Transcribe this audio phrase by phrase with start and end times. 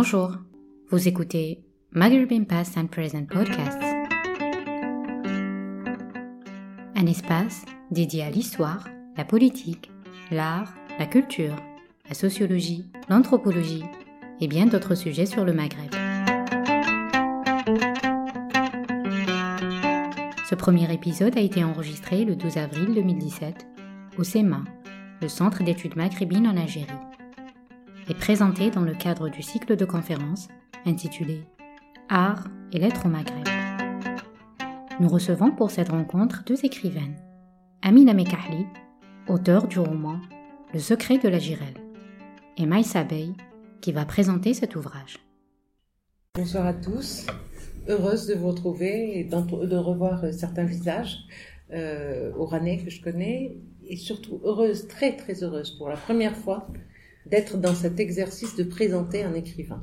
[0.00, 0.30] Bonjour,
[0.90, 3.82] vous écoutez Maghreb Past and Present Podcasts,
[6.94, 9.90] un espace dédié à l'histoire, la politique,
[10.30, 11.56] l'art, la culture,
[12.08, 13.82] la sociologie, l'anthropologie
[14.40, 15.90] et bien d'autres sujets sur le Maghreb.
[20.48, 23.66] Ce premier épisode a été enregistré le 12 avril 2017
[24.16, 24.62] au CEMA,
[25.20, 26.86] le Centre d'études maghrébines en Algérie,
[28.08, 30.48] et présenté dans le cadre du cycle de conférences
[30.86, 31.42] intitulé
[32.08, 33.46] Art et lettres au Maghreb.
[35.00, 37.16] Nous recevons pour cette rencontre deux écrivaines,
[37.82, 38.66] Amina Mekahli,
[39.28, 40.20] auteur du roman
[40.72, 41.76] Le secret de la girelle,
[42.56, 43.28] et Maïsa Bey,
[43.80, 45.18] qui va présenter cet ouvrage.
[46.34, 47.26] Bonsoir à tous,
[47.88, 51.18] heureuse de vous retrouver et de revoir certains visages
[51.72, 56.68] euh, que je connais, et surtout heureuse, très très heureuse pour la première fois
[57.30, 59.80] d'être dans cet exercice de présenter un écrivain.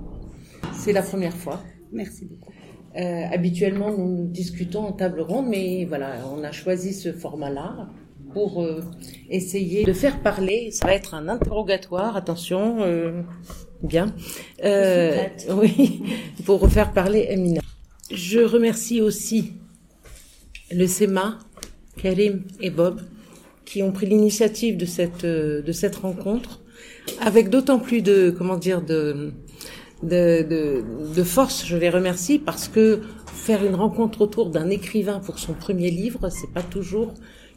[0.73, 1.61] C'est la première fois.
[1.91, 2.51] Merci beaucoup.
[2.97, 7.89] Euh, habituellement, nous discutons en table ronde, mais voilà, on a choisi ce format-là
[8.31, 8.81] pour euh,
[9.29, 10.71] essayer de faire parler.
[10.71, 13.21] Ça va être un interrogatoire, attention, euh,
[13.83, 14.13] bien.
[15.49, 16.03] Oui,
[16.45, 17.61] pour refaire parler Emina.
[18.11, 19.53] Je remercie aussi
[20.71, 21.39] le SEMA,
[21.97, 23.01] Karim et Bob,
[23.65, 26.61] qui ont pris l'initiative de cette de cette rencontre,
[27.19, 29.31] avec d'autant plus de comment dire de
[30.03, 30.83] de, de,
[31.15, 31.65] de force.
[31.65, 36.29] Je les remercie parce que faire une rencontre autour d'un écrivain pour son premier livre,
[36.29, 37.13] c'est pas toujours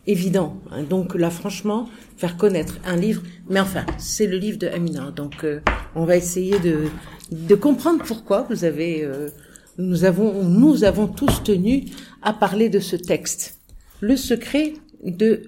[0.06, 0.56] évident.
[0.88, 5.10] Donc là, franchement, faire connaître un livre, mais enfin, c'est le livre de Amina.
[5.10, 5.60] Donc, euh,
[5.94, 6.84] on va essayer de,
[7.30, 9.28] de comprendre pourquoi vous avez, euh,
[9.76, 11.84] nous avons, nous avons tous tenu
[12.22, 13.58] à parler de ce texte,
[14.00, 15.42] le secret de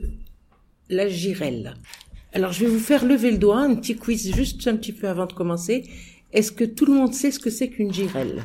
[0.90, 1.74] la girelle.
[2.32, 5.08] Alors, je vais vous faire lever le doigt, un petit quiz juste un petit peu
[5.08, 5.84] avant de commencer.
[6.32, 8.44] Est-ce que tout le monde sait ce que c'est qu'une girelle?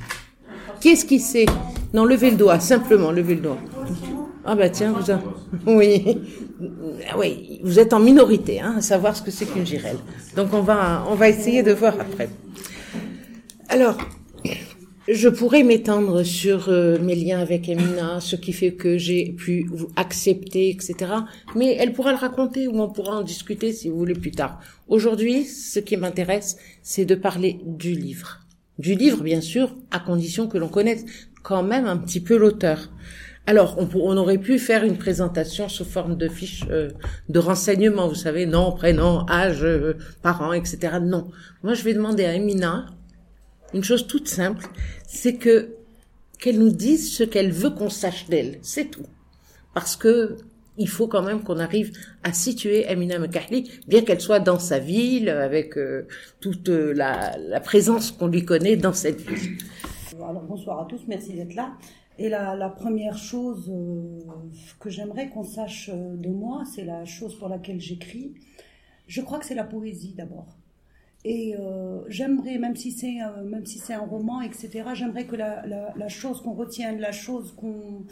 [0.82, 1.46] Qui est-ce qui sait?
[1.94, 3.60] Non, levez le doigt, simplement, levez le doigt.
[4.44, 5.12] Ah bah tiens, vous,
[5.72, 6.18] oui,
[7.18, 9.98] oui, vous êtes en minorité hein, à savoir ce que c'est qu'une girelle.
[10.36, 12.30] Donc on va, on va essayer de voir après.
[13.70, 13.98] Alors,
[15.08, 19.70] je pourrais m'étendre sur euh, mes liens avec Emina, ce qui fait que j'ai pu
[19.96, 20.96] accepter, etc.
[21.56, 24.60] Mais elle pourra le raconter ou on pourra en discuter si vous voulez plus tard.
[24.88, 28.42] Aujourd'hui, ce qui m'intéresse, c'est de parler du livre.
[28.80, 31.06] Du livre, bien sûr, à condition que l'on connaisse
[31.44, 32.90] quand même un petit peu l'auteur.
[33.48, 36.90] Alors, on, on, aurait pu faire une présentation sous forme de fiche euh,
[37.30, 39.94] de renseignement, vous savez, nom, prénom, âge, euh,
[40.24, 40.98] parents, etc.
[41.00, 41.28] Non.
[41.62, 42.88] Moi, je vais demander à Emina
[43.74, 44.66] une chose toute simple,
[45.08, 45.76] c'est que
[46.40, 48.60] qu'elle nous dise ce qu'elle veut qu'on sache d'elle.
[48.62, 49.06] C'est tout.
[49.74, 50.38] Parce que
[50.78, 51.94] il faut quand même qu'on arrive
[52.24, 56.06] à situer Amina Mekahli, bien qu'elle soit dans sa ville, avec euh,
[56.42, 59.58] toute la, la présence qu'on lui connaît dans cette ville.
[60.16, 61.74] Alors bonsoir à tous, merci d'être là.
[62.18, 64.20] Et la, la première chose euh,
[64.80, 68.34] que j'aimerais qu'on sache euh, de moi, c'est la chose pour laquelle j'écris.
[69.08, 70.58] Je crois que c'est la poésie d'abord.
[71.28, 74.84] Et euh, j'aimerais, même si c'est euh, même si c'est un roman, etc.
[74.94, 78.06] J'aimerais que la, la, chose qu'on retienne, la chose qu'on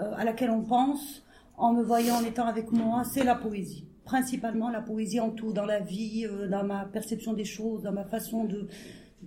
[0.00, 1.22] euh, à laquelle on pense,
[1.58, 3.86] en me voyant, en étant avec moi, c'est la poésie.
[4.06, 8.04] Principalement la poésie en tout, dans la vie, dans ma perception des choses, dans ma
[8.04, 8.68] façon de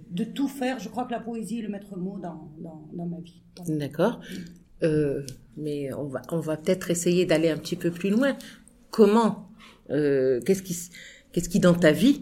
[0.09, 0.79] de tout faire.
[0.79, 3.43] Je crois que la poésie est le maître mot dans, dans, ma vie.
[3.67, 4.21] D'accord.
[5.55, 8.35] Mais on va, on va peut-être essayer d'aller un petit peu plus loin.
[8.89, 9.49] Comment
[9.87, 10.75] Qu'est-ce qui,
[11.31, 12.21] qu'est-ce qui dans ta vie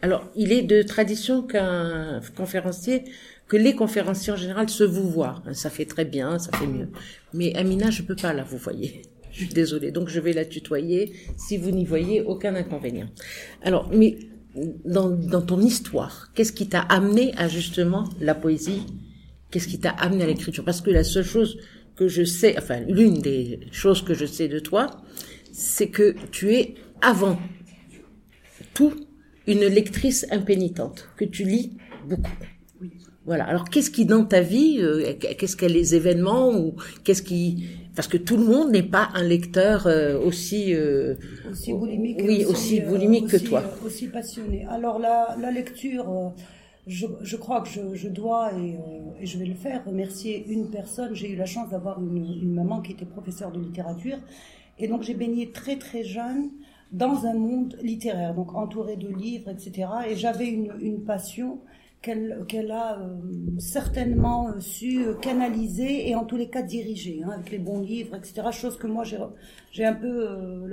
[0.00, 3.04] Alors, il est de tradition qu'un conférencier,
[3.48, 5.42] que les conférenciers en général se vous voient.
[5.52, 6.88] Ça fait très bien, ça fait mieux.
[7.34, 9.02] Mais Amina, je peux pas là, vous voyez.
[9.30, 13.08] Je suis désolée, donc je vais la tutoyer si vous n'y voyez aucun inconvénient.
[13.62, 14.18] Alors, mais
[14.84, 18.82] dans, dans ton histoire, qu'est-ce qui t'a amené à justement la poésie?
[19.50, 20.64] Qu'est-ce qui t'a amené à l'écriture?
[20.64, 21.58] Parce que la seule chose
[21.94, 25.02] que je sais, enfin l'une des choses que je sais de toi,
[25.52, 27.38] c'est que tu es avant
[28.74, 28.94] tout
[29.48, 31.72] une lectrice impénitente, que tu lis
[32.06, 32.30] beaucoup.
[33.24, 33.44] Voilà.
[33.44, 37.22] Alors qu'est-ce qui dans ta vie, euh, qu'est-ce qu'il y a les événements ou qu'est-ce
[37.22, 41.14] qui parce que tout le monde n'est pas un lecteur euh, aussi euh,
[41.50, 44.64] aussi boulimique, oui, aussi, boulimique aussi, que toi, aussi passionné.
[44.70, 46.32] Alors la, la lecture,
[46.86, 48.78] je, je, crois que je, je dois et,
[49.20, 51.14] et, je vais le faire remercier une personne.
[51.14, 54.16] J'ai eu la chance d'avoir une, une, maman qui était professeure de littérature
[54.78, 56.50] et donc j'ai baigné très très jeune
[56.92, 59.88] dans un monde littéraire, donc entouré de livres, etc.
[60.08, 61.60] Et j'avais une, une passion
[62.00, 63.16] qu'elle qu'elle a euh,
[63.58, 67.80] certainement euh, su euh, canaliser et en tous les cas diriger, hein, avec les bons
[67.80, 68.48] livres, etc.
[68.52, 70.70] Chose que moi j'ai un peu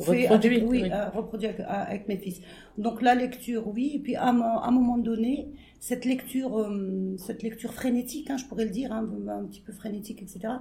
[0.00, 0.90] fait reproduit, avec, oui, oui.
[1.14, 2.40] reproduit avec, avec, mes fils.
[2.78, 5.48] Donc la lecture, oui, et puis à, à un moment donné,
[5.78, 6.70] cette lecture,
[7.18, 10.54] cette lecture frénétique, hein, je pourrais le dire, hein, un petit peu frénétique, etc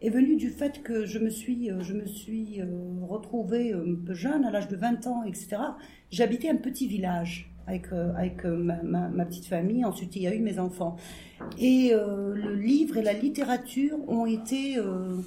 [0.00, 2.60] est venue du fait que je me suis, je me suis
[3.02, 5.56] retrouvée un peu jeune, à l'âge de 20 ans, etc.
[6.10, 9.84] J'habitais un petit village avec, euh, avec euh, ma, petite famille.
[9.84, 10.96] Ensuite, il y a eu mes enfants.
[11.58, 15.20] Et euh, le livre et la littérature ont été, euh,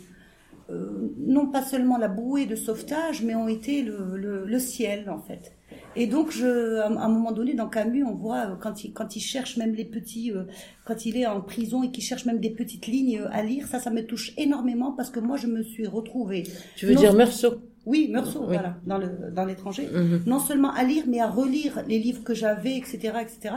[1.17, 5.55] non pas seulement la bouée de sauvetage, mais ont été le, le ciel, en fait.
[5.95, 9.19] Et donc, je, à un moment donné, dans Camus, on voit quand il, quand il
[9.21, 10.43] cherche même les petits, euh,
[10.85, 13.79] quand il est en prison et qu'il cherche même des petites lignes à lire, ça,
[13.79, 16.43] ça me touche énormément parce que moi, je me suis retrouvée.
[16.75, 17.55] Tu veux non, dire Meursault
[17.85, 18.53] oui, Meursault, oui.
[18.53, 19.89] voilà, dans le dans l'étranger.
[19.91, 20.19] Mm -hmm.
[20.25, 22.93] Non seulement à lire, mais à relire les livres que j'avais, etc.,
[23.25, 23.55] etc.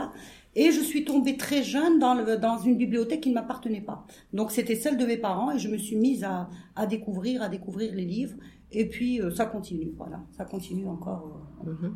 [0.61, 3.99] Et je suis tombée très jeune dans le, dans une bibliothèque qui ne m'appartenait pas.
[4.37, 6.35] Donc c'était celle de mes parents et je me suis mise à
[6.75, 8.35] à découvrir, à découvrir les livres.
[8.71, 11.41] Et puis euh, ça continue, voilà, ça continue encore.
[11.65, 11.71] Euh...
[11.71, 11.93] -hmm.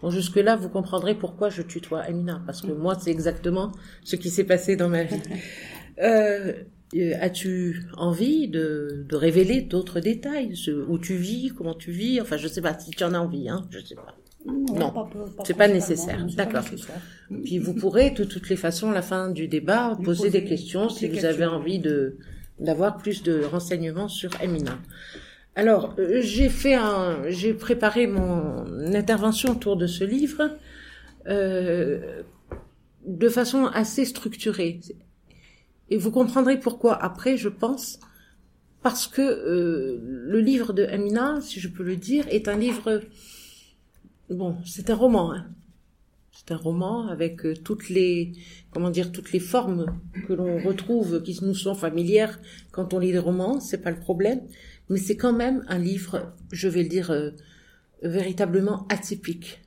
[0.00, 3.72] Bon, jusque là, vous comprendrez pourquoi je tutoie Amina, parce que moi, c'est exactement
[4.02, 5.22] ce qui s'est passé dans ma vie.
[6.02, 6.52] euh,
[7.20, 12.20] As-tu envie de, de révéler d'autres détails ce, Où tu vis Comment tu vis?
[12.20, 14.14] Enfin, je sais pas si tu en as envie, hein Je sais pas.
[14.46, 15.08] Non, non.
[15.44, 16.24] c'est pas nécessaire.
[16.36, 16.64] D'accord.
[17.44, 20.44] Puis vous pourrez, de toutes les façons, à la fin du débat, poser, poser, des
[20.44, 22.16] questions si vous avez envie de
[22.58, 24.78] d'avoir plus de renseignements sur Emina.
[25.58, 30.50] Alors, euh, j'ai fait un, j'ai préparé mon intervention autour de ce livre
[31.28, 32.22] euh,
[33.06, 34.80] de façon assez structurée.
[35.88, 37.98] Et vous comprendrez pourquoi après, je pense,
[38.82, 43.00] parce que euh, le livre de Amina, si je peux le dire, est un livre.
[44.28, 45.32] Bon, c'est un roman.
[45.32, 45.46] Hein.
[46.32, 48.32] C'est un roman avec toutes les,
[48.72, 49.86] comment dire, toutes les formes
[50.28, 52.38] que l'on retrouve, qui nous sont familières
[52.72, 53.58] quand on lit des romans.
[53.58, 54.42] C'est pas le problème,
[54.88, 57.30] mais c'est quand même un livre, je vais le dire, euh,
[58.02, 59.62] véritablement atypique.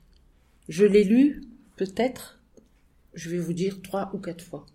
[0.68, 1.42] Je l'ai lu,
[1.76, 2.40] peut-être,
[3.14, 4.66] je vais vous dire trois ou quatre fois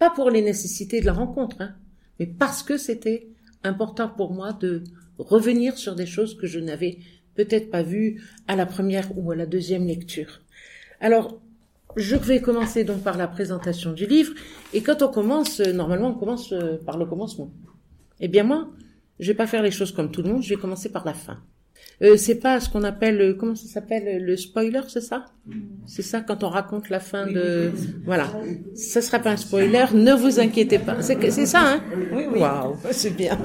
[0.00, 1.74] pas pour les nécessités de la rencontre, hein,
[2.18, 3.28] mais parce que c'était
[3.62, 4.82] important pour moi de
[5.18, 6.98] revenir sur des choses que je n'avais
[7.34, 10.40] peut-être pas vues à la première ou à la deuxième lecture.
[11.00, 11.38] Alors,
[11.96, 14.32] je vais commencer donc par la présentation du livre,
[14.72, 16.54] et quand on commence, normalement on commence
[16.86, 17.52] par le commencement.
[18.20, 18.70] Eh bien moi,
[19.20, 21.14] je vais pas faire les choses comme tout le monde, je vais commencer par la
[21.14, 21.38] fin.
[22.02, 25.26] Euh, c'est pas ce qu'on appelle comment ça s'appelle le spoiler, c'est ça?
[25.86, 27.70] C'est ça quand on raconte la fin de
[28.04, 28.30] voilà.
[28.74, 31.00] Ça sera pas un spoiler, ne vous inquiétez pas.
[31.02, 31.82] C'est ça hein?
[32.12, 32.40] Oui oui.
[32.40, 33.38] Waouh, c'est bien.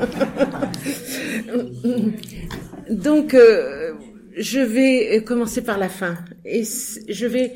[2.90, 3.94] Donc euh,
[4.38, 7.54] je vais commencer par la fin et je vais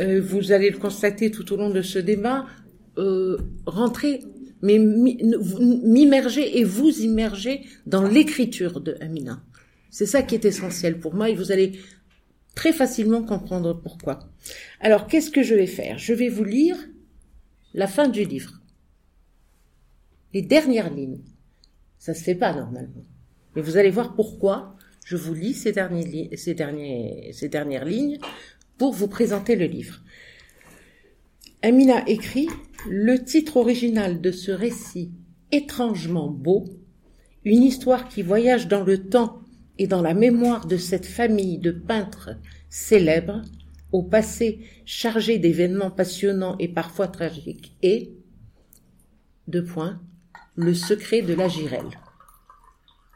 [0.00, 2.46] euh, vous allez le constater tout au long de ce débat
[2.98, 4.20] euh, rentrer
[4.62, 9.42] mais m'immerger et vous immerger dans l'écriture de Amina.
[9.90, 11.78] C'est ça qui est essentiel pour moi et vous allez
[12.54, 14.20] très facilement comprendre pourquoi.
[14.80, 15.98] Alors, qu'est-ce que je vais faire?
[15.98, 16.76] Je vais vous lire
[17.74, 18.60] la fin du livre.
[20.34, 21.20] Les dernières lignes.
[21.98, 23.04] Ça se fait pas normalement.
[23.54, 28.18] Mais vous allez voir pourquoi je vous lis ces, derniers, ces, derniers, ces dernières lignes
[28.78, 30.00] pour vous présenter le livre.
[31.62, 32.48] Amina écrit
[32.88, 35.12] Le titre original de ce récit
[35.52, 36.64] étrangement beau,
[37.44, 39.42] une histoire qui voyage dans le temps
[39.78, 42.30] et dans la mémoire de cette famille de peintres
[42.68, 43.42] célèbres,
[43.92, 48.14] au passé chargé d'événements passionnants et parfois tragiques, et,
[49.48, 50.00] deux points,
[50.54, 51.98] le secret de la girelle.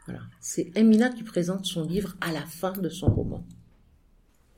[0.05, 0.21] Voilà.
[0.39, 3.45] C'est Emina qui présente son livre à la fin de son roman.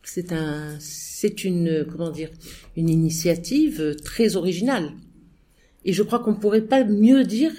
[0.10, 2.30] C'est un, c'est une, comment dire,
[2.78, 4.94] une initiative très originale.
[5.84, 7.52] Et je crois qu'on pourrait pas mieux dire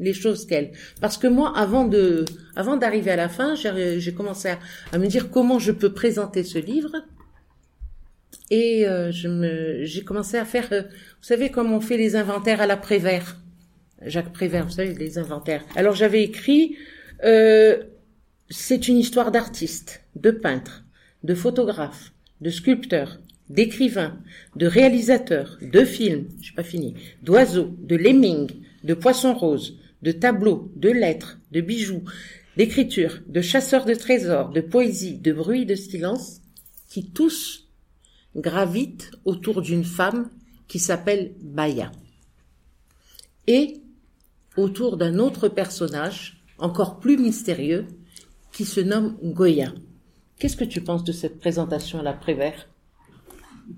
[0.00, 0.72] les choses qu'elle.
[1.00, 2.24] Parce que moi, avant de,
[2.56, 4.54] avant d'arriver à la fin, j'ai commencé
[4.92, 6.92] à, me dire comment je peux présenter ce livre.
[8.50, 12.16] Et euh, je me, j'ai commencé à faire, euh, vous savez, comme on fait les
[12.16, 13.38] inventaires à la Prévert.
[14.02, 15.64] Jacques Prévert, vous savez, les inventaires.
[15.76, 16.76] Alors j'avais écrit,
[17.24, 17.84] euh,
[18.50, 20.83] c'est une histoire d'artistes, de peintres,
[21.24, 24.18] de photographes, de sculpteurs, d'écrivains,
[24.56, 28.52] de réalisateurs, de films, j'ai pas fini, d'oiseaux, de lemmings,
[28.84, 32.04] de poissons roses, de tableaux, de lettres, de bijoux,
[32.56, 36.40] d'écriture, de chasseurs de trésors, de poésie, de bruit, de silence,
[36.88, 37.68] qui tous
[38.36, 40.30] gravitent autour d'une femme
[40.68, 41.90] qui s'appelle Baya.
[43.46, 43.80] Et
[44.56, 47.86] autour d'un autre personnage, encore plus mystérieux,
[48.52, 49.72] qui se nomme Goya.
[50.38, 52.68] Qu'est-ce que tu penses de cette présentation à la Prévert?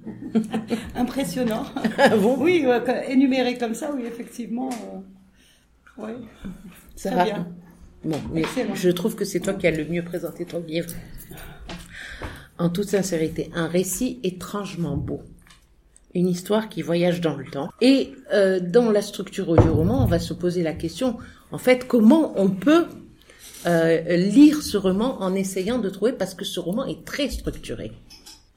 [0.95, 1.65] Impressionnant.
[1.99, 2.37] Ah bon?
[2.41, 2.65] Oui,
[3.09, 4.71] énuméré comme ça, oui, effectivement.
[5.99, 6.15] euh, ouais.
[6.97, 7.49] Ça Très va bien.
[8.05, 8.43] Bon, mais
[8.75, 10.91] je trouve que c'est toi qui as le mieux présenté ton livre.
[12.59, 15.21] En toute sincérité, un récit étrangement beau.
[16.15, 17.69] Une histoire qui voyage dans le temps.
[17.83, 21.19] Et euh, dans la structure du roman, on va se poser la question,
[21.53, 22.87] en fait, comment on peut
[23.67, 27.93] euh, lire ce roman en essayant de trouver, parce que ce roman est très structuré.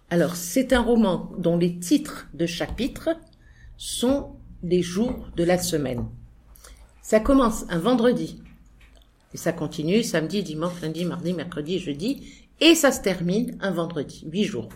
[0.09, 3.09] Alors, c'est un roman dont les titres de chapitres
[3.77, 4.31] sont
[4.63, 6.05] des jours de la semaine.
[7.01, 8.41] Ça commence un vendredi,
[9.33, 12.23] et ça continue samedi, dimanche, lundi, mardi, mercredi, jeudi.
[12.61, 14.25] Et ça se termine un vendredi.
[14.31, 14.69] Huit jours.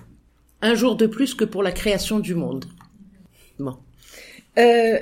[0.61, 2.65] Un jour de plus que pour la création du monde.
[3.59, 3.77] Bon.
[4.57, 4.99] Euh,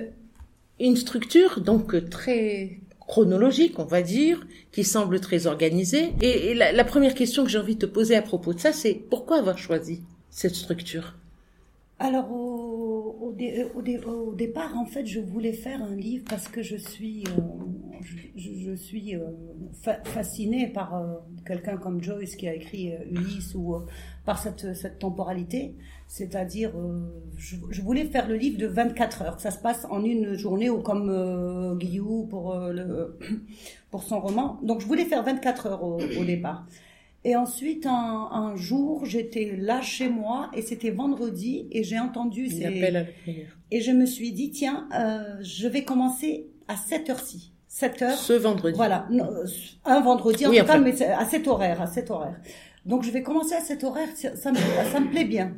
[0.80, 2.80] une structure donc très
[3.12, 6.14] chronologique, on va dire, qui semble très organisée.
[6.22, 8.94] Et, la, première question que j'ai envie de te poser à propos de ça, c'est
[8.94, 10.00] pourquoi avoir choisi
[10.30, 11.16] cette structure?
[12.00, 16.24] Alors, au, au, dé- au dé- au départ, en fait, je voulais faire un livre
[16.30, 18.02] parce que je suis, euh,
[18.38, 19.26] je, suis euh,
[19.84, 21.16] fa- fascinée par euh,
[21.46, 23.80] quelqu'un comme Joyce qui a écrit euh, Ulysse ou euh,
[24.26, 25.76] par cette, cette temporalité.
[26.12, 27.00] C'est-à-dire, euh,
[27.38, 30.34] je, je voulais faire le livre de 24 heures, que ça se passe en une
[30.36, 33.18] journée ou comme euh, Guillou pour, euh, le,
[33.92, 34.60] pour son roman.
[34.62, 36.66] Donc, je voulais faire 24 heures au, au départ.
[37.24, 42.50] Et ensuite, un, un jour, j'étais là chez moi et c'était vendredi et j'ai entendu
[42.50, 42.66] ces...
[42.66, 43.58] appelle à la prière.
[43.72, 47.54] Et je me suis dit, tiens, euh, je vais commencer à cette heure-ci.
[47.70, 48.18] 7 heures.
[48.18, 48.76] Ce vendredi.
[48.76, 49.08] Voilà,
[49.86, 52.36] un vendredi en Oui, tout cas, mais à cet horaire, à cet horaire.
[52.86, 54.58] Donc je vais commencer à cet horaire, ça, me,
[54.92, 55.56] ça me plaît bien.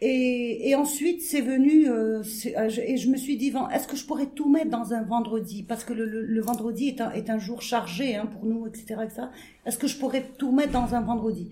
[0.00, 2.22] Et, et ensuite c'est venu, euh,
[2.56, 5.62] euh, et je me suis dit, est-ce que je pourrais tout mettre dans un vendredi?
[5.62, 8.66] Parce que le, le, le vendredi est un, est un jour chargé hein, pour nous,
[8.66, 8.96] etc.
[9.04, 9.22] etc.
[9.64, 11.50] Est-ce que je pourrais tout mettre dans un vendredi?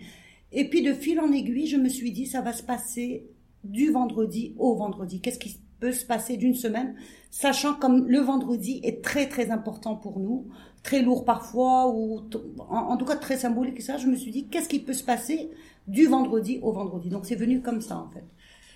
[0.52, 3.28] Et puis de fil en aiguille, je me suis dit, ça va se passer
[3.62, 5.20] du vendredi au vendredi.
[5.20, 6.96] Qu'est-ce qui peut se passer d'une semaine?
[7.30, 10.48] Sachant comme le vendredi est très très important pour nous,
[10.82, 12.22] très lourd parfois, ou
[12.58, 15.50] en, tout cas très symbolique ça, je me suis dit, qu'est-ce qui peut se passer
[15.86, 17.08] du vendredi au vendredi?
[17.08, 18.24] Donc c'est venu comme ça en fait.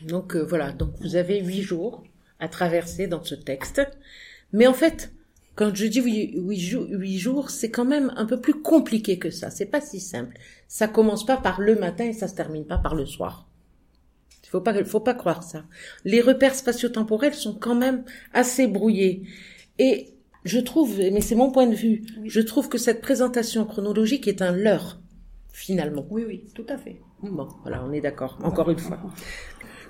[0.06, 2.02] Donc euh, voilà, donc vous avez huit jours
[2.40, 3.80] à traverser dans ce texte.
[4.52, 5.12] Mais en fait,
[5.54, 9.18] quand je dis huit, huit jours, huit jours, c'est quand même un peu plus compliqué
[9.18, 9.50] que ça.
[9.50, 10.36] C'est pas si simple.
[10.68, 13.48] Ça commence pas par le matin et ça se termine pas par le soir.
[14.42, 15.64] Il faut pas, faut pas croire ça.
[16.04, 19.22] Les repères spatio-temporels sont quand même assez brouillés.
[19.78, 20.13] Et
[20.44, 22.28] je trouve, mais c'est mon point de vue, Oui.
[22.30, 25.00] je trouve que cette présentation chronologique est un leurre,
[25.52, 26.06] finalement.
[26.10, 26.96] Oui, oui, tout à fait.
[27.22, 28.98] Bon, voilà, on est d'accord, encore une fois.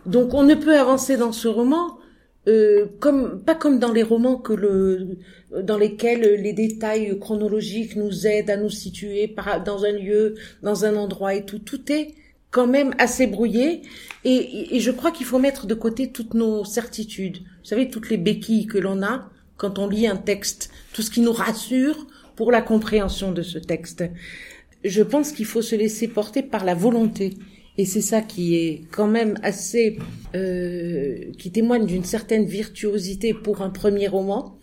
[0.06, 1.99] Donc on ne peut avancer dans ce roman
[2.46, 5.16] euh, comme pas comme dans les romans que le
[5.62, 10.84] dans lesquels les détails chronologiques nous aident à nous situer par, dans un lieu, dans
[10.84, 11.58] un endroit et tout.
[11.58, 12.14] Tout est
[12.50, 13.82] quand même assez brouillé
[14.25, 17.38] et, et je crois qu'il faut mettre de côté toutes nos certitudes.
[17.38, 21.11] Vous savez toutes les béquilles que l'on a quand on lit un texte, tout ce
[21.11, 22.06] qui nous rassure
[22.37, 24.04] pour la compréhension de ce texte.
[24.84, 27.34] Je pense qu'il faut se laisser porter par la volonté.
[27.76, 29.99] Et c'est ça qui est quand même assez,
[30.34, 34.56] euh, qui témoigne d'une certaine virtuosité pour un premier roman.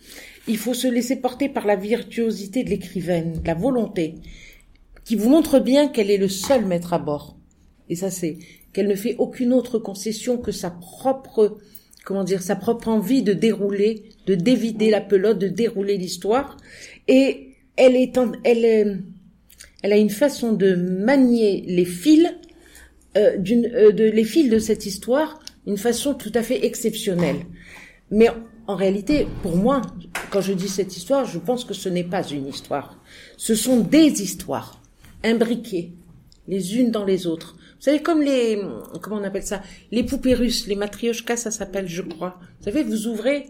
[0.48, 4.14] Il faut se laisser porter par la virtuosité de l'écrivaine, la volonté,
[5.04, 7.36] qui vous montre bien qu'elle est le seul maître à bord.
[7.90, 8.38] Et ça, c'est
[8.72, 11.58] qu'elle ne fait aucune autre concession que sa propre,
[12.04, 16.56] comment dire, sa propre envie de dérouler, de dévider la pelote, de dérouler l'histoire.
[17.08, 18.86] Et elle est, en- elle est,
[19.82, 22.28] elle a une façon de manier les fils
[23.16, 27.36] euh, d'une, euh, de les fils de cette histoire d'une façon tout à fait exceptionnelle.
[28.10, 28.28] Mais
[28.66, 29.82] en réalité, pour moi,
[30.30, 32.98] quand je dis cette histoire, je pense que ce n'est pas une histoire.
[33.36, 34.80] Ce sont des histoires
[35.24, 35.92] imbriquées
[36.48, 37.54] les unes dans les autres.
[37.58, 38.60] Vous savez, comme les,
[39.00, 42.38] comment on appelle ça, les poupées russes, les matrioshkas, ça s'appelle, je crois.
[42.58, 43.46] Vous savez, vous ouvrez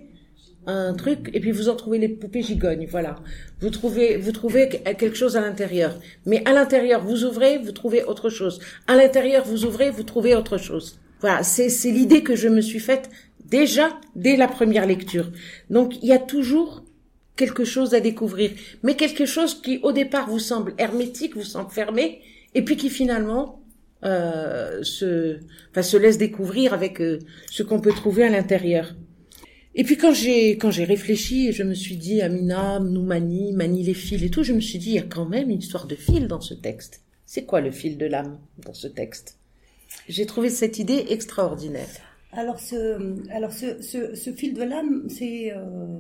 [0.66, 3.16] un truc et puis vous en trouvez les poupées gigognes, voilà.
[3.60, 5.98] Vous trouvez, vous trouvez quelque chose à l'intérieur.
[6.26, 8.60] Mais à l'intérieur, vous ouvrez, vous trouvez autre chose.
[8.86, 10.98] À l'intérieur, vous ouvrez, vous trouvez autre chose.
[11.20, 13.10] Voilà, c'est, c'est l'idée que je me suis faite
[13.44, 15.30] déjà dès la première lecture.
[15.70, 16.84] Donc, il y a toujours
[17.36, 18.50] quelque chose à découvrir,
[18.82, 22.20] mais quelque chose qui au départ vous semble hermétique, vous semble fermé,
[22.54, 23.62] et puis qui finalement
[24.04, 25.38] euh, se,
[25.70, 28.94] enfin, se laisse découvrir avec euh, ce qu'on peut trouver à l'intérieur.
[29.74, 33.52] Et puis quand j'ai quand j'ai réfléchi et je me suis dit Amina nous manie,
[33.52, 35.60] manie les fils et tout, je me suis dit il y a quand même une
[35.60, 37.02] histoire de fil dans ce texte.
[37.24, 39.38] C'est quoi le fil de l'âme dans ce texte?
[40.08, 41.88] J'ai trouvé cette idée extraordinaire.
[42.32, 45.98] Alors ce, alors ce, ce, ce fil de l'âme, c'est, euh,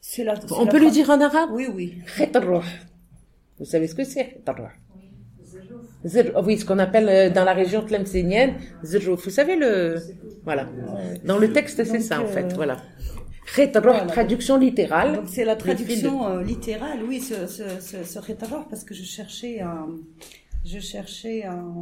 [0.00, 0.34] c'est la.
[0.50, 1.50] On la peut le dire en arabe?
[1.52, 1.94] Oui, oui.
[3.58, 4.42] Vous savez ce que c'est
[6.44, 8.54] oui, ce qu'on appelle euh, dans la région tlemcenienne.
[8.82, 9.96] Vous savez le,
[10.44, 10.68] voilà.
[11.24, 12.76] Dans le texte, c'est ça, en fait, voilà.
[14.06, 15.14] traduction littérale.
[15.16, 18.32] Donc c'est la traduction euh, littérale, oui, ce, ce, ce, ce
[18.68, 19.86] parce que je cherchais un,
[20.64, 21.72] je cherchais un,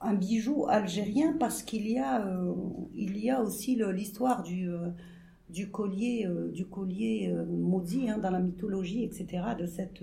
[0.00, 2.52] un bijou algérien parce qu'il y a, euh,
[2.94, 4.88] il y a aussi l'histoire du, euh,
[5.54, 9.42] du collier, euh, du collier maudit hein, dans la mythologie, etc.
[9.58, 10.02] De cette.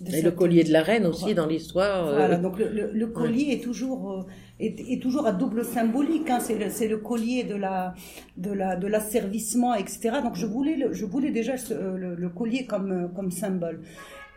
[0.00, 2.14] De Et le collier de la reine aussi dans l'histoire.
[2.14, 4.26] Voilà, donc le, le, collier est toujours
[4.60, 6.30] est, est, toujours à double symbolique.
[6.30, 7.94] Hein, c'est le, le, collier de la
[8.36, 9.98] de la de l'asservissement, etc.
[10.22, 13.80] Donc je voulais je voulais déjà le, collier comme comme symbole.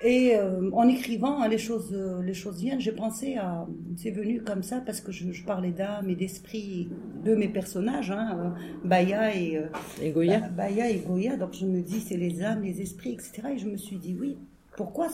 [0.03, 2.81] Et euh, en écrivant, hein, les choses, euh, les choses viennent.
[2.81, 6.89] J'ai pensé à, c'est venu comme ça parce que je, je parlais d'âme et d'esprit
[7.23, 9.61] de mes personnages, hein, euh, Baya et,
[10.01, 10.41] et Goya.
[10.49, 11.37] Baya et Goya.
[11.37, 13.43] Donc je me dis, c'est les âmes, les esprits, etc.
[13.55, 14.37] Et je me suis dit, oui,
[14.75, 15.07] pourquoi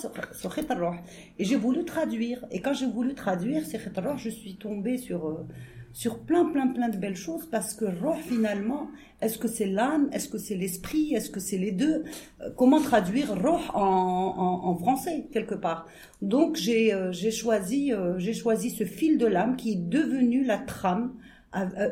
[1.38, 2.44] Et j'ai voulu traduire.
[2.50, 3.78] Et quand j'ai voulu traduire, ce
[4.18, 5.46] je suis tombée sur
[5.94, 8.90] sur plein, plein, plein de belles choses parce que roh, finalement,
[9.22, 12.04] est-ce que c'est l'âme, est-ce que c'est l'esprit, est-ce que c'est les deux?
[12.42, 15.88] Euh, Comment traduire roh en, en, français, quelque part?
[16.22, 20.46] Donc, j'ai euh, j'ai choisi, euh, j'ai choisi ce fil de l'âme qui est devenu
[20.46, 21.14] la trame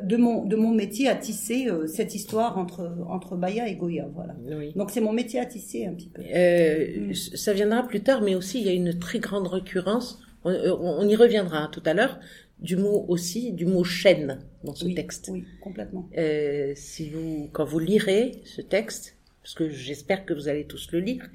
[0.04, 4.08] de mon, de mon métier à tisser cette histoire entre, entre Baya et Goya.
[4.14, 4.36] Voilà.
[4.76, 6.22] Donc, c'est mon métier à tisser un petit peu.
[6.22, 7.16] Mm.
[7.16, 10.22] Ça viendra plus tard, mais aussi, il y a une très grande récurrence.
[10.44, 12.20] On, on y reviendra tout à l'heure
[12.60, 15.30] du mot aussi, du mot chaîne dans ce texte.
[15.32, 16.10] Oui, complètement.
[16.18, 20.92] Euh, si vous, quand vous lirez ce texte, parce que j'espère que vous allez tous
[20.92, 21.30] le lire,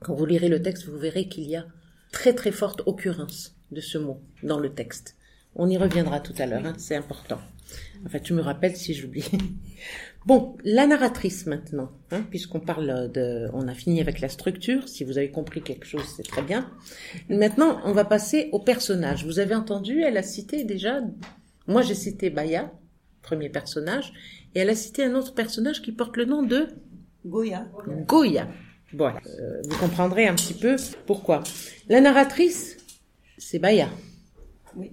[0.00, 1.66] quand vous lirez le texte, vous verrez qu'il y a
[2.12, 5.16] très très forte occurrence de ce mot dans le texte.
[5.56, 7.40] On y reviendra tout à l'heure, hein, c'est important.
[8.06, 9.28] Enfin, tu me rappelles si j'oublie.
[10.28, 14.86] Bon, la narratrice maintenant, hein, puisqu'on parle de, on a fini avec la structure.
[14.86, 16.70] Si vous avez compris quelque chose, c'est très bien.
[17.30, 19.24] Maintenant, on va passer au personnage.
[19.24, 21.00] Vous avez entendu, elle a cité déjà.
[21.66, 22.70] Moi, j'ai cité Baya,
[23.22, 24.12] premier personnage,
[24.54, 26.68] et elle a cité un autre personnage qui porte le nom de
[27.24, 27.66] Goya.
[28.06, 28.48] Goya.
[28.92, 29.22] Voilà.
[29.40, 31.42] Euh, vous comprendrez un petit peu pourquoi.
[31.88, 32.76] La narratrice,
[33.38, 33.88] c'est Baya.
[34.76, 34.92] Oui.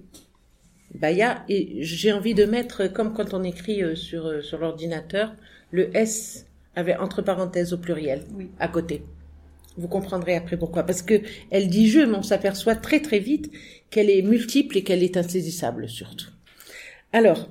[0.96, 5.34] Baya, et j'ai envie de mettre, comme quand on écrit euh, sur, euh, sur l'ordinateur,
[5.70, 8.22] le S avec entre parenthèses au pluriel,
[8.58, 9.02] à côté.
[9.76, 10.84] Vous comprendrez après pourquoi.
[10.84, 13.50] Parce que elle dit je, mais on s'aperçoit très très vite
[13.90, 16.30] qu'elle est multiple et qu'elle est insaisissable surtout.
[17.12, 17.48] Alors,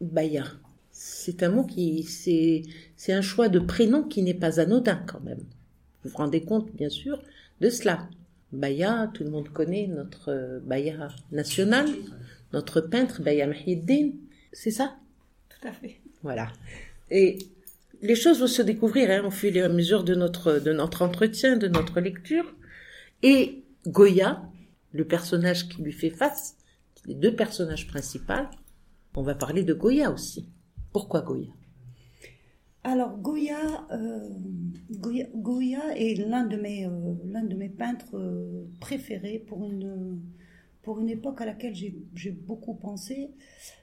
[0.00, 0.44] Baya,
[0.90, 2.62] c'est un mot qui, c'est,
[2.96, 5.40] c'est un choix de prénom qui n'est pas anodin quand même.
[6.02, 7.22] Vous vous rendez compte, bien sûr,
[7.60, 8.08] de cela.
[8.52, 11.88] Baya, tout le monde connaît notre euh, Baya national,
[12.52, 14.10] notre peintre Baya Mahiddin,
[14.52, 14.96] c'est ça?
[15.48, 16.00] Tout à fait.
[16.22, 16.48] Voilà.
[17.10, 17.38] Et
[18.00, 21.02] les choses vont se découvrir hein, au fur et à mesure de notre, de notre
[21.02, 22.54] entretien, de notre lecture.
[23.22, 24.42] Et Goya,
[24.92, 26.56] le personnage qui lui fait face,
[27.06, 28.46] les deux personnages principaux,
[29.14, 30.48] on va parler de Goya aussi.
[30.92, 31.50] Pourquoi Goya?
[32.84, 34.28] Alors Goya, euh,
[34.90, 40.20] Goya, Goya, est l'un de mes euh, l'un de mes peintres euh, préférés pour une
[40.82, 43.30] pour une époque à laquelle j'ai beaucoup pensé.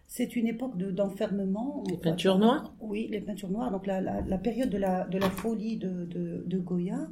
[0.07, 1.83] C'est une époque d'enfermement.
[1.87, 2.73] les peintures noires?
[2.81, 3.71] Oui, les peintures noires.
[3.71, 7.07] Donc la, la, période de la, de la folie de, Goya.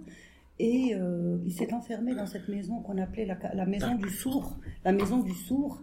[0.59, 4.57] Et euh, il s'est enfermé dans cette maison qu'on appelait la, la, maison du sourd.
[4.83, 5.81] La maison du sourd.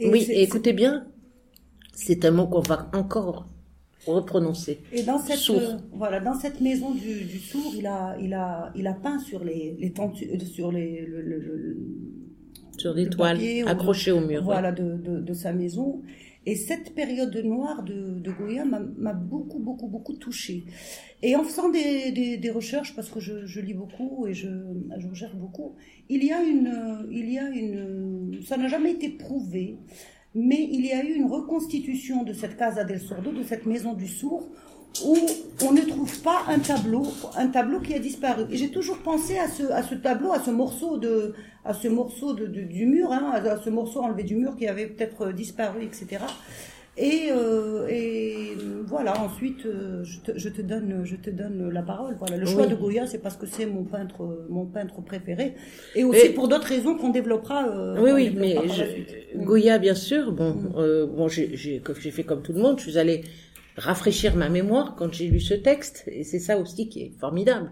[0.00, 1.06] oui, et écoutez bien,
[1.92, 3.46] c'est un mot qu'on va encore
[4.06, 4.80] reprononcer.
[4.92, 8.72] Et dans cette, euh, voilà, dans cette maison du, du, sourd, il a, il a,
[8.74, 11.76] il a peint sur les, les euh, sur les, le,
[12.78, 14.44] sur des toiles accrochées au mur.
[14.44, 16.02] Voilà, de, de, de, sa maison.
[16.44, 20.64] Et cette période noire de, de Goya m'a beaucoup, beaucoup, beaucoup touchée.
[21.22, 24.48] Et en faisant des, des, des recherches, parce que je, je, lis beaucoup et je,
[24.98, 25.74] je recherche beaucoup,
[26.08, 29.78] il y a une, il y a une, ça n'a jamais été prouvé,
[30.34, 33.94] mais il y a eu une reconstitution de cette Casa del Sordo, de cette maison
[33.94, 34.48] du sourd,
[35.04, 35.16] où
[35.64, 37.06] on ne trouve pas un tableau,
[37.36, 38.44] un tableau qui a disparu.
[38.50, 41.88] Et j'ai toujours pensé à ce, à ce tableau, à ce morceau de, à ce
[41.88, 45.82] morceau de, du mur, hein, à ce morceau enlevé du mur qui avait peut-être disparu,
[45.82, 46.18] etc.
[46.98, 48.56] Et, euh, et
[48.86, 52.16] voilà, ensuite, euh, je, te, je, te, donne, je te donne la parole.
[52.18, 55.56] Voilà, le choix de Goya, c'est parce que c'est mon peintre, mon peintre préféré,
[55.94, 57.68] et aussi pour d'autres raisons qu'on développera.
[57.68, 58.56] Euh, oui, oui, mais
[59.36, 60.32] Goya, bien sûr.
[60.32, 60.72] Bon, mm.
[60.78, 62.78] euh, bon, j'ai fait comme tout le monde.
[62.78, 63.24] Je suis allée
[63.76, 67.70] rafraîchir ma mémoire quand j'ai lu ce texte, et c'est ça aussi qui est formidable,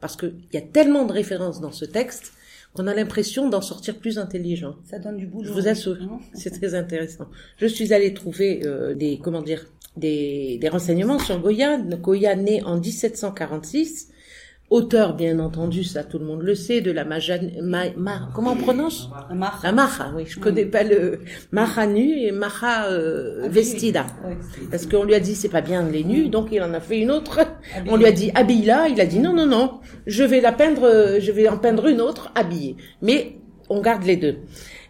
[0.00, 2.32] parce qu'il y a tellement de références dans ce texte
[2.74, 4.76] qu'on a l'impression d'en sortir plus intelligent.
[4.84, 5.44] Ça donne du boulot.
[5.44, 5.96] Je vous assure,
[6.34, 7.26] c'est très intéressant.
[7.56, 11.78] Je suis allée trouver euh, des comment dire des, des renseignements sur Goya.
[11.78, 14.10] Goya né en 1746
[14.70, 18.52] auteur, bien entendu, ça tout le monde le sait, de la Majan, ma, ma- comment
[18.52, 21.20] on prononce Mar- La Maha, oui, je connais pas le
[21.52, 24.04] Maha nu et Maha euh, vestida.
[24.26, 24.36] Ouais.
[24.70, 26.98] Parce qu'on lui a dit c'est pas bien les nus, donc il en a fait
[26.98, 27.40] une autre.
[27.88, 31.18] On lui a dit habille-la, il a dit non non non, je vais la peindre,
[31.18, 32.76] je vais en peindre une autre habillée.
[33.00, 33.36] Mais
[33.70, 34.36] on garde les deux.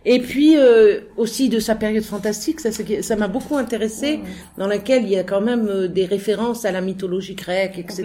[0.04, 4.20] Et puis euh, aussi de sa période fantastique, ça ça m'a beaucoup intéressé,
[4.56, 8.04] dans laquelle il y a quand même euh, des références à la mythologie grecque, etc.,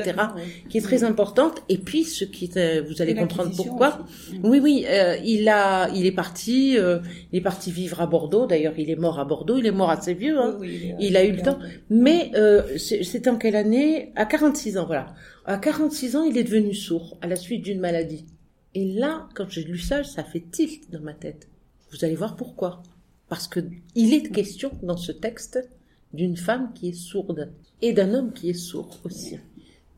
[0.69, 1.61] qui est très importante.
[1.69, 3.99] Et puis ce qui, est, euh, vous allez comprendre pourquoi.
[4.03, 4.39] aussi.
[4.43, 6.99] Oui, oui, euh, il a, il est parti, euh,
[7.31, 8.47] il est parti vivre à Bordeaux.
[8.47, 9.57] D'ailleurs, il est mort à Bordeaux.
[9.57, 10.37] Il est mort assez vieux.
[10.39, 10.57] Hein.
[10.59, 11.59] Oui, oui, Il a eu le temps.
[11.89, 14.11] Mais euh, c'est- c'était en quelle année?
[14.15, 15.13] À 46 ans, voilà.
[15.45, 18.25] À 46 ans, il est devenu sourd à la suite d'une maladie.
[18.75, 21.47] Et là, quand j'ai lu ça, ça fait tilt dans ma tête.
[21.93, 22.81] Vous allez voir pourquoi.
[23.29, 23.59] Parce que
[23.95, 25.59] il est question dans ce texte
[26.13, 27.51] d'une femme qui est sourde
[27.81, 29.37] et d'un homme qui est sourd aussi.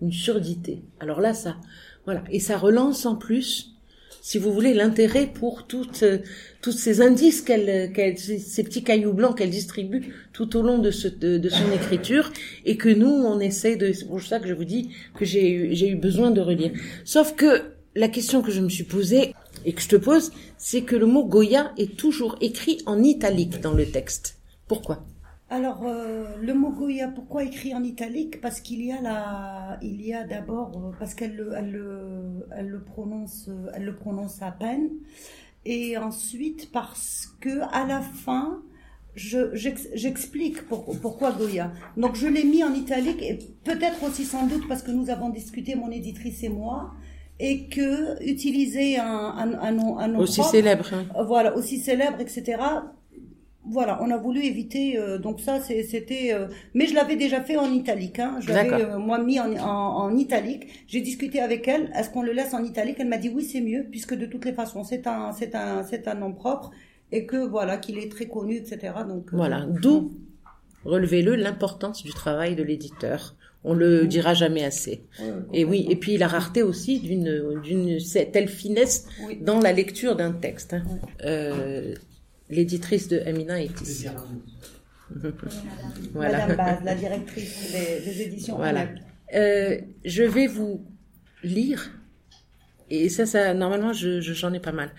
[0.02, 0.82] Une surdité.
[1.00, 1.56] Alors là, ça,
[2.04, 2.24] voilà.
[2.30, 3.76] Et ça relance en plus,
[4.22, 6.18] si vous voulez, l'intérêt pour toutes, euh,
[6.62, 10.92] toutes ces indices qu'elle, qu'elle, ces petits cailloux blancs qu'elle distribue tout au long de,
[10.92, 12.32] ce, de son écriture
[12.66, 15.50] et que nous, on essaie de, c'est pour ça que je vous dis que j'ai
[15.50, 16.72] eu, j'ai eu besoin de relire.
[17.06, 19.34] Sauf que la question que je me suis posée
[19.66, 23.62] et que je te pose, c'est que le mot Goya est toujours écrit en italique
[23.62, 24.38] dans le texte.
[24.68, 25.06] Pourquoi?
[25.50, 28.42] Alors, euh, le mot Goya, pourquoi écrit en italique?
[28.42, 32.48] Parce qu'il y a la, il y a d'abord euh, parce qu'elle le, elle le,
[32.58, 34.90] elle le prononce, euh, elle le prononce à peine,
[35.64, 38.64] et ensuite parce que à la fin,
[39.14, 41.72] je, j'ex- j'explique pour- pourquoi Goya.
[41.96, 45.30] Donc je l'ai mis en italique et peut-être aussi sans doute parce que nous avons
[45.30, 46.92] discuté, mon éditrice et moi,
[47.40, 50.94] et que utiliser un, un, un nom, un nom Aussi propre, célèbre.
[50.94, 51.06] hein.
[51.28, 52.62] voilà, aussi célèbre, etc.
[53.68, 54.98] Voilà, on a voulu éviter.
[55.00, 56.34] euh, donc ça, c'était.
[56.34, 58.20] euh, mais je l'avais déjà fait en italique.
[58.20, 60.68] Hein, je l'avais euh, moi mis en, en, en italique.
[60.88, 61.92] J'ai discuté avec elle.
[61.96, 62.98] Est-ce qu'on le laisse en italique?
[63.00, 65.84] Elle m'a dit oui, c'est mieux, puisque de toutes les façons, c'est un, c'est un,
[65.84, 66.70] c'est un nom propre
[67.12, 68.94] et que voilà, qu'il est très connu, etc.
[69.08, 69.66] Donc euh, Voilà.
[69.68, 70.12] D'où,
[70.86, 73.36] relevez-le, l'importance du travail de l'éditeur.
[73.68, 75.02] On le dira jamais assez.
[75.20, 77.98] ouais, Et oui, et puis la rareté aussi d'une d'une
[78.32, 79.40] telle finesse oui.
[79.42, 80.74] dans la lecture d'un texte.
[80.76, 80.84] hein.
[81.24, 81.96] Euh,
[82.50, 84.06] L'éditrice de Amina est ici.
[86.14, 86.48] Voilà.
[86.48, 88.56] Madame Baz, la directrice des, des éditions.
[88.58, 88.88] Voilà.
[89.34, 90.86] Euh, je vais vous
[91.44, 91.92] lire,
[92.90, 94.92] et ça, ça normalement, je, je- j'en ai pas mal,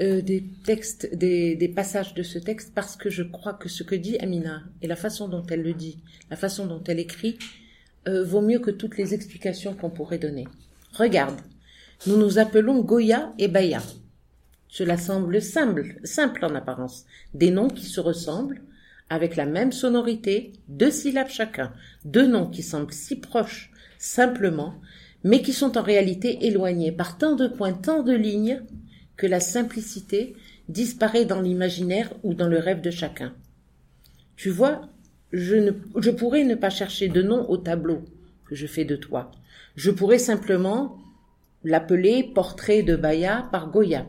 [0.00, 3.82] euh, des textes, des, des passages de ce texte, parce que je crois que ce
[3.82, 5.98] que dit Amina et la façon dont elle le dit,
[6.30, 7.38] la façon dont elle écrit,
[8.06, 10.46] euh, vaut mieux que toutes les explications qu'on pourrait donner.
[10.92, 11.40] Regarde,
[12.06, 13.82] nous nous appelons Goya et Baya.
[14.68, 17.06] Cela semble simple, simple en apparence.
[17.34, 18.62] Des noms qui se ressemblent,
[19.10, 21.72] avec la même sonorité, deux syllabes chacun,
[22.04, 24.74] deux noms qui semblent si proches, simplement,
[25.24, 28.62] mais qui sont en réalité éloignés par tant de points, tant de lignes,
[29.16, 30.36] que la simplicité
[30.68, 33.34] disparaît dans l'imaginaire ou dans le rêve de chacun.
[34.36, 34.82] Tu vois,
[35.32, 38.04] je, ne, je pourrais ne pas chercher de nom au tableau
[38.46, 39.30] que je fais de toi.
[39.76, 40.98] Je pourrais simplement
[41.64, 44.06] l'appeler portrait de Baya par Goya.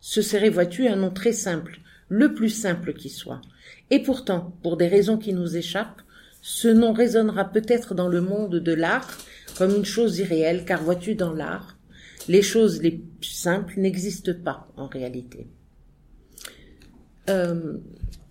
[0.00, 3.40] Ce serait, vois-tu, un nom très simple, le plus simple qui soit.
[3.90, 6.02] Et pourtant, pour des raisons qui nous échappent,
[6.40, 9.18] ce nom résonnera peut-être dans le monde de l'art
[9.58, 11.76] comme une chose irréelle, car vois-tu, dans l'art,
[12.28, 15.48] les choses les plus simples n'existent pas en réalité.
[17.28, 17.78] Euh,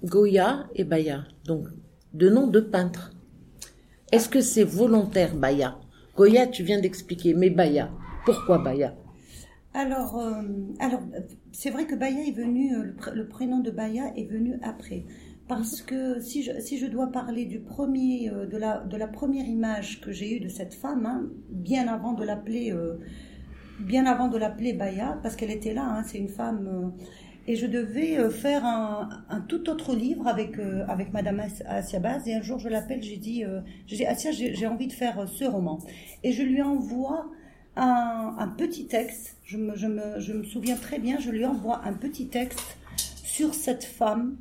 [0.05, 1.67] Goya et Baya, donc
[2.13, 3.11] deux noms de peintres.
[4.11, 5.79] Est-ce que c'est volontaire, Baya?
[6.15, 7.89] Goya, tu viens d'expliquer, mais Baya,
[8.25, 8.95] pourquoi Baya?
[9.73, 10.43] Alors, euh,
[10.79, 11.01] alors
[11.51, 14.59] c'est vrai que Baya est venu, euh, le, pr- le prénom de Baya est venu
[14.61, 15.05] après.
[15.47, 19.07] Parce que si je, si je dois parler du premier, euh, de, la, de la
[19.07, 22.73] première image que j'ai eue de cette femme, hein, bien avant de l'appeler,
[23.79, 26.93] bien avant de l'appeler Baya, parce qu'elle était là, hein, c'est une femme,
[27.47, 31.63] et je devais euh, faire un, un tout autre livre avec euh, avec Madame As-
[31.67, 34.67] Asia Baz, et un jour je l'appelle, j'ai dit, euh, j'ai dit Asia, j'ai j'ai
[34.67, 35.79] envie de faire euh, ce roman,
[36.23, 37.29] et je lui envoie
[37.75, 41.45] un, un petit texte, je me, je, me, je me souviens très bien, je lui
[41.45, 42.77] envoie un petit texte
[43.23, 44.37] sur cette femme,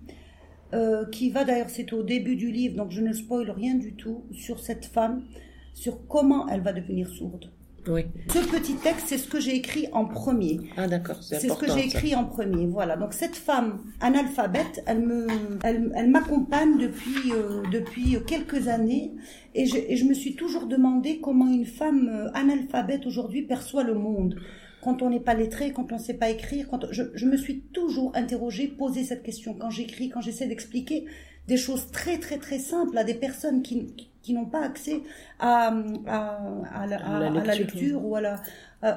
[0.72, 3.94] euh, qui va d'ailleurs, c'est au début du livre, donc je ne spoil rien du
[3.94, 5.24] tout, sur cette femme,
[5.72, 7.53] sur comment elle va devenir sourde.
[7.88, 8.06] Oui.
[8.28, 10.60] Ce petit texte, c'est ce que j'ai écrit en premier.
[10.76, 11.98] Ah d'accord, c'est C'est ce que j'ai ça.
[11.98, 12.66] écrit en premier.
[12.66, 12.96] Voilà.
[12.96, 15.26] Donc cette femme analphabète, elle me,
[15.62, 19.12] elle, elle m'accompagne depuis euh, depuis quelques années,
[19.54, 23.82] et je, et je me suis toujours demandé comment une femme euh, analphabète aujourd'hui perçoit
[23.84, 24.40] le monde.
[24.82, 27.36] Quand on n'est pas lettré, quand on ne sait pas écrire, quand je, je me
[27.36, 31.04] suis toujours interrogée, posé cette question quand j'écris, quand j'essaie d'expliquer.
[31.48, 33.92] des choses très très très simples à des personnes qui,
[34.24, 35.02] qui n'ont pas accès
[35.38, 35.68] à,
[36.06, 38.42] à, la, lecture, ou à la...
[38.82, 38.94] Euh,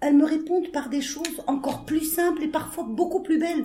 [0.00, 3.64] elles me répondent par des choses encore plus simples et parfois beaucoup plus belles.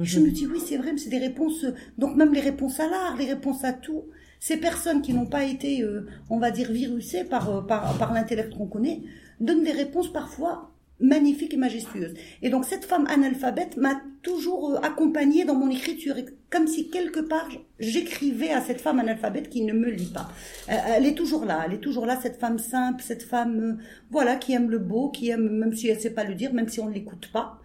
[0.00, 0.26] Je mhm.
[0.26, 1.66] me dis oui, c'est vrai, mais c'est des réponses.
[1.98, 4.04] Donc même les réponses à l'art, les réponses à tout.
[4.38, 8.12] Ces personnes qui n'ont pas été, euh, on va dire, virusées par, euh, par, par
[8.12, 9.02] l'intellect qu'on connaît,
[9.40, 10.71] donnent des réponses parfois
[11.02, 12.14] magnifiques et majestueuses.
[12.40, 16.14] Et donc cette femme analphabète m'a toujours euh, accompagnée dans mon écriture,
[16.48, 20.30] comme si quelque part j'écrivais à cette femme analphabète qui ne me lit pas.
[20.68, 23.78] Elle est toujours là, elle est toujours là, cette femme simple, cette femme,
[24.10, 26.54] voilà, qui aime le beau, qui aime, même si elle ne sait pas le dire,
[26.54, 27.58] même si on ne l'écoute pas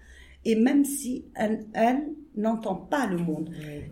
[0.48, 1.66] et même si elle,
[2.38, 3.50] n'entend pas le monde.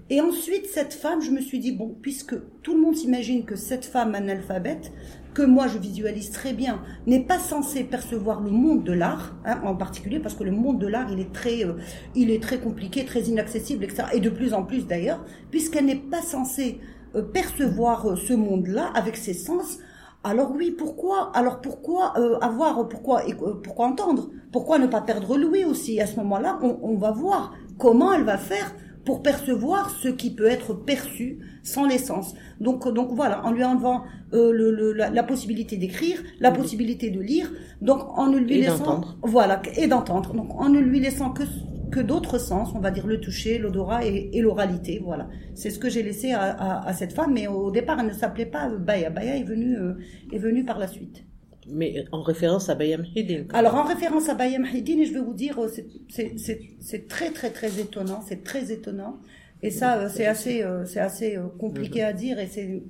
[0.09, 3.55] Et ensuite, cette femme, je me suis dit, bon, puisque tout le monde s'imagine que
[3.55, 4.91] cette femme analphabète,
[5.35, 9.61] que moi je visualise très bien, n'est pas censée percevoir le monde de l'art, hein,
[9.63, 11.73] en particulier parce que le monde de l'art, il est très, euh,
[12.15, 14.05] il est très compliqué, très inaccessible, etc.
[14.13, 16.79] Et de plus en plus d'ailleurs, puisqu'elle n'est pas censée
[17.13, 19.77] euh, percevoir euh, ce monde-là avec ses sens,
[20.25, 21.29] alors oui, pourquoi?
[21.35, 24.31] Alors pourquoi euh, avoir Pourquoi euh, pourquoi entendre?
[24.51, 26.01] Pourquoi ne pas perdre Louis aussi?
[26.01, 28.73] À ce moment-là, on, va voir comment elle va faire
[29.05, 32.35] pour percevoir ce qui peut être perçu sans l'essence.
[32.61, 37.51] Donc, donc voilà, en lui enlevant euh, le, la, possibilité d'écrire, la possibilité de lire,
[37.81, 40.33] donc en ne lui laissant, voilà, et d'entendre.
[40.33, 41.43] Donc en ne lui laissant que
[41.91, 44.99] que d'autres sens, on va dire le toucher, l'odorat et, l'oralité.
[45.03, 47.31] Voilà, c'est ce que j'ai laissé à, cette femme.
[47.33, 49.09] Mais au départ, elle ne s'appelait pas Baya.
[49.09, 49.93] Baya est venue euh,
[50.33, 51.23] est venue par la suite.
[51.67, 53.45] Mais en référence à Bayam Hidin.
[53.53, 55.69] Alors en référence à Bayam Hidin, et je vais vous dire, euh,
[56.09, 59.17] c'est très très très étonnant, c'est très étonnant.
[59.65, 62.83] Et ça, euh, c'est assez, c'est assez compliqué à dire et c'est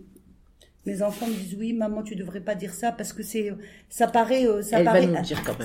[0.86, 3.52] mes enfants me disent oui, maman, tu devrais pas dire ça parce que c'est,
[3.90, 5.10] ça paraît, euh, ça paraît,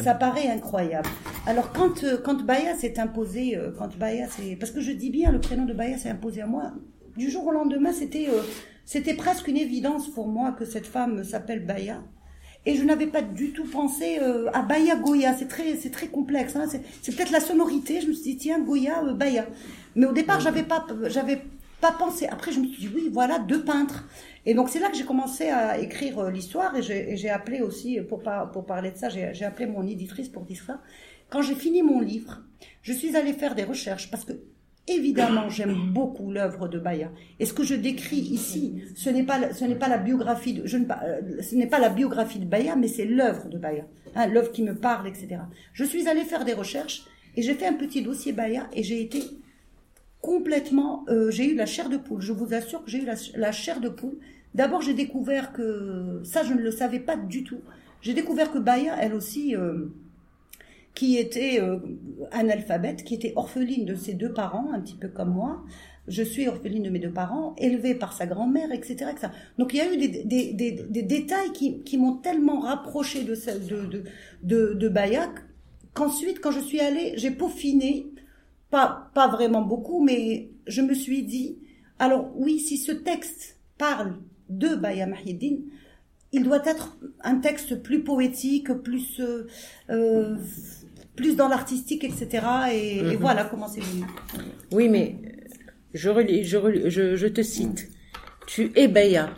[0.03, 1.09] ça paraît incroyable.
[1.47, 5.11] Alors quand euh, quand Baya s'est imposé, euh, quand Baya c'est, parce que je dis
[5.11, 6.73] bien le prénom de Baya s'est imposé à moi.
[7.17, 8.29] Du jour au lendemain, c'était
[8.87, 12.03] c'était presque une évidence pour moi que cette femme s'appelle Baya.
[12.67, 14.19] Et je n'avais pas du tout pensé
[14.53, 15.35] à Baya Goya.
[15.37, 16.57] C'est très, c'est très complexe.
[16.57, 16.67] Hein.
[17.03, 18.01] C'est, peut-être la sonorité.
[18.01, 19.47] Je me suis dit tiens Goya, Baya.
[19.97, 21.43] Mais au départ, j'avais pas, j'avais
[21.81, 22.27] pas pensé.
[22.27, 24.09] Après, je me suis dit oui, voilà deux peintres.
[24.47, 28.01] Et donc c'est là que j'ai commencé à écrire euh, l'histoire et j'ai appelé aussi,
[28.01, 28.23] pour,
[28.53, 30.81] pour parler de ça, j'ai appelé mon éditrice pour dire ça.
[31.29, 32.43] Quand j'ai fini mon livre,
[32.83, 34.33] je suis allée faire des recherches parce que
[34.89, 37.11] évidemment j'aime beaucoup l'œuvre de Baya.
[37.39, 40.67] Et ce que je décris ici, ce n'est pas ce n'est pas la biographie de
[40.67, 43.85] je ne euh, ce n'est pas la biographie de Baya, mais c'est l'œuvre de Baya,
[44.17, 45.43] hein, l'œuvre qui me parle, etc.
[45.73, 47.05] Je suis allée faire des recherches
[47.37, 49.23] et j'ai fait un petit dossier Baya et j'ai été
[50.21, 52.21] complètement, euh, j'ai eu la chair de poule.
[52.21, 54.19] Je vous assure que j'ai eu la, chair de poule.
[54.55, 57.61] D'abord, j'ai découvert que ça, je ne le savais pas du tout.
[58.03, 59.87] J'ai découvert que Baya, elle aussi, euh,
[60.95, 61.79] qui était euh,
[62.33, 65.63] analphabète, qui était orpheline de ses deux parents, un petit peu comme moi.
[66.09, 69.13] Je suis orpheline de mes deux parents, élevée par sa grand-mère, etc.,
[69.59, 73.23] Donc il y a eu des, des, des, des détails qui, qui m'ont tellement rapproché
[73.23, 74.05] de, de, de,
[74.43, 74.93] de, de
[75.95, 78.07] qu'ensuite, quand je suis allée, j'ai peaufiné
[78.71, 81.59] pas, pas vraiment beaucoup, mais je me suis dit,
[81.99, 84.17] alors oui, si ce texte parle
[84.49, 85.57] de Baya Mahidin,
[86.33, 89.47] il doit être un texte plus poétique, plus, euh,
[89.91, 90.37] euh
[91.17, 92.47] plus dans l'artistique, etc.
[92.73, 93.17] Et, mhm.
[93.17, 94.05] voilà comment c'est venu.
[94.71, 95.17] Oui, mais
[95.93, 97.91] je, relis, je, je, je, te cite.
[98.47, 99.31] Tu es Baya.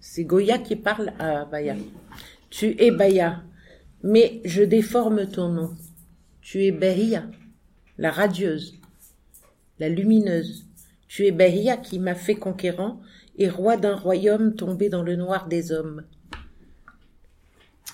[0.00, 1.76] C'est Goya qui parle à Baya.
[2.50, 3.42] Tu es Baya.
[4.02, 5.70] Mais je déforme ton nom.
[6.42, 7.24] Tu es Bahia,
[7.96, 8.79] la radieuse
[9.80, 10.66] la lumineuse.
[11.08, 13.00] Tu es Bahia qui m'a fait conquérant
[13.36, 16.04] et roi d'un royaume tombé dans le noir des hommes.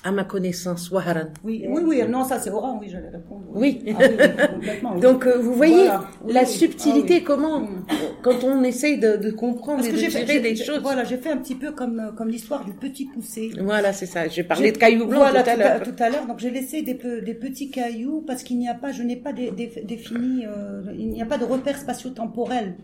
[0.07, 1.31] À ma connaissance, Waharan.
[1.43, 3.43] Oui, oui, oui, non, ça c'est Oran, oui, j'allais répondre.
[3.53, 3.83] Oui.
[3.99, 5.89] Ah Donc, euh, vous voyez
[6.29, 7.85] la subtilité, ah comment, mm.
[8.23, 10.79] quand on essaye de, comprendre et de tirer des choses.
[10.81, 13.51] Voilà, j'ai fait un petit peu comme, euh, comme l'histoire du petit poussé.
[13.61, 14.29] Voilà, c'est ça.
[14.29, 15.83] J'ai parlé de cailloux blancs tout à l'heure.
[15.83, 18.93] Tout à l'heure, donc j'ai laissé des, des petits cailloux parce qu'il n'y a pas,
[18.93, 22.77] je n'ai pas défini, euh, il n'y a pas de repère spatio-temporel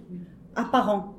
[0.57, 1.15] apparent.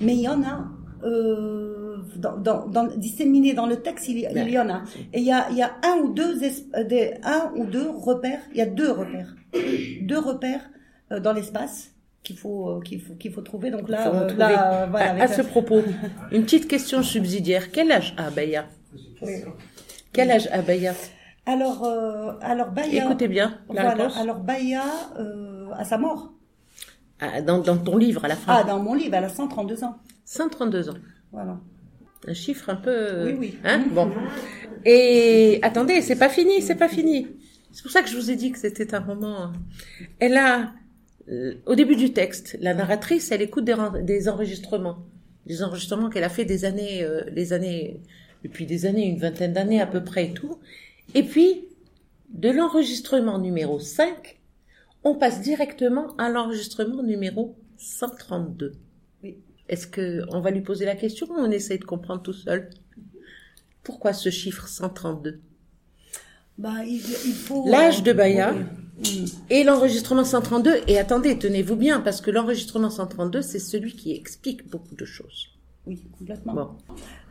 [0.00, 0.64] Mais il y en a,
[1.04, 1.81] euh,
[2.16, 4.82] dans, dans, dans, disséminés dans le texte, il y, il y en a.
[5.12, 8.40] Et il y a, il y a un ou deux des, un ou deux repères.
[8.52, 9.34] Il y a deux repères,
[10.02, 10.70] deux repères
[11.10, 11.90] euh, dans l'espace
[12.22, 13.70] qu'il faut euh, qu'il faut qu'il faut trouver.
[13.70, 15.82] Donc là, euh, là voilà, à, ce propos,
[16.32, 17.70] une petite question subsidiaire.
[17.70, 18.66] Quel âge a Baya?
[20.12, 20.94] Quel âge a Baya?
[21.46, 21.84] Alors
[22.40, 23.04] alors Baya.
[23.04, 24.82] Écoutez bien la voilà, Alors Baya
[25.76, 26.32] à sa mort.
[27.24, 28.52] Ah, dans, dans ton livre à la fin.
[28.52, 29.96] Ah, dans mon livre, elle a 132 ans.
[30.24, 30.94] 132 ans.
[31.30, 31.56] Voilà
[32.26, 33.24] un chiffre un peu.
[33.26, 33.58] Oui, oui.
[33.64, 34.10] Hein bon.
[34.84, 37.28] Et attendez, c'est pas fini, c'est pas fini.
[37.72, 39.52] C'est pour ça que je vous ai dit que c'était un roman.
[40.18, 40.72] Elle a,
[41.28, 44.98] euh, au début du texte, la narratrice, elle écoute des, des enregistrements.
[45.46, 48.00] des enregistrements qu'elle a fait des années, euh, les années,
[48.44, 50.58] depuis des années, une vingtaine d'années à peu près et tout.
[51.14, 51.64] Et puis,
[52.30, 54.40] de l'enregistrement numéro 5,
[55.04, 58.72] on passe directement à l'enregistrement numéro 132.
[59.68, 62.70] Est-ce que on va lui poser la question ou on essaye de comprendre tout seul?
[63.82, 65.40] Pourquoi ce chiffre 132
[66.58, 67.68] Bah, il, il faut.
[67.68, 68.64] L'âge de Baya Oui.
[69.02, 69.24] Mm.
[69.50, 70.82] et l'enregistrement 132.
[70.86, 75.48] Et attendez, tenez-vous bien, parce que l'enregistrement 132, c'est celui qui explique beaucoup de choses.
[75.86, 76.54] Oui, complètement.
[76.54, 76.68] Bon.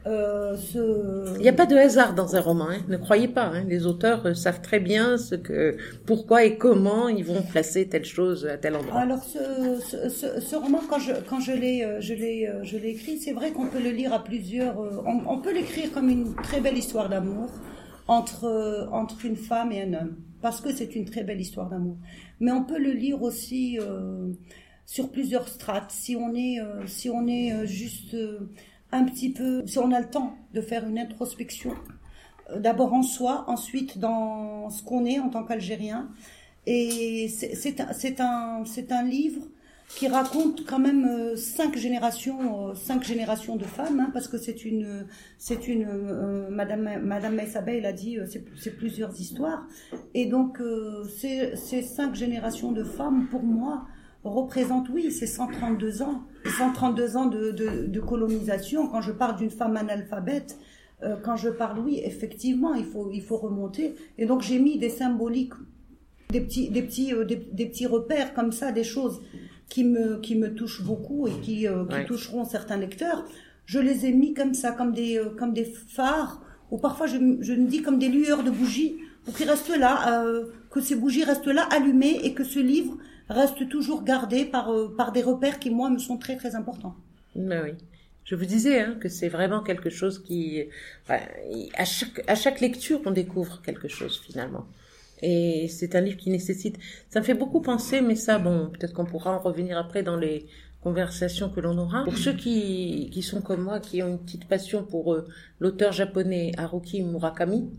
[0.07, 1.35] Euh, ce...
[1.37, 2.79] Il n'y a pas de hasard dans un roman, hein.
[2.87, 3.45] ne croyez pas.
[3.53, 3.63] hein.
[3.67, 8.05] Les auteurs euh, savent très bien ce que, pourquoi et comment ils vont placer telle
[8.05, 8.99] chose à tel endroit.
[8.99, 9.37] Alors ce,
[9.79, 13.19] ce, ce, ce roman, quand je, quand je l'ai, euh, je l'ai, je l'ai écrit,
[13.19, 14.79] c'est vrai qu'on peut le lire à plusieurs.
[14.79, 17.49] On, on peut l'écrire comme une très belle histoire d'amour
[18.07, 21.97] entre entre une femme et un homme, parce que c'est une très belle histoire d'amour.
[22.39, 24.31] Mais on peut le lire aussi euh,
[24.87, 25.91] sur plusieurs strates.
[25.91, 28.15] Si on est, si on est juste
[28.91, 31.73] un petit peu, si on a le temps de faire une introspection,
[32.49, 36.09] euh, d'abord en soi, ensuite dans ce qu'on est en tant qu'Algérien.
[36.67, 37.87] Et c'est un,
[38.19, 39.41] un, un livre
[39.97, 44.37] qui raconte quand même euh, cinq générations, euh, cinq générations de femmes, hein, parce que
[44.37, 45.87] c'est une, c'est une,
[46.49, 48.17] Madame, Madame Maïsabé, a dit,
[48.57, 49.67] c'est plusieurs histoires,
[50.13, 50.61] et donc
[51.17, 53.87] ces cinq générations de femmes, pour moi,
[54.23, 56.23] représentent, oui, ces 132 ans,
[56.57, 58.87] 132 ans de, de, de colonisation.
[58.87, 60.57] Quand je parle d'une femme analphabète,
[61.03, 63.95] euh, quand je parle, oui, effectivement, il faut, il faut remonter.
[64.17, 65.53] Et donc j'ai mis des symboliques,
[66.29, 69.21] des petits, des petits, euh, des, des petits repères comme ça, des choses
[69.67, 72.05] qui me, qui me touchent beaucoup et qui, euh, qui Ouais.
[72.05, 73.25] toucheront certains lecteurs.
[73.65, 77.53] Je les ai mis comme ça, comme des, comme des phares, ou parfois je, je
[77.53, 80.23] me dis comme des lueurs de bougies, pour qu'ils restent là,
[80.71, 82.97] que ces bougies restent là allumées et que ce livre
[83.31, 86.95] reste toujours gardé par, euh, par des repères qui, moi, me sont très, très importants.
[87.35, 87.71] Ben oui.
[88.23, 90.63] Je vous disais hein, que c'est vraiment quelque chose qui,
[91.09, 94.65] à chaque à chaque lecture, on découvre quelque chose finalement.
[95.21, 96.77] Et c'est un livre qui nécessite.
[97.09, 100.17] Ça me fait beaucoup penser, mais ça, bon, peut-être qu'on pourra en revenir après dans
[100.17, 100.45] les
[100.81, 102.03] conversations que l'on aura.
[102.03, 105.27] Pour ceux qui qui sont comme moi, qui ont une petite passion pour euh,
[105.59, 107.69] l'auteur japonais Haruki Murakami,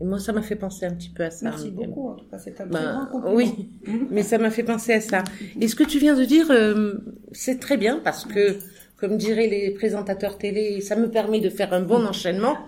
[0.00, 1.46] et moi, ça m'a fait penser un petit peu à ça.
[1.50, 3.34] Merci beaucoup, en tout cas, c'est un très Ben, grand compliment.
[3.34, 3.70] oui,
[4.10, 5.24] mais ça m'a fait penser à ça.
[5.60, 6.94] Et ce que tu viens de dire, euh,
[7.32, 8.58] c'est très bien parce que,
[8.98, 12.58] comme diraient les présentateurs télé, ça me permet de faire un bon enchaînement.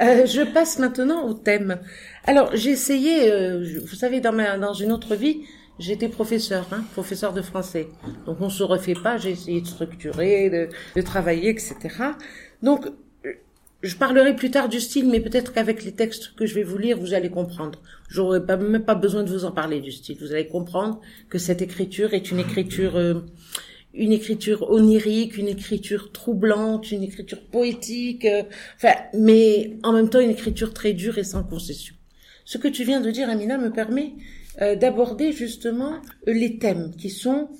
[0.00, 1.78] Euh, je passe maintenant au thème.
[2.24, 5.42] Alors, j'ai essayé, euh, vous savez, dans, ma, dans une autre vie,
[5.80, 7.88] j'étais professeur, hein, professeur de français.
[8.26, 9.16] Donc, on se refait pas.
[9.16, 11.74] J'ai essayé de structurer, de, de travailler, etc.
[12.62, 12.86] Donc,
[13.82, 16.78] je parlerai plus tard du style, mais peut-être qu'avec les textes que je vais vous
[16.78, 17.80] lire, vous allez comprendre.
[18.08, 20.16] J'aurais pas, même pas besoin de vous en parler du style.
[20.20, 23.20] Vous allez comprendre que cette écriture est une écriture, euh,
[23.92, 28.42] une écriture onirique, une écriture troublante, une écriture poétique, euh,
[28.76, 31.94] enfin, mais en même temps une écriture très dure et sans concession.
[32.44, 34.14] Ce que tu viens de dire, Amina, me permet
[34.62, 37.50] euh, d'aborder justement les thèmes qui sont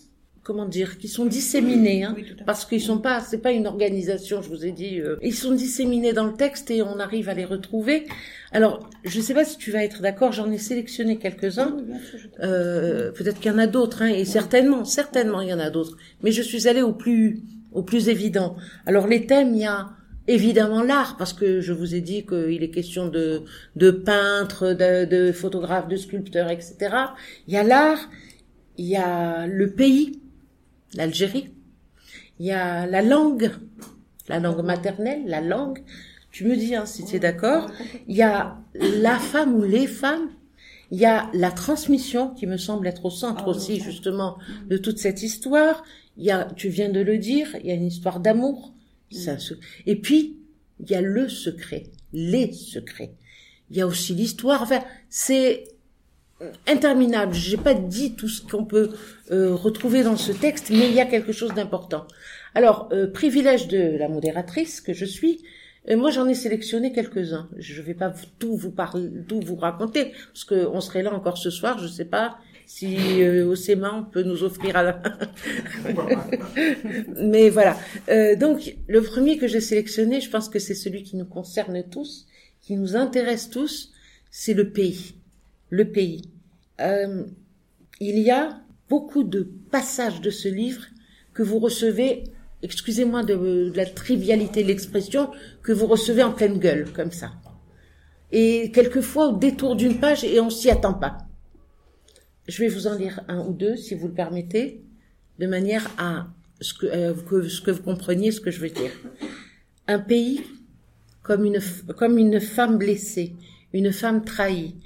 [0.47, 4.43] comment dire, qui sont disséminés, hein, Oui, parce qu'ils sont pas, c'est pas une organisation,
[4.43, 7.35] je vous ai dit, euh, ils sont disséminés dans le texte et on arrive à
[7.35, 8.07] les retrouver.
[8.53, 11.77] Alors, je sais pas si tu vas être d'accord, j'en ai sélectionné quelques-uns.
[12.39, 15.69] Euh, peut-être qu'il y en a d'autres, hein, et certainement, certainement il y en a
[15.69, 15.97] d'autres.
[16.23, 18.55] Mais je suis allée au plus, au plus évident.
[18.87, 19.89] Alors les thèmes, il y a
[20.29, 23.43] évidemment l'art, parce que je vous ai dit qu'il est question de,
[23.75, 26.77] de peintres, de, de photographes, de sculpteurs, etc.
[27.49, 28.09] Il y a l'art,
[28.79, 30.21] il y a le pays,
[30.97, 31.51] l'Algérie,
[32.39, 33.51] il y a la langue,
[34.29, 35.83] la langue maternelle, la langue.
[36.31, 37.71] Tu me dis hein, si tu es d'accord.
[38.09, 40.29] Il y a la femme ou les femmes.
[40.91, 44.37] Il y a la transmission qui me semble être au centre Ah aussi justement
[44.69, 45.83] de toute cette histoire.
[46.17, 48.73] Il y a, tu viens de le dire, il y a une histoire d'amour.
[49.11, 49.55] Se-
[49.87, 50.37] Et puis
[50.81, 53.15] il y a le secret, les secrets.
[53.71, 54.63] Il y a aussi l'histoire.
[54.63, 55.65] Enfin, c'est
[56.67, 57.35] interminable.
[57.35, 58.91] J'ai pas dit tout ce qu'on peut
[59.31, 62.07] euh, retrouver dans ce texte, mais il y a quelque chose d'important.
[62.55, 65.41] Alors, euh, privilège de la modératrice que je suis,
[65.89, 67.49] euh, moi j'en ai sélectionné quelques-uns.
[67.57, 71.39] Je vais pas tout vous parler, tout vous raconter, parce que on serait là encore
[71.39, 71.79] ce soir.
[71.79, 75.03] Je sais pas si euh, Océman peut nous offrir à la...
[77.17, 77.79] Mais voilà.
[78.09, 81.85] Euh, donc, le premier que j'ai sélectionné, je pense que c'est celui qui nous concerne
[81.89, 82.27] tous,
[82.61, 83.93] qui nous intéresse tous,
[84.31, 85.15] c'est le pays.
[85.71, 86.23] Le pays.
[86.81, 87.25] Euh,
[88.01, 90.83] il y a beaucoup de passages de ce livre
[91.35, 92.25] que vous recevez,
[92.63, 95.31] excusez-moi de, la trivialité de l'expression,
[95.63, 97.33] que vous recevez en pleine gueule, comme ça.
[98.33, 101.19] Et quelquefois au détour d'une page et on s'y attend pas.
[102.49, 104.83] Je vais vous en lire un ou deux, si vous le permettez,
[105.39, 106.29] de manière à
[106.61, 108.93] ce que, euh, que, ce que vous compreniez ce que je veux dire.
[109.89, 110.43] Un pays
[111.23, 111.59] comme une,
[111.97, 113.35] comme une femme blessée,
[113.73, 114.77] une femme trahie.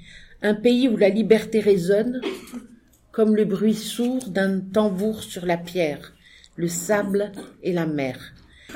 [0.41, 2.21] Un pays où la liberté résonne
[3.11, 6.13] comme le bruit sourd d'un tambour sur la pierre,
[6.55, 7.31] le sable
[7.61, 8.33] et la mer.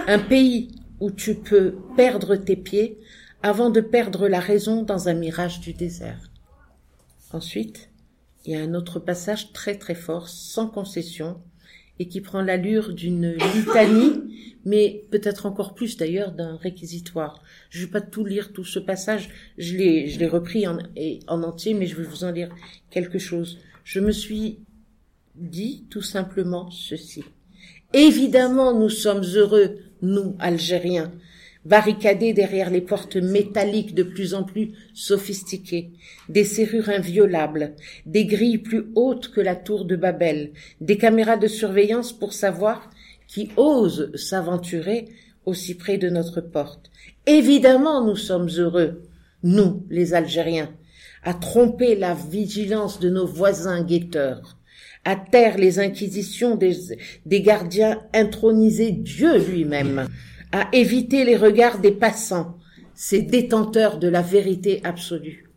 [0.07, 2.99] Un pays où tu peux perdre tes pieds
[3.41, 6.29] avant de perdre la raison dans un mirage du désert.
[7.31, 7.89] Ensuite,
[8.45, 11.41] il y a un autre passage très très fort, sans concession,
[11.99, 17.41] et qui prend l'allure d'une litanie, mais peut-être encore plus d'ailleurs d'un réquisitoire.
[17.69, 20.79] Je ne vais pas tout lire, tout ce passage, je l'ai, je l'ai repris en,
[21.27, 22.49] en entier, mais je vais vous en lire
[22.89, 23.59] quelque chose.
[23.83, 24.59] Je me suis
[25.35, 27.23] dit tout simplement ceci.
[27.93, 31.13] Évidemment, nous sommes heureux, nous, Algériens,
[31.65, 35.91] barricadés derrière les portes métalliques de plus en plus sophistiquées,
[36.29, 37.73] des serrures inviolables,
[38.05, 42.89] des grilles plus hautes que la tour de Babel, des caméras de surveillance pour savoir
[43.27, 45.09] qui ose s'aventurer
[45.45, 46.91] aussi près de notre porte.
[47.25, 49.03] Évidemment, nous sommes heureux,
[49.43, 50.71] nous, les Algériens,
[51.23, 54.57] à tromper la vigilance de nos voisins guetteurs,
[55.03, 56.75] à taire les inquisitions des,
[57.25, 60.07] des gardiens intronisés Dieu lui-même,
[60.55, 62.55] à éviter les regards des passants,
[62.93, 65.49] ces détenteurs de la vérité absolue.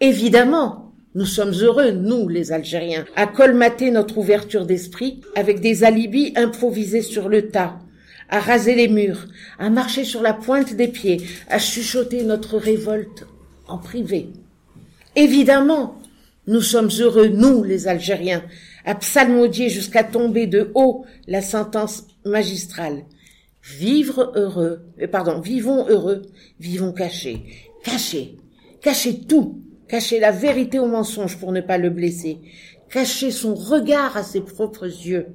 [0.00, 6.32] Évidemment, nous sommes heureux, nous, les Algériens, à colmater notre ouverture d'esprit avec des alibis
[6.34, 7.78] improvisés sur le tas,
[8.30, 9.26] à raser les murs,
[9.58, 13.26] à marcher sur la pointe des pieds, à chuchoter notre révolte
[13.68, 14.30] en privé.
[15.14, 16.00] Évidemment,
[16.46, 18.44] nous sommes heureux, nous, les Algériens,
[18.86, 23.02] à psalmodier jusqu'à tomber de haut la sentence magistrale.
[23.66, 26.22] Vivre heureux, euh, pardon, vivons heureux,
[26.60, 27.42] vivons cachés.
[27.82, 28.36] Cachés.
[28.80, 29.60] Cachez tout.
[29.88, 32.38] Cachez la vérité au mensonge pour ne pas le blesser.
[32.90, 35.26] Cachez son regard à ses propres yeux.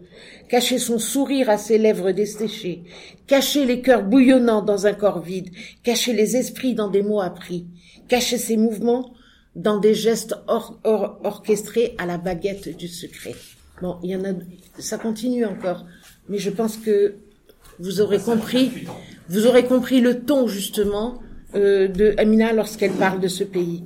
[0.47, 2.83] Cachez son sourire à ses lèvres desséchées.
[3.27, 5.49] Cachez les cœurs bouillonnants dans un corps vide.
[5.83, 7.67] Cachez les esprits dans des mots appris.
[8.07, 9.13] Cachez ses mouvements
[9.55, 13.35] dans des gestes orchestrés à la baguette du secret.
[13.81, 14.33] Bon, il y en a,
[14.79, 15.85] ça continue encore,
[16.29, 17.15] mais je pense que
[17.79, 18.71] vous aurez compris,
[19.29, 21.21] vous aurez compris le ton justement
[21.55, 23.85] euh, de Amina lorsqu'elle parle de ce pays.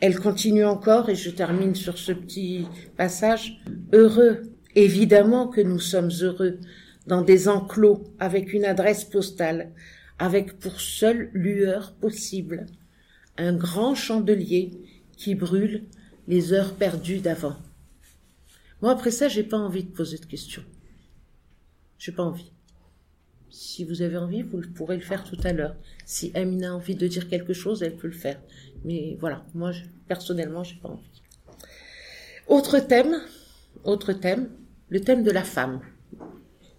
[0.00, 3.60] Elle continue encore, et je termine sur ce petit passage.
[3.92, 4.42] Heureux,
[4.74, 6.58] évidemment que nous sommes heureux,
[7.06, 9.72] dans des enclos, avec une adresse postale,
[10.18, 12.66] avec pour seule lueur possible
[13.36, 14.70] un grand chandelier
[15.16, 15.86] qui brûle
[16.28, 17.56] les heures perdues d'avant.
[18.80, 20.64] Moi, après ça, j'ai pas envie de poser de questions.
[21.98, 22.53] J'ai pas envie.
[23.56, 25.76] Si vous avez envie, vous pourrez le faire tout à l'heure.
[26.04, 28.40] Si Amina a envie de dire quelque chose, elle peut le faire.
[28.84, 31.22] Mais voilà, moi, je, personnellement, j'ai pas envie.
[32.48, 33.22] Autre thème,
[33.84, 34.50] autre thème,
[34.88, 35.82] le thème de la femme.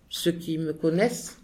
[0.10, 1.38] Ceux qui me connaissent,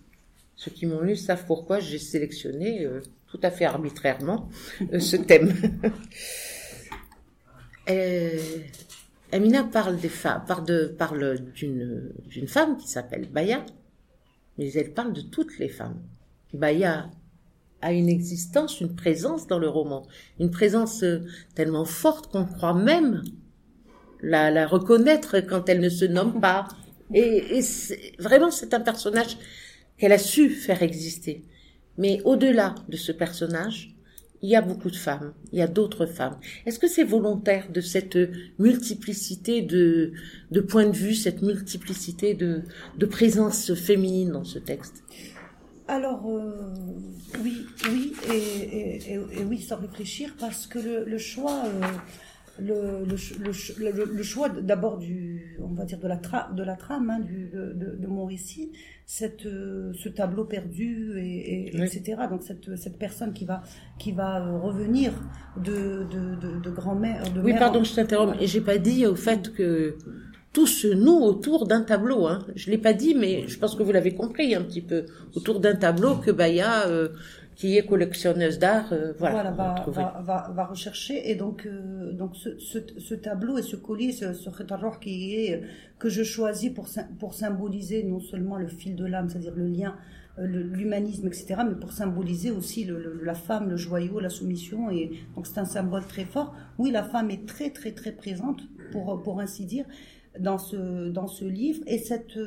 [0.58, 4.50] ceux qui m'ont lu savent pourquoi j'ai sélectionné euh, tout à fait arbitrairement
[4.92, 5.54] euh, ce thème.
[7.90, 8.38] euh,
[9.32, 13.66] Amina parle des femmes, parle, d'une femme qui s'appelle Baya,
[14.62, 16.04] mais elle parle de toutes les femmes.
[16.54, 17.10] Baya
[17.82, 20.06] a une existence, une présence dans le roman,
[20.40, 21.22] une présence euh,
[21.56, 23.24] tellement forte qu'on croit même
[24.22, 26.68] la, la, reconnaître quand elle ne se nomme pas.
[27.12, 27.62] Et, et
[28.20, 29.36] vraiment, c'est un personnage
[29.98, 31.44] qu'elle a su faire exister.
[31.98, 33.91] Mais au-delà de ce personnage,
[34.42, 36.38] il y a beaucoup de femmes, il y a d'autres femmes.
[36.66, 38.18] Est-ce que c'est volontaire de cette
[38.58, 40.14] multiplicité de,
[40.68, 42.64] points de vue, cette multiplicité de,
[43.06, 45.04] présence féminine dans ce texte?
[45.88, 46.74] Alors euh,
[47.44, 51.82] oui, oui et, oui sans réfléchir parce que le, le choix, euh,
[52.60, 57.10] le, le, le, choix d'abord du, on va dire de la, tra, de la trame
[57.10, 58.72] hein, du, de, de, mon récit,
[59.06, 62.24] cette, euh, ce tableau perdu et, et etc.
[62.30, 63.64] Donc cette, cette personne qui va
[63.98, 65.14] qui va euh, revenir
[65.58, 67.24] de de, de, de grand-mère.
[67.44, 68.36] oui, pardon, je t'interromps.
[68.42, 69.98] Et j'ai pas dit au fait que
[70.54, 72.28] tout se noue autour d'un tableau.
[72.28, 72.46] Hein.
[72.56, 75.06] Je l'ai pas dit, mais je pense que vous l'avez compris un petit peu.
[75.36, 77.10] Autour d'un tableau que Baya euh,
[77.62, 81.30] qui est collectionneuse d'art, euh, voilà, va, va, va, va, rechercher.
[81.30, 84.50] Et donc, euh, donc ce, ce, ce, tableau et ce collier, ce, ce
[85.00, 85.62] qui est
[86.00, 86.88] que je choisis pour
[87.20, 89.96] pour symboliser non seulement le fil de l'âme, c'est-à-dire le lien,
[90.40, 94.90] euh, l'humanisme, etc., mais pour symboliser aussi le, la femme, le joyau, la soumission.
[94.90, 96.56] Et donc c'est un symbole très fort.
[96.80, 99.86] Oui, la femme est très très très présente, pour pour ainsi dire,
[100.40, 101.82] dans ce dans ce livre.
[101.86, 102.40] Et cette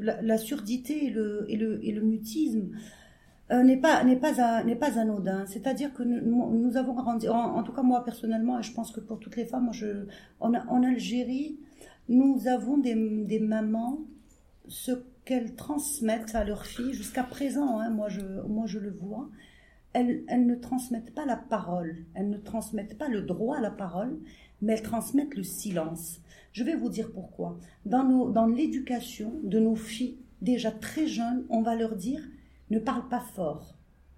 [0.00, 2.70] la, surdité et le, et le, et le mutisme,
[3.50, 5.44] euh, n'est pas n'est pas n'est pas anodin.
[5.46, 9.00] C'est-à-dire que nous, nous avons grandi, en, tout cas moi personnellement, et je pense que
[9.00, 10.06] pour toutes les femmes, je,
[10.40, 11.58] en, en Algérie,
[12.08, 14.00] nous avons des, des mamans
[14.68, 14.92] ce
[15.24, 17.78] qu'elles transmettent à leurs filles jusqu'à présent.
[17.78, 19.28] Hein, moi je moi je le vois.
[19.92, 23.70] Elles, elles ne transmettent pas la parole, elles ne transmettent pas le droit à la
[23.70, 24.18] parole,
[24.62, 26.20] mais elles transmettent le silence.
[26.52, 27.58] Je vais vous dire pourquoi.
[27.86, 32.22] Dans, l'éducation de nos filles, déjà très jeunes, on va leur dire
[32.70, 33.74] ne parle pas fort.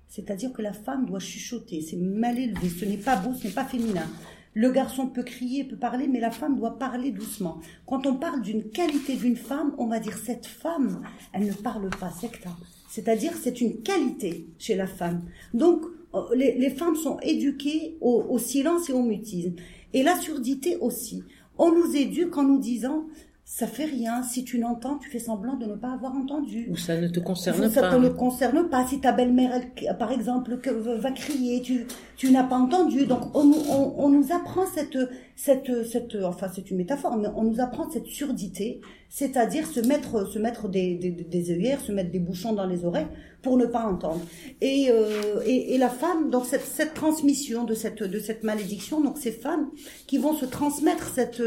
[0.08, 3.52] C'est-à-dire que la femme doit chuchoter, c'est mal élevé, ce n'est pas beau, ce n'est
[3.52, 4.06] pas féminin.
[4.52, 7.58] Le garçon peut crier, peut parler, mais la femme doit parler doucement.
[7.86, 11.90] Quand on parle d'une qualité d'une femme, on va dire cette femme, elle ne parle
[11.90, 12.50] pas secta.
[12.88, 15.22] C'est-à-dire c'est une qualité chez la femme.
[15.52, 15.82] Donc
[16.14, 19.54] euh, les, femmes sont éduquées au silence et au mutisme.
[19.94, 21.22] Et la surdité aussi.
[21.56, 23.04] On nous éduque en nous disant
[23.44, 24.22] ça fait rien.
[24.22, 26.66] Si tu l'entends, tu fais semblant de ne pas avoir entendu.
[26.70, 27.68] Ou ça ne te concerne pas.
[27.68, 28.86] Ça ne te concerne pas.
[28.86, 29.60] Si ta belle-mère,
[29.98, 30.58] par exemple,
[30.98, 31.86] va crier, tu,
[32.16, 33.06] tu n'as pas entendu.
[33.06, 34.98] Donc, on, on, on, nous apprend cette,
[35.36, 40.26] cette, cette, enfin, c'est une métaphore, mais on nous apprend cette surdité, c'est-à-dire se mettre,
[40.28, 43.06] se mettre des, des, des œillères, se mettre des bouchons dans les oreilles
[43.42, 44.22] pour ne pas entendre.
[44.60, 49.00] Et, euh, et, et, la femme, donc cette, cette transmission de cette, de cette malédiction,
[49.00, 49.70] donc ces femmes
[50.06, 51.42] qui vont se transmettre cette,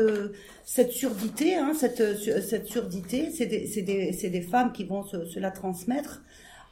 [0.63, 2.03] cette surdité, hein, cette,
[2.41, 6.23] cette surdité, c'est des, des, des, femmes qui vont se, se, la transmettre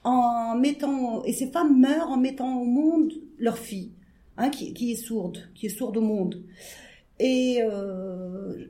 [0.06, 3.91] en mettant, et ces femmes meurent en mettant au monde leur fille,
[4.38, 6.43] hein, qui, qui est sourde, qui est sourde au monde.
[7.20, 8.66] Et euh,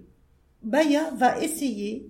[0.64, 2.10] Baya va essayer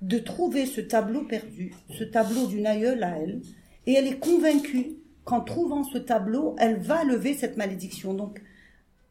[0.00, 3.42] de trouver ce tableau perdu, ce tableau d'une aïeule à elle,
[3.86, 8.14] et elle est convaincue qu'en trouvant ce tableau, elle va lever cette malédiction.
[8.14, 8.42] Donc,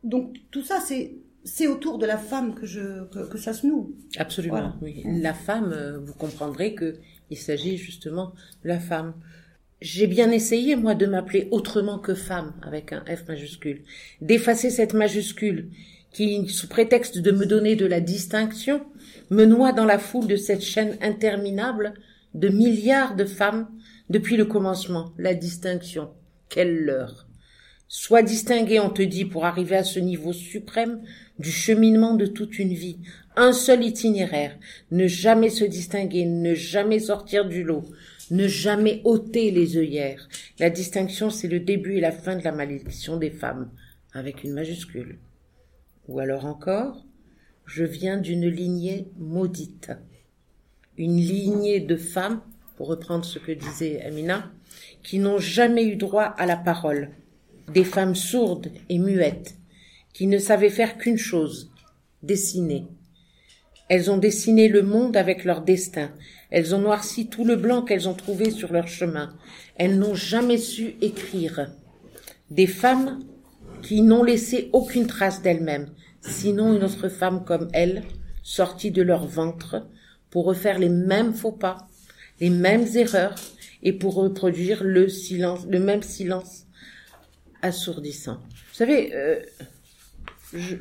[0.04, 3.94] donc tout ça, c'est c'est autour de la femme que, je, que, ça se noue.
[4.18, 5.04] Absolument, oui.
[5.06, 6.96] La femme, euh, vous comprendrez que
[7.30, 8.34] il s'agit justement
[8.64, 9.14] de la femme.
[9.84, 13.82] J'ai bien essayé, moi, de m'appeler autrement que femme, avec un F majuscule,
[14.22, 15.72] d'effacer cette majuscule
[16.14, 18.82] qui, sous prétexte de me donner de la distinction,
[19.30, 21.96] me noie dans la foule de cette chaîne interminable
[22.34, 23.68] de milliards de femmes
[24.10, 25.12] depuis le commencement.
[25.18, 26.12] La distinction.
[26.48, 27.28] Quelle leurre.
[27.90, 31.02] Sois distingué, on te dit, pour arriver à ce niveau suprême
[31.40, 33.00] du cheminement de toute une vie,
[33.36, 34.58] un seul itinéraire,
[34.92, 37.84] ne jamais se distinguer, ne jamais sortir du lot,
[38.32, 40.28] ne jamais ôter les œillères.
[40.60, 43.72] La distinction, c'est le début et la fin de la malédiction des femmes,
[44.14, 45.20] avec une majuscule.
[46.08, 47.06] Ou alors encore,
[47.66, 49.92] je viens d'une lignée maudite.
[50.98, 52.42] Une lignée de femmes,
[52.78, 54.52] pour reprendre ce que disait Amina,
[55.04, 57.10] qui n'ont jamais eu droit à la parole.
[57.74, 59.56] Des femmes sourdes et muettes,
[60.14, 61.72] qui ne savaient faire qu'une chose,
[62.22, 62.86] dessiner.
[63.90, 66.12] Elles ont dessiné le monde avec leur destin.
[66.50, 69.34] Elles ont noirci tout le blanc qu'elles ont trouvé sur leur chemin.
[69.76, 71.72] Elles n'ont jamais su écrire.
[72.50, 73.20] Des femmes
[73.82, 75.90] qui n'ont laissé aucune trace d'elles-mêmes,
[76.22, 78.04] sinon une autre femme comme elles,
[78.42, 79.88] sortie de leur ventre,
[80.30, 81.90] pour refaire les mêmes faux pas,
[82.40, 83.36] les mêmes erreurs,
[83.84, 86.66] et pour reproduire le silence, le même silence
[87.62, 88.40] assourdissant.
[88.50, 89.40] Vous savez, euh,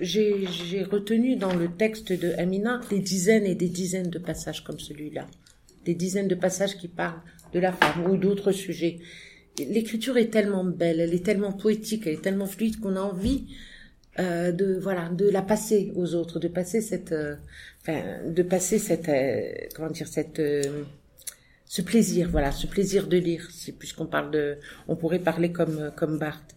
[0.01, 4.79] j'ai retenu dans le texte de Amina des dizaines et des dizaines de passages comme
[4.79, 5.27] celui-là,
[5.85, 8.99] des dizaines de passages qui parlent de la femme ou d'autres sujets.
[9.59, 13.47] L'écriture est tellement belle, elle est tellement poétique, elle est tellement fluide qu'on a envie
[14.19, 17.37] euh, de voilà de la passer aux autres, de passer cette, euh,
[17.81, 20.41] enfin, de passer cette, euh, comment dire cette
[21.65, 23.49] ce plaisir, voilà, ce plaisir de lire.
[23.79, 24.59] Puisqu'on parle de,
[24.89, 26.52] on pourrait parler comme comme Barthes.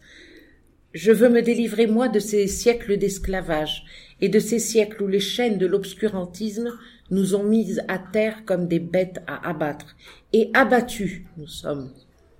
[0.95, 3.83] Je veux me délivrer, moi, de ces siècles d'esclavage
[4.21, 6.71] et de ces siècles où les chaînes de l'obscurantisme
[7.11, 9.97] nous ont mises à terre comme des bêtes à abattre.
[10.31, 11.91] Et abattus, nous sommes,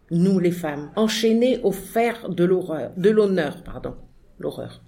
[0.10, 3.96] nous les femmes, enchaînées au fer de l'horreur, de l'honneur, pardon,
[4.40, 4.82] l'horreur.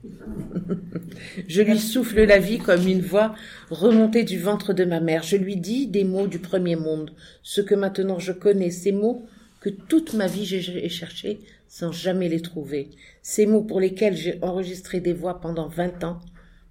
[1.49, 3.35] je lui souffle la vie comme une voix
[3.69, 5.23] remontée du ventre de ma mère.
[5.23, 7.11] Je lui dis des mots du premier monde,
[7.43, 9.27] ce que maintenant je connais, ces mots
[9.67, 12.91] que toute ma vie j'ai cherché sans jamais les trouver,
[13.21, 16.21] ces mots pour lesquels j'ai enregistré des voix pendant vingt ans,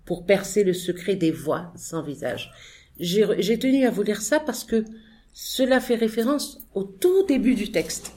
[0.07, 2.53] pour percer le secret des voix sans visage.
[2.99, 4.85] J'ai tenu à vous lire ça parce que
[5.35, 8.13] cela fait référence au tout début du texte.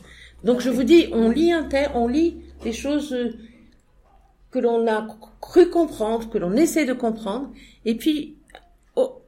[0.46, 3.34] Donc je vous dis, on lit un texte, on lit des choses euh,
[4.52, 5.06] que l'on a
[5.42, 7.52] cru comprendre, que l'on essaie de comprendre,
[7.84, 8.38] et puis
[8.96, 9.22] oh,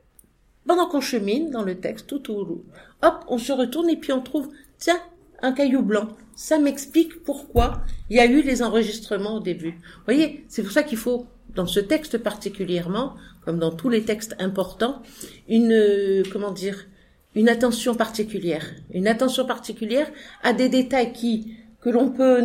[0.66, 2.64] pendant qu'on chemine dans le texte, tout, tout,
[3.02, 5.02] hop, on se retourne et puis on trouve, tiens,
[5.42, 6.10] un caillou blanc.
[6.36, 9.72] Ça m'explique pourquoi il y a eu les enregistrements au début.
[9.72, 11.26] Vous voyez, c'est pour ça qu'il faut,
[11.56, 13.16] dans ce texte particulièrement,
[13.46, 15.02] comme dans tous les textes importants,
[15.50, 16.86] une, euh, comment dire,
[17.36, 18.66] une attention particulière.
[18.94, 20.10] Une attention particulière
[20.44, 22.42] à des détails qui, que l'on peut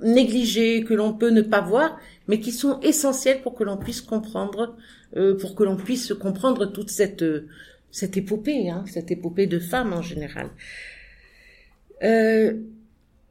[0.00, 4.00] négliger, que l'on peut ne pas voir, mais qui sont essentielles pour que l'on puisse
[4.00, 4.76] comprendre,
[5.16, 7.24] euh, pour que l'on puisse comprendre toute cette
[7.90, 10.50] cette épopée, hein, cette épopée de femmes en général.
[12.02, 12.54] Euh,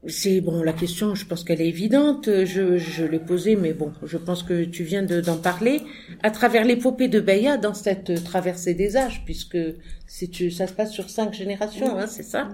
[0.05, 2.29] c'est bon, la question, je pense qu'elle est évidente.
[2.45, 5.81] Je, je l'ai posée, mais bon, je pense que tu viens d'en parler.
[6.23, 9.57] À travers l'épopée de Beya dans cette traversée des âges, puisque
[10.05, 12.49] c'est ça se passe sur cinq générations, hein, c'est ça?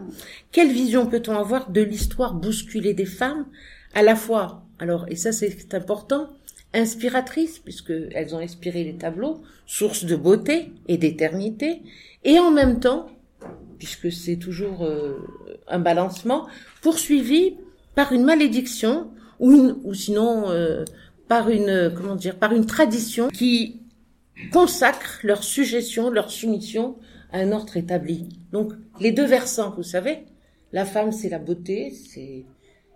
[0.51, 3.45] Quelle vision peut-on avoir de l'histoire bousculée des femmes,
[3.93, 6.29] à la fois, alors, et ça c'est important,
[6.73, 11.81] inspiratrice, puisque elles ont inspiré les tableaux, source de beauté et d'éternité,
[12.23, 13.07] et en même temps
[13.83, 15.17] puisque c'est toujours euh,
[15.67, 16.47] un balancement,
[16.81, 17.55] poursuivi
[17.95, 20.85] par une malédiction ou, une, ou sinon euh,
[21.27, 23.81] par une comment dire par une tradition qui
[24.53, 26.95] consacre leur suggestion, leur soumission
[27.31, 28.29] à un ordre établi.
[28.53, 28.71] Donc
[29.01, 30.23] les deux versants, vous savez,
[30.71, 32.45] la femme c'est la beauté, c'est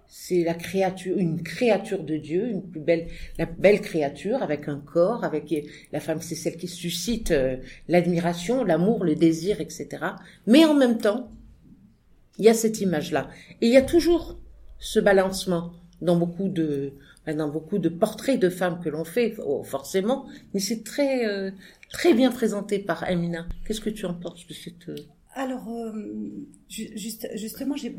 [0.07, 4.79] c'est la créature, une créature de Dieu, une plus belle, la belle créature avec un
[4.79, 5.53] corps, avec
[5.91, 9.87] la femme, c'est celle qui suscite euh, l'admiration, l'amour, le désir, etc.
[10.45, 11.29] Mais en même temps,
[12.37, 13.29] il y a cette image-là,
[13.61, 14.39] et il y a toujours
[14.79, 16.93] ce balancement dans beaucoup de,
[17.25, 21.51] dans beaucoup de portraits de femmes que l'on fait, oh, forcément, mais c'est très, euh,
[21.91, 23.47] très bien présenté par Amina.
[23.65, 24.95] Qu'est-ce que tu en penses de cette euh,
[25.37, 25.91] alors, euh,
[26.67, 27.95] juste, justement, j'ai,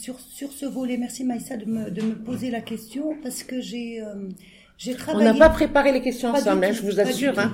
[0.00, 3.60] sur, sur ce volet, merci Maïssa de me, de me poser la question parce que
[3.60, 4.28] j'ai, euh,
[4.76, 5.28] j'ai travaillé.
[5.28, 7.38] On n'a pas préparé les questions ensemble, hein, je vous assure.
[7.38, 7.52] Hein.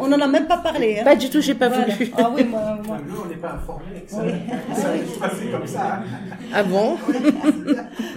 [0.00, 0.98] on n'en a même pas parlé.
[0.98, 1.04] Hein.
[1.04, 2.10] Pas du tout, j'ai pas voulu.
[2.18, 2.80] Ah oui, moi.
[2.84, 2.98] moi.
[3.06, 4.02] Nous, on n'est pas informés.
[4.08, 4.32] Ça, oui.
[5.20, 5.94] ça comme ça.
[5.94, 6.04] Hein.
[6.52, 6.98] Ah bon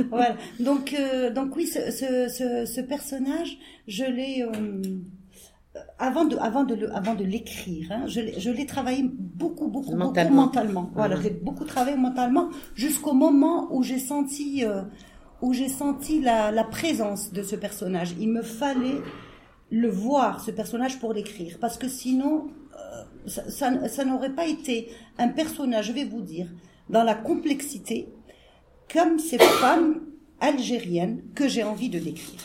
[0.09, 0.35] Voilà.
[0.59, 4.43] Donc, euh, donc oui, ce, ce, ce, personnage, je l'ai
[5.97, 10.29] avant de, avant de, avant de l'écrire, hein, je, l'ai travaillé beaucoup, beaucoup, mentalement.
[10.29, 10.91] beaucoup mentalement.
[10.93, 14.83] Voilà, j'ai beaucoup travaillé mentalement jusqu'au moment où j'ai senti, euh,
[15.41, 18.15] où j'ai senti la, la, présence de ce personnage.
[18.19, 19.01] Il me fallait
[19.71, 24.45] le voir, ce personnage, pour l'écrire, parce que sinon, euh, ça, ça, ça n'aurait pas
[24.45, 26.47] été un personnage, je vais vous dire,
[26.89, 28.09] dans la complexité,
[28.93, 30.01] comme ces femmes
[30.39, 32.39] algériennes que j'ai envie de décrire.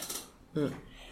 [0.56, 0.70] Hum.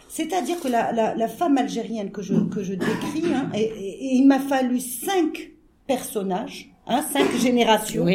[0.09, 4.25] C'est-à-dire que la, la, la, femme algérienne que je, que je décris, hein, et, il
[4.25, 5.51] m'a fallu cinq
[5.85, 8.05] personnages, hein, cinq générations,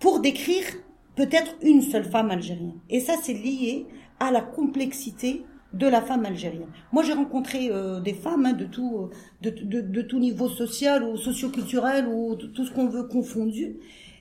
[0.00, 0.64] pour décrire
[1.14, 2.78] peut-être une seule femme algérienne.
[2.90, 3.86] Et ça, c'est lié
[4.20, 6.68] à la complexité de la femme algérienne.
[6.92, 9.10] Moi, j'ai rencontré euh, des femmes hein, de tout,
[9.42, 13.76] de, de, de, tout niveau social ou socioculturel ou tout ce qu'on veut confondu.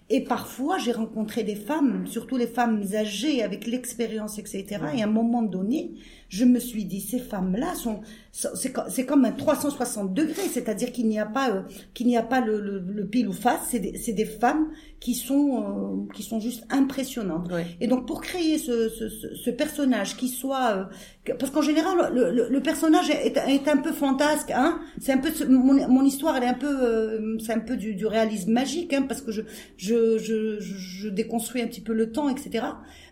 [0.09, 4.65] Et parfois, j'ai rencontré des femmes, surtout les femmes âgées avec l'expérience, etc.
[4.95, 5.93] Et à un moment donné,
[6.29, 8.01] je me suis dit, ces femmes-là sont,
[8.31, 11.61] c'est comme un 360 degrés, c'est-à-dire qu'il n'y a pas, euh,
[11.93, 13.61] qu'il n'y a pas le, le, pile ou face.
[13.69, 17.49] C'est des, des, femmes qui sont, euh, qui sont juste impressionnantes.
[17.79, 20.89] Et donc, pour créer ce, ce, ce, personnage qui soit,
[21.27, 24.79] euh, parce qu'en général, le, le, personnage est, est, un peu fantasque, hein.
[24.99, 28.07] C'est un peu mon, mon, histoire, elle est un peu, c'est un peu du, du
[28.07, 29.43] réalisme magique, hein, parce que je,
[29.77, 32.65] je, je, je déconstruis un petit peu le temps, etc.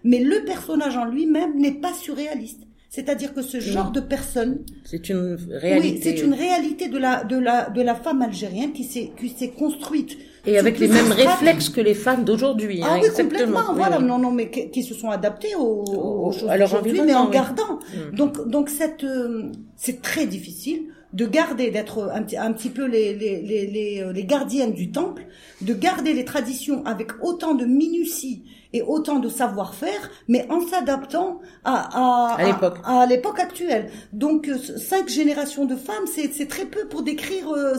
[0.04, 2.64] Mais le personnage en lui-même n'est pas surréaliste.
[2.96, 5.96] C'est-à-dire que ce genre de personne, c'est une réalité.
[5.96, 9.30] Oui, c'est une réalité de la de la de la femme algérienne qui s'est qui
[9.30, 10.16] s'est construite
[10.46, 12.82] et avec les mêmes réflexes que les femmes d'aujourd'hui.
[12.84, 13.74] Ah hein, oui, complètement.
[13.74, 17.80] Voilà, non, non, mais qui, se sont adaptées aux, aux choses d'aujourd'hui, mais en gardant.
[17.80, 18.16] Mm.
[18.16, 20.84] Donc, donc cette, euh, c'est très difficile
[21.14, 24.92] de garder, d'être un, un, petit peu les, les, les, les, euh, les gardiennes du
[24.92, 25.26] temple,
[25.62, 28.44] de garder les traditions avec autant de minutie
[28.74, 32.38] et autant de savoir-faire, mais en s'adaptant à, à,
[32.84, 33.92] à l'époque actuelle.
[34.12, 37.76] Donc euh, cinq générations de femmes, c'est très peu pour décrire euh,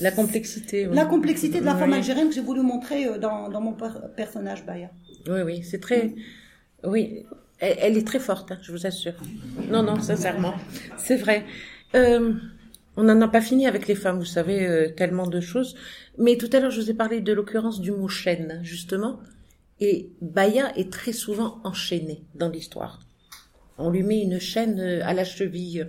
[0.00, 0.86] la complexité.
[0.90, 3.76] La complexité de la femme algérienne que j'ai voulu montrer euh, dans, dans mon
[4.16, 4.90] personnage Baya.
[5.28, 6.14] Oui, oui, c'est très,
[6.84, 7.26] oui,
[7.58, 9.14] elle, est très forte, hein, je vous assure.
[9.70, 10.54] Non, non, sincèrement,
[10.96, 11.44] c'est vrai.
[11.94, 12.32] Euh,
[12.98, 15.74] on n'en a pas fini avec les femmes, vous savez, tellement de choses.
[16.18, 19.20] Mais tout à l'heure, je vous ai parlé de l'occurrence du mot chaîne, justement.
[19.80, 23.00] Et Baya est très souvent enchaîné dans l'histoire.
[23.78, 25.86] On lui met une chaîne euh, à la cheville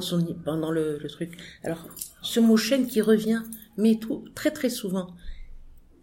[0.00, 1.38] son pendant le, truc.
[1.62, 1.86] Alors
[2.22, 3.42] ce mot chaîne qui revient,
[3.76, 5.08] mais tout, très très souvent,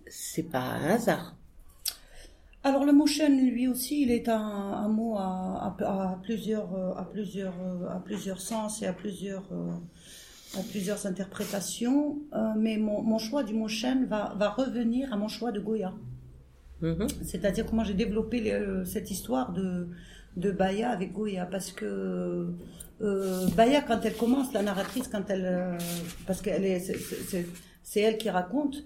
[0.08, 1.36] c'est pas un hasard.
[2.64, 5.76] Alors le mot chaîne, lui aussi, il est un, mot à
[6.24, 6.70] plusieurs
[8.40, 9.44] sens et à plusieurs,
[10.58, 12.20] à plusieurs interprétations.
[12.34, 15.94] Euh, mais mon, choix du mot chaîne va, va revenir à mon choix de Goya.
[16.82, 17.08] Mhm.
[17.24, 19.88] C'est-à-dire comment j'ai développé euh, cette histoire de,
[20.38, 22.50] de Baya avec Goya, parce que
[23.02, 25.78] euh, Baya, quand elle commence, la narratrice, quand elle, euh,
[26.28, 26.80] parce qu'elle est,
[27.84, 28.84] c'est elle qui raconte,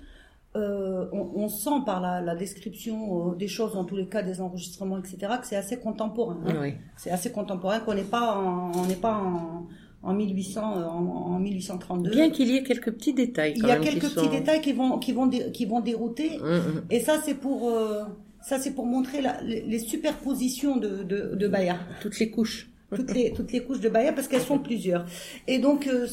[0.55, 4.24] euh, on, on sent par la, la description euh, des choses, en tous les cas
[4.24, 6.39] des enregistrements, etc., que c'est assez contemporain.
[6.47, 6.55] hein.
[6.61, 6.74] Oui.
[6.95, 9.68] C'est assez contemporain, qu'on n'est pas en, on n'est pas en,
[10.03, 12.11] en 1800, euh, en, en 1832.
[12.11, 13.53] Bien qu'il y ait quelques petits détails.
[13.57, 16.39] Il y a quelques sont- petits détails qui vont, qui vont, dé- qui vont dérouter.
[16.39, 16.81] Hum, hum.
[16.89, 18.03] Et ça, c'est pour, euh,
[18.41, 21.77] ça, c'est pour montrer la- les, superpositions de, de, de Baya.
[22.01, 22.69] Toutes les couches.
[22.95, 25.05] Toutes les, toutes les couches de Baya, parce qu'elles sont plusieurs.
[25.47, 26.07] Et donc, euh,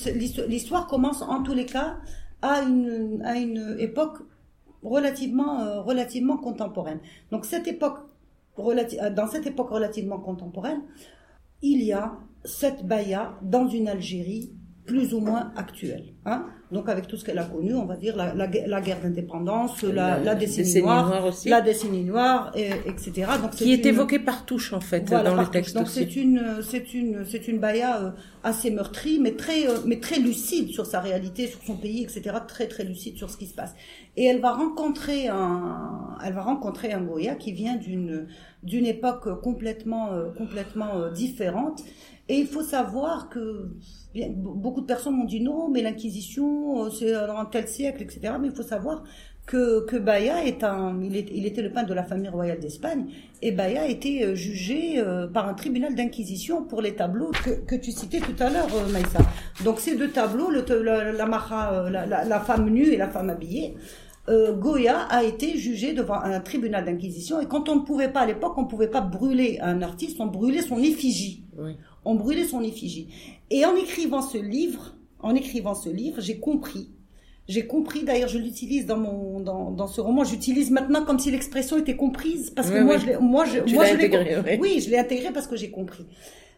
[0.49, 1.99] l'histoire commence, en tous les cas,
[2.43, 4.18] à une, à une époque
[4.82, 6.99] relativement, euh, relativement contemporaine.
[7.30, 7.99] Donc, cette époque,
[8.59, 10.80] dans cette époque relativement contemporaine,
[11.62, 12.12] il y a
[12.45, 14.53] cette Baya dans une Algérie
[14.87, 16.05] plus ou moins actuelle.
[16.27, 19.01] Hein Donc avec tout ce qu'elle a connu, on va dire la, la, la guerre
[19.01, 21.49] d'indépendance, la, la décennie, décennie noire, noire aussi.
[21.49, 23.13] la décennie noire, et, etc.
[23.41, 26.15] Donc Qui est une- évoqué par touche, en fait, voilà, dans le texte Donc c'est
[26.17, 28.11] une, c'est une, c'est une Baya euh,
[28.43, 32.37] assez meurtrie, mais très, euh, mais très lucide sur sa réalité, sur son pays, etc.
[32.47, 33.75] Très très lucide sur ce qui se passe.
[34.17, 38.27] Et elle va rencontrer un, elle va rencontrer un Goya qui vient d'une,
[38.62, 41.83] d'une époque complètement, euh, complètement euh, différente.
[42.29, 43.71] Et il faut savoir que
[44.37, 48.35] beaucoup de personnes m'ont dit non, mais l'Inquisition, euh, c'est dans tel siècle, etc.
[48.41, 49.03] Mais il faut savoir
[49.47, 52.61] que, que Baya est un, il, est- il était le peintre de la famille royale
[52.61, 53.07] d'Espagne,
[53.43, 55.03] et Baya a été euh, jugé
[55.35, 59.19] par un tribunal d'inquisition pour les tableaux que, que tu citais tout à l'heure, Maïssa.
[59.65, 63.75] Donc ces deux tableaux, le, la, la, la, la femme nue et la femme habillée,
[64.29, 68.20] euh, Goya a été jugé devant un tribunal d'inquisition, et quand on ne pouvait pas
[68.20, 71.77] à l'époque, on ne pouvait pas brûler un artiste, on brûlait son effigie Oui.
[72.05, 73.09] on brûlait son effigie.
[73.51, 76.91] Et en écrivant ce livre, en écrivant ce livre, j'ai compris.
[77.47, 81.31] J'ai compris, d'ailleurs je l'utilise dans mon dans, dans ce roman, j'utilise maintenant comme si
[81.31, 83.01] l'expression était comprise parce que Oui, moi oui.
[83.03, 85.55] je l'ai moi je Tu moi je l'ai intégré, oui, je l'ai intégré parce que
[85.55, 86.07] j'ai compris.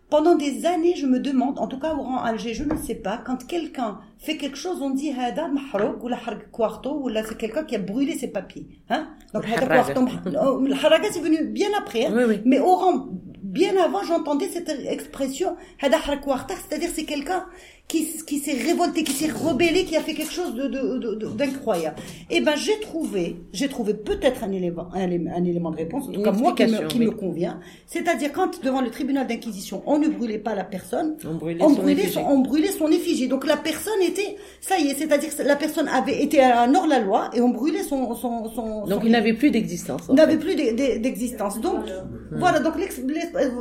[0.09, 2.95] Pendant des années, je me demande, en tout cas au rang Alger, je ne sais
[2.95, 7.09] pas, quand quelqu'un fait quelque chose, on dit hada mahrouk ou la harg quarto ou
[7.09, 10.01] là c'est quelqu'un qui a brûlé ses papiers, hein Donc Le quarto,
[10.41, 10.63] oh,
[11.11, 12.13] c'est venu bien après, hein.
[12.15, 12.41] Oui, oui.
[12.45, 13.09] Mais au rang
[13.43, 17.45] bien avant, j'entendais cette expression, hada harg quarta, c'est-à-dire c'est quelqu'un
[17.89, 21.15] qui, qui s'est révolté, qui s'est rebellé, qui a fait quelque chose de, de, de-
[21.15, 21.97] de- d'incroyable.
[22.31, 26.05] Et ben j'ai trouvé, j'ai trouvé peut-être un élément, un, élé- un élément de réponse,
[26.09, 27.07] en tout Une cas moi qui me, explication, qui oui.
[27.07, 27.61] me convient.
[27.87, 31.69] C'est-à-dire quand devant le tribunal d'inquisition, on ne brûlait pas la personne, On brûlait on
[31.69, 32.13] son brûlait, effigie.
[32.15, 33.29] son, on brûlait son effigie.
[33.29, 36.89] Donc la personne était, ça y est, c'est-à-dire que la personne avait été un hors
[36.89, 40.09] la loi et on brûlait son, son, son Donc son il n'avait plus d'existence.
[40.09, 41.61] en n'avait plus d'e- d'e- d'existence.
[41.61, 41.85] Donc,
[42.33, 42.75] voilà, donc,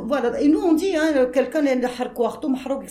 [0.06, 0.40] voilà.
[0.40, 1.62] Et nous, on dit, hein, quelqu'un,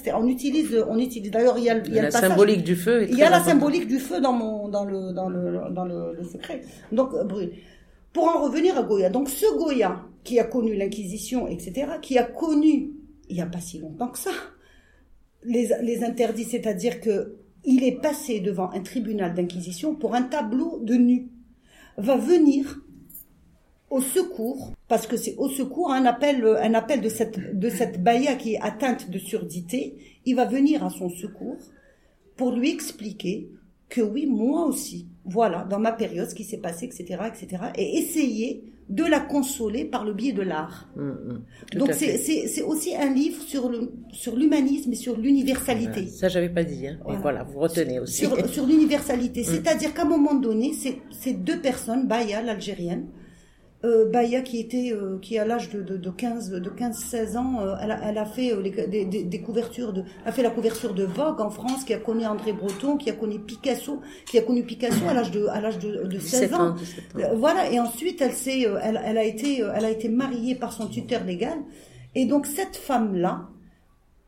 [0.07, 0.13] est.
[0.17, 2.75] On utilise, on utilise, d'ailleurs, il y a, il y a La passage- symbolique du
[2.75, 5.85] feu il y a la symbolique du feu dans mon, dans le, dans le, dans
[5.85, 6.61] le, le secret.
[6.91, 7.51] Donc, euh, brûle.
[8.13, 9.09] Pour en revenir à Goya.
[9.09, 12.91] Donc, ce Goya, qui a connu l'Inquisition, etc., qui a connu,
[13.29, 14.31] il n'y a pas si longtemps que ça,
[15.43, 17.35] les, les interdits, c'est-à-dire que
[17.67, 21.29] il est passé devant un tribunal d'inquisition pour un tableau de nu,
[21.97, 22.79] va venir
[23.89, 28.01] au secours, parce que c'est au secours un appel, un appel de cette, de cette
[28.03, 31.57] Baya qui est atteinte de surdité, il va venir à son secours
[32.35, 33.49] pour lui expliquer
[33.87, 37.97] que oui, moi aussi, voilà, dans ma période, ce qui s'est passé, etc., etc., et
[37.99, 40.89] essayer de la consoler par le biais de l'art.
[40.97, 41.41] Hum.
[41.71, 42.17] Tout Donc c'est fait.
[42.17, 46.01] c'est- c'est aussi un livre sur le sur l'humanisme et sur l'universalité.
[46.01, 46.07] Voilà.
[46.11, 46.87] Ça, j'avais pas dit.
[46.87, 46.97] Hein.
[47.03, 47.17] Voilà.
[47.17, 48.17] Et voilà, vous retenez aussi.
[48.25, 49.41] Sur, sur l'universalité.
[49.45, 49.45] Mm.
[49.45, 53.07] C'est-à-dire qu'à un moment donné, ces, ces deux personnes, Baya, l'Algérienne,
[53.85, 57.37] euh, Baya qui était, euh, qui à l'âge de, de, de 15, de 15, 16
[57.37, 60.31] ans, euh, elle, a, elle a fait euh, les- des, des, des couvertures de, a
[60.31, 63.39] fait la couverture de Vogue en France, qui a connu André Breton, qui a connu
[63.39, 66.67] Picasso, qui a connu Picasso à l'âge de, à l'âge de, de 16 17 ans.
[66.69, 67.35] ans, 17 ans.
[67.37, 70.87] Voilà, et ensuite elle s'est, elle, elle a été, elle a été mariée par son
[70.87, 71.57] tuteur légal,
[72.15, 73.49] et donc cette femme-là,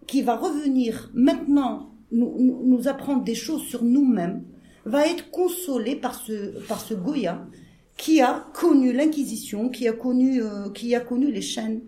[0.05, 4.43] qui va revenir maintenant nous, nous, nous apprendre des choses sur nous-mêmes,
[4.85, 7.45] va être consolée par ce, par ce Goya
[7.97, 11.81] qui a connu l'Inquisition, qui a connu, euh, qui a connu les chaînes.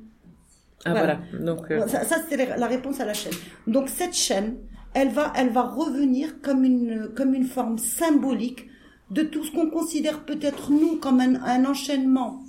[0.85, 1.19] Ah Voilà.
[1.31, 1.45] voilà.
[1.45, 3.33] Donc euh, Ça, ça c'était la- la réponse à la chaîne.
[3.67, 4.55] Donc cette chaîne,
[4.93, 8.65] elle va, elle va revenir comme une, comme une forme symbolique
[9.11, 12.43] de tout ce qu'on considère peut-être nous comme un, un enchaînement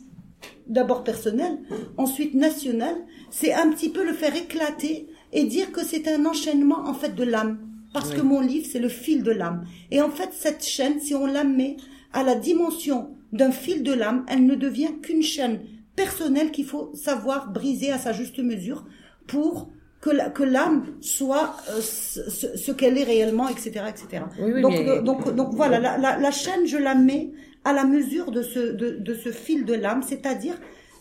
[0.67, 1.59] d'abord personnel,
[1.97, 2.95] ensuite national,
[3.31, 7.15] c'est un petit peu le faire éclater et dire que c'est un enchaînement en fait
[7.15, 7.59] de l'âme.
[7.93, 8.17] Parce Oui.
[8.17, 9.65] que mon livre, c'est le fil de l'âme.
[9.91, 11.77] Et en fait, cette chaîne, si on la met
[12.13, 15.61] à la dimension d'un fil de l'âme, elle ne devient qu'une chaîne
[15.97, 18.85] personnelle qu'il faut savoir briser à sa juste mesure
[19.27, 19.71] pour
[20.01, 24.25] que l'âme soit euh, ce, qu'elle est réellement, etc., etc.
[24.41, 27.33] Oui, oui, donc, mais- euh, donc, donc voilà, la, la, la chaîne, je la mets
[27.65, 30.55] à la mesure de ce, de, de ce fil de l'âme, c'est-à-dire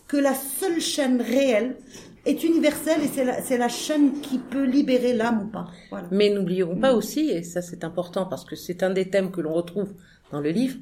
[0.06, 1.76] que la seule chaîne réelle
[2.26, 5.68] est universelle et c'est la, la chaîne qui peut libérer l'âme ou pas.
[5.88, 6.08] Voilà.
[6.10, 9.40] Mais n'oublions pas aussi, et ça c'est important parce que c'est un des thèmes que
[9.40, 9.94] l'on retrouve
[10.30, 10.76] dans le livre,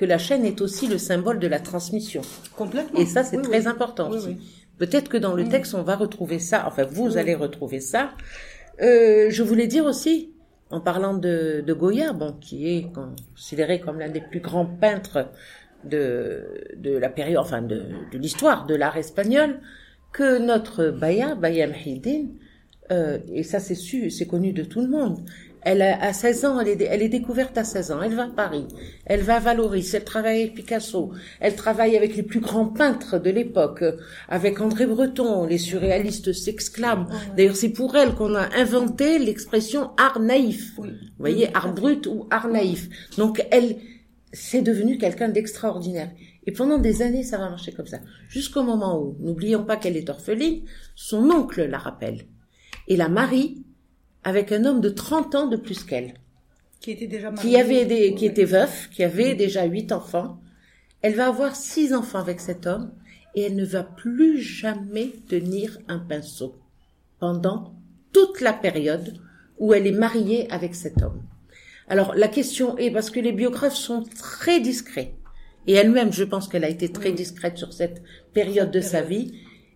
[0.00, 2.22] que la chaîne est aussi le symbole de la transmission.
[2.56, 2.98] Complètement.
[2.98, 3.66] Et ça, c'est Oui, très oui.
[3.74, 4.38] important Oui.
[4.78, 5.48] Peut-être que dans le Mm.
[5.50, 6.64] texte, on va retrouver ça.
[6.66, 8.12] Enfin, vous allez retrouver ça.
[8.80, 10.32] Euh, je voulais dire aussi,
[10.70, 15.28] en parlant de, de Goya, bon, qui est considéré comme l'un des plus grands peintres
[15.84, 16.44] de,
[16.78, 17.82] de la période, enfin de,
[18.12, 19.60] de l'histoire de l'art espagnol,
[20.12, 22.28] que notre Baya, Baya Mhidin,
[22.90, 25.18] euh, et ça c'est su, c'est connu de tout le monde.
[25.62, 28.02] Elle a, à 16 ans, elle est, elle est découverte à 16 ans.
[28.02, 28.66] Elle va à Paris,
[29.04, 33.18] elle va à Valoris, elle travaille avec Picasso, elle travaille avec les plus grands peintres
[33.18, 33.84] de l'époque,
[34.28, 35.44] avec André Breton.
[35.44, 37.08] Les surréalistes s'exclament.
[37.36, 40.72] D'ailleurs, c'est pour elle qu'on a inventé l'expression art naïf.
[40.78, 40.90] Oui.
[40.90, 42.88] Vous voyez, art brut ou art naïf.
[43.18, 43.76] Donc, elle,
[44.32, 46.10] c'est devenu quelqu'un d'extraordinaire.
[46.46, 47.98] Et pendant des années, ça va marcher comme ça.
[48.28, 50.62] Jusqu'au moment où, n'oublions pas qu'elle est orpheline,
[50.94, 52.26] son oncle la rappelle.
[52.88, 53.62] Et la marie
[54.24, 56.14] avec un homme de 30 ans de plus qu'elle,
[56.80, 57.50] Qui était déjà marié.
[57.50, 60.40] qui avait des, qui était veuf, qui avait déjà huit enfants.
[61.02, 62.92] Elle va avoir six enfants avec cet homme
[63.34, 66.56] et elle ne va plus jamais tenir un pinceau
[67.18, 67.74] pendant
[68.12, 69.18] toute la période
[69.58, 71.22] où elle est mariée avec cet homme.
[71.88, 75.14] Alors la question est parce que les biographes sont très discrets
[75.66, 78.02] et elle-même, je pense qu'elle a été très discrète sur cette
[78.32, 79.32] période de sa vie.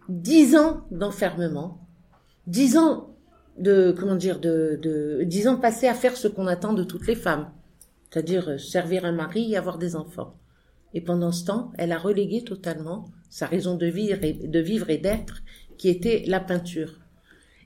[0.08, 1.78] Dix ans d'enfermement,
[2.46, 3.13] dix ans
[3.58, 7.06] de comment dire de, de dix ans passés à faire ce qu'on attend de toutes
[7.06, 7.50] les femmes,
[8.10, 10.34] c'est-à-dire euh, servir un mari et avoir des enfants.
[10.92, 14.90] Et pendant ce temps, elle a relégué totalement sa raison de vivre et de vivre
[14.90, 15.42] et d'être,
[15.76, 17.00] qui était la peinture.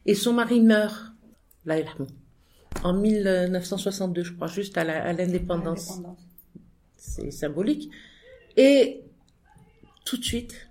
[0.07, 1.13] Et son mari meurt,
[1.67, 1.77] là,
[2.85, 6.19] en 1962, je crois, juste à l'indépendance Indépendance.
[6.97, 7.91] c'est symbolique.
[8.57, 9.05] Et
[10.05, 10.71] tout de suite,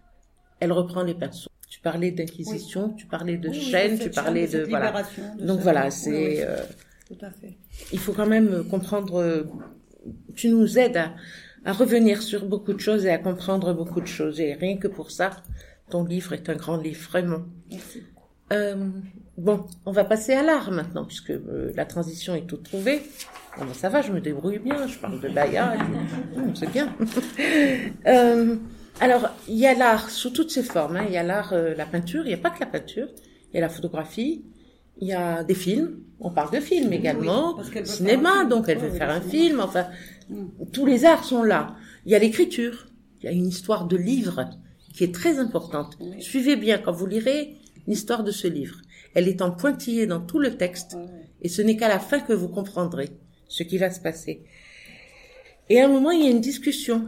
[0.59, 1.49] elle reprend les pinceaux.
[1.77, 5.03] Tu parlais d'inquisition, tu parlais de Oui, chaîne, tu parlais chaîne, de voilà.
[5.37, 6.57] de Donc voilà, c'est euh,
[7.07, 7.55] Tout à fait.
[7.93, 9.45] il faut quand même comprendre.
[10.35, 11.13] Tu nous aides à,
[11.65, 14.39] à revenir sur beaucoup de choses et à comprendre beaucoup de choses.
[14.39, 15.29] Et rien que pour ça,
[15.91, 17.43] ton livre est un grand livre, vraiment.
[17.69, 18.01] Merci.
[18.51, 18.89] Euh,
[19.37, 23.03] bon, on va passer à l'art maintenant, puisque euh, la transition est toute trouvée.
[23.59, 25.27] Bon, ben, ça va, je me débrouille bien, je parle de.
[25.27, 26.91] Hum, c'est bien.
[28.07, 28.55] Euh,
[28.99, 30.95] alors, il y a l'art sous toutes ses formes.
[30.97, 31.05] hein.
[31.07, 33.07] Il y a l'art, euh, la peinture, il n'y a pas que la peinture,
[33.51, 34.43] il y a la photographie,
[34.99, 39.09] il y a des films, on parle de films également, cinéma, donc elle veut faire
[39.09, 39.87] un film, enfin,
[40.29, 40.47] Mm.
[40.73, 41.75] tous les arts sont là.
[42.05, 42.87] Il y a l'écriture,
[43.21, 44.49] il y a une histoire de livre
[44.93, 45.97] qui est très importante.
[46.01, 46.21] Oui.
[46.21, 47.55] Suivez bien quand vous lirez
[47.87, 48.75] l'histoire de ce livre.
[49.13, 50.97] Elle est en pointillé dans tout le texte
[51.41, 53.09] et ce n'est qu'à la fin que vous comprendrez
[53.47, 54.43] ce qui va se passer.
[55.69, 57.07] Et à un moment, il y a une discussion.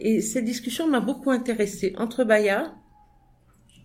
[0.00, 2.74] Et cette discussion m'a beaucoup intéressée entre Baya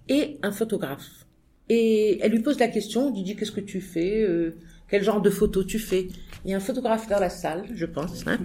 [0.10, 1.26] et un photographe.
[1.70, 4.56] Et elle lui pose la question, lui dit qu'est-ce que tu fais, euh,
[4.90, 6.08] quel genre de photos tu fais?
[6.46, 8.28] Il y a un photographe dans la salle, je pense.
[8.28, 8.38] Hein.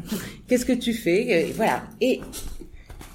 [0.47, 1.49] Qu'est-ce que tu fais?
[1.49, 1.83] Euh, Voilà.
[2.01, 2.21] Et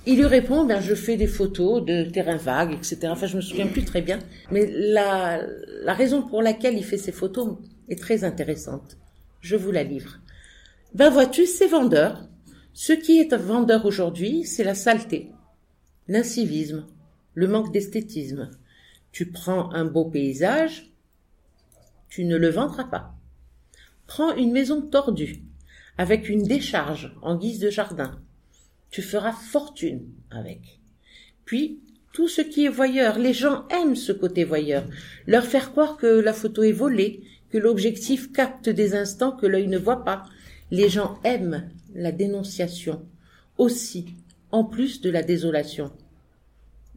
[0.05, 2.99] il lui répond, ben je fais des photos de terrain vague, etc.
[3.05, 4.19] Enfin, je me souviens plus très bien.
[4.51, 5.41] Mais la,
[5.83, 7.57] la raison pour laquelle il fait ces photos
[7.89, 8.97] est très intéressante.
[9.39, 10.19] Je vous la livre.
[10.93, 12.27] Ben vois-tu, ces vendeurs,
[12.73, 15.31] ce qui est vendeur aujourd'hui, c'est la saleté,
[16.07, 16.87] l'incivisme,
[17.35, 18.49] le manque d'esthétisme.
[19.11, 20.91] Tu prends un beau paysage,
[22.09, 23.15] tu ne le vendras pas.
[24.07, 25.43] Prends une maison tordue,
[25.99, 28.19] avec une décharge en guise de jardin.
[28.89, 30.79] Tu feras fortune avec.
[31.45, 31.79] Puis,
[32.11, 34.83] tout ce qui est voyeur, les gens aiment ce côté voyeur.
[35.27, 37.21] Leur faire croire que la photo est volée,
[37.51, 40.23] que l'objectif capte des instants que l'œil ne voit pas.
[40.71, 43.05] Les gens aiment la dénonciation,
[43.57, 44.15] aussi,
[44.51, 45.91] en plus de la désolation.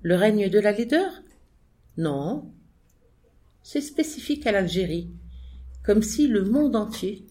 [0.02, 1.22] Le règne de la laideur?
[1.96, 2.50] Non.
[3.62, 5.10] C'est spécifique à l'Algérie,
[5.84, 7.26] comme si le monde entier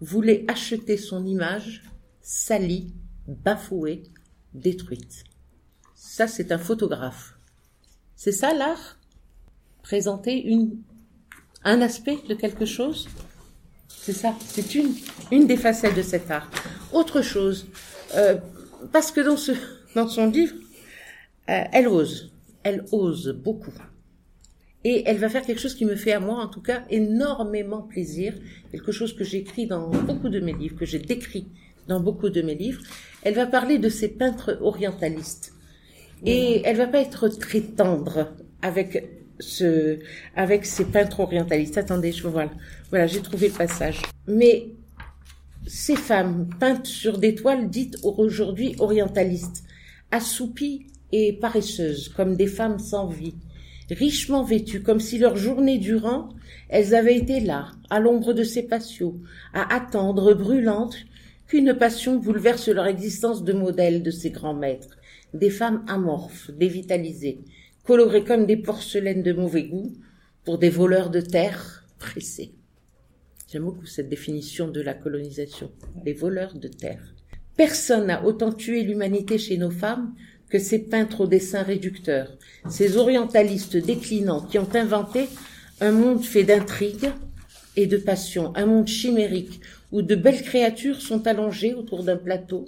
[0.00, 1.82] voulait acheter son image
[2.20, 2.92] salie,
[3.26, 4.02] bafouée,
[4.54, 5.24] détruite.
[5.94, 7.38] Ça, c'est un photographe.
[8.14, 8.98] C'est ça l'art?
[9.82, 10.82] Présenter une,
[11.64, 13.08] un aspect de quelque chose?
[14.08, 14.94] C'est ça, c'est une,
[15.30, 16.50] une des facettes de cet art.
[16.94, 17.66] Autre chose,
[18.14, 18.36] euh,
[18.90, 19.52] parce que dans, ce,
[19.94, 20.54] dans son livre,
[21.50, 22.32] euh, elle ose,
[22.62, 23.74] elle ose beaucoup.
[24.82, 27.82] Et elle va faire quelque chose qui me fait à moi, en tout cas, énormément
[27.82, 28.32] plaisir,
[28.72, 31.46] quelque chose que j'écris dans beaucoup de mes livres, que j'ai décrit
[31.86, 32.80] dans beaucoup de mes livres.
[33.24, 35.52] Elle va parler de ces peintres orientalistes.
[36.24, 38.32] Et elle va pas être très tendre
[38.62, 39.06] avec
[39.38, 39.98] ce,
[40.34, 41.76] avec ces peintres orientalistes.
[41.76, 42.50] Attendez, je vois,
[42.90, 44.02] voilà, j'ai trouvé le passage.
[44.26, 44.70] Mais
[45.66, 49.64] ces femmes peintes sur des toiles dites aujourd'hui orientalistes,
[50.10, 53.34] assoupies et paresseuses, comme des femmes sans vie,
[53.90, 56.30] richement vêtues, comme si leur journée durant,
[56.68, 59.20] elles avaient été là, à l'ombre de ces patios,
[59.52, 60.96] à attendre brûlantes
[61.46, 64.98] qu'une passion bouleverse leur existence de modèle de ces grands maîtres,
[65.34, 67.40] des femmes amorphes, dévitalisées,
[67.84, 69.92] colorées comme des porcelaines de mauvais goût
[70.44, 72.52] pour des voleurs de terre pressés.
[73.50, 75.70] J'aime beaucoup cette définition de la colonisation,
[76.04, 77.14] les voleurs de terre.
[77.56, 80.12] Personne n'a autant tué l'humanité chez nos femmes
[80.50, 82.36] que ces peintres au dessin réducteurs,
[82.68, 85.28] ces orientalistes déclinants qui ont inventé
[85.80, 87.10] un monde fait d'intrigues
[87.76, 89.60] et de passions, un monde chimérique
[89.92, 92.66] où de belles créatures sont allongées autour d'un plateau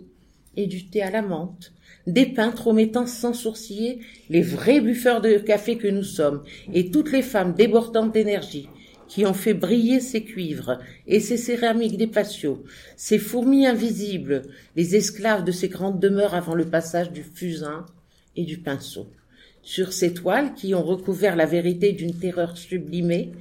[0.56, 1.72] et du thé à la menthe,
[2.06, 4.00] des peintres omettant sans sourciller
[4.30, 8.70] les vrais buffeurs de café que nous sommes et toutes les femmes débordantes d'énergie
[9.10, 12.62] qui ont fait briller ces cuivres et ces céramiques des patios,
[12.96, 14.42] ces fourmis invisibles,
[14.76, 17.86] les esclaves de ces grandes demeures avant le passage du fusain
[18.36, 19.08] et du pinceau.
[19.62, 23.32] Sur ces toiles qui ont recouvert la vérité d'une terreur sublimée,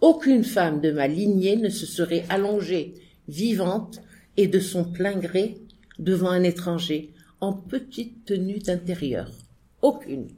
[0.00, 2.94] aucune femme de ma lignée ne se serait allongée,
[3.26, 4.00] vivante
[4.36, 5.56] et de son plein gré,
[5.98, 7.10] devant un étranger,
[7.40, 9.32] en petite tenue d'intérieur.
[9.82, 10.28] Aucune.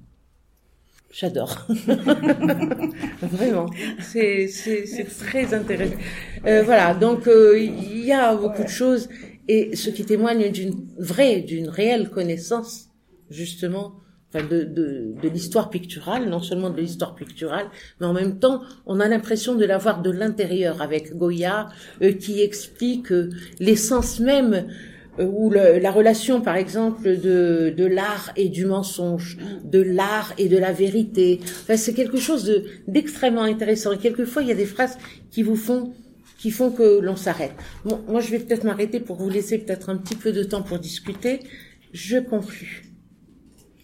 [1.11, 1.67] J'adore.
[3.23, 3.67] Vraiment.
[4.01, 5.97] C'est, c'est, c'est très intéressant.
[6.47, 6.95] Euh, voilà.
[6.95, 9.09] Donc, euh, il y a beaucoup de choses
[9.49, 12.91] et ce qui témoigne d'une vraie, d'une réelle connaissance,
[13.31, 13.95] justement,
[14.33, 17.67] enfin de, de, de l'histoire picturale, non seulement de l'histoire picturale,
[17.99, 21.69] mais en même temps, on a l'impression de l'avoir de l'intérieur avec Goya,
[22.03, 24.69] euh, qui explique euh, l'essence même
[25.19, 30.57] ou la relation, par exemple, de, de l'art et du mensonge, de l'art et de
[30.57, 31.41] la vérité.
[31.63, 33.93] Enfin, c'est quelque chose de d'extrêmement intéressant.
[33.93, 34.97] Et quelquefois, il y a des phrases
[35.31, 35.93] qui vous font
[36.39, 37.53] qui font que l'on s'arrête.
[37.85, 40.63] Bon, moi, je vais peut-être m'arrêter pour vous laisser peut-être un petit peu de temps
[40.63, 41.41] pour discuter.
[41.93, 42.85] Je conclus.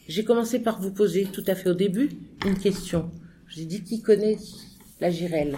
[0.08, 2.08] J'ai commencé par vous poser tout à fait au début
[2.46, 3.10] une question.
[3.46, 4.38] Je vous ai dit qui connaît
[5.00, 5.56] la girelle?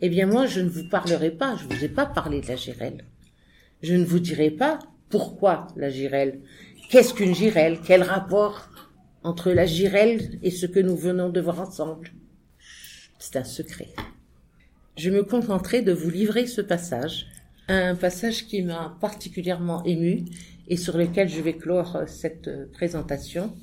[0.00, 2.56] Eh bien moi, je ne vous parlerai pas, je vous ai pas parlé de la
[2.56, 3.04] girelle.
[3.82, 4.78] Je ne vous dirai pas
[5.10, 6.40] pourquoi la girelle?
[6.88, 7.78] Qu'est-ce qu'une girelle?
[7.84, 8.70] Quel rapport
[9.22, 12.12] entre la girelle et ce que nous venons de voir ensemble?
[13.18, 13.88] C'est un secret.
[14.96, 17.26] Je me contenterai de vous livrer ce passage,
[17.68, 20.24] un passage qui m'a particulièrement ému
[20.68, 23.54] et sur lequel je vais clore cette présentation.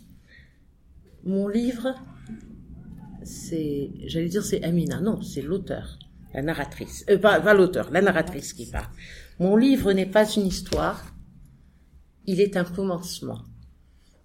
[1.24, 1.95] Mon livre,
[3.24, 6.00] c'est, j'allais dire c'est Amina, non, c'est l'auteur,
[6.34, 8.88] la narratrice, euh, pas, pas l'auteur, la narratrice qui parle.
[9.39, 11.16] Mon livre n'est pas une histoire,
[12.28, 13.39] il est un commencement.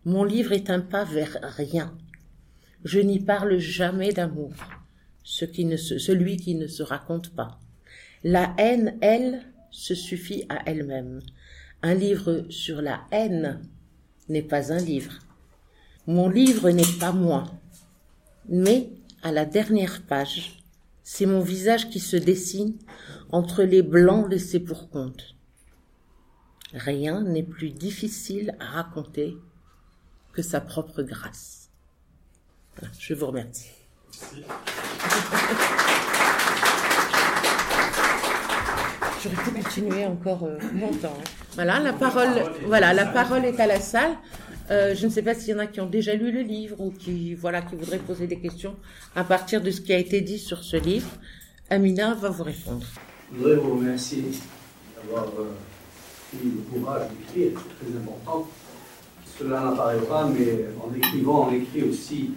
[0.04, 1.96] Mon livre est un pas vers rien.
[2.84, 4.52] Je n'y parle jamais d'amour,
[5.22, 7.60] celui qui ne se raconte pas.
[8.24, 11.20] La haine, elle, se suffit à elle-même.
[11.82, 13.60] Un livre sur la haine
[14.28, 15.20] n'est pas un livre.
[16.08, 17.44] Mon livre n'est pas moi,
[18.48, 18.90] mais
[19.22, 20.62] à la dernière page,
[21.04, 22.74] c'est mon visage qui se dessine
[23.30, 25.36] entre les blancs laissés pour compte.
[26.74, 29.36] Rien n'est plus difficile à raconter
[30.32, 31.68] que sa propre grâce.
[32.98, 33.70] Je vous remercie.
[39.22, 41.16] J'aurais pu continuer encore euh, longtemps.
[41.18, 41.24] Hein.
[41.54, 42.28] Voilà, la parole,
[42.66, 44.16] voilà, la parole est à la salle.
[44.70, 46.80] Euh, je ne sais pas s'il y en a qui ont déjà lu le livre
[46.80, 48.76] ou qui, voilà, qui voudraient poser des questions
[49.14, 51.08] à partir de ce qui a été dit sur ce livre.
[51.68, 52.86] Amina va vous répondre.
[53.30, 54.24] Je voudrais vous remercier
[54.96, 55.52] d'avoir euh,
[56.34, 58.48] le courage d'écrire, c'est très important.
[59.38, 62.32] Cela n'apparaît pas, mais en écrivant, on écrit aussi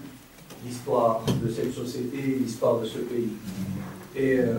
[0.66, 3.30] l'histoire de cette société, l'histoire de ce pays.
[4.16, 4.56] Et euh,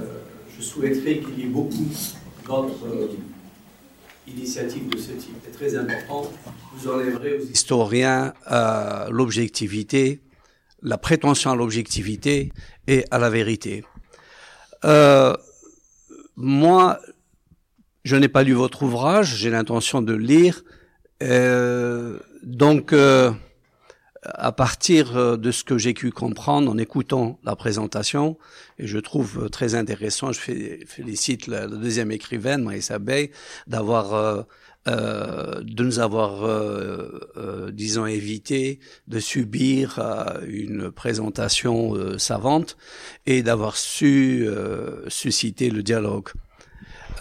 [0.56, 1.88] je souhaiterais qu'il y ait beaucoup
[2.46, 3.08] d'autres euh,
[4.28, 5.36] initiatives de ce type.
[5.44, 6.30] C'est très important.
[6.74, 10.20] Vous enlèverez aux historiens euh, l'objectivité,
[10.82, 12.52] la prétention à l'objectivité
[12.86, 13.84] et à la vérité.
[16.38, 17.00] Moi,
[18.06, 20.62] je n'ai pas lu votre ouvrage, j'ai l'intention de le lire.
[21.24, 23.32] Euh, donc, euh,
[24.22, 28.38] à partir euh, de ce que j'ai pu comprendre en écoutant la présentation,
[28.78, 30.38] et je trouve très intéressant, je
[30.86, 33.32] félicite la, deuxième écrivaine, Maïssa Bey,
[33.66, 34.42] d'avoir euh,
[34.86, 38.78] euh, de nous avoir, euh, disons, évité
[39.08, 39.98] de subir
[40.46, 42.76] une présentation savante
[43.26, 44.48] et d'avoir su
[45.08, 46.28] susciter le dialogue.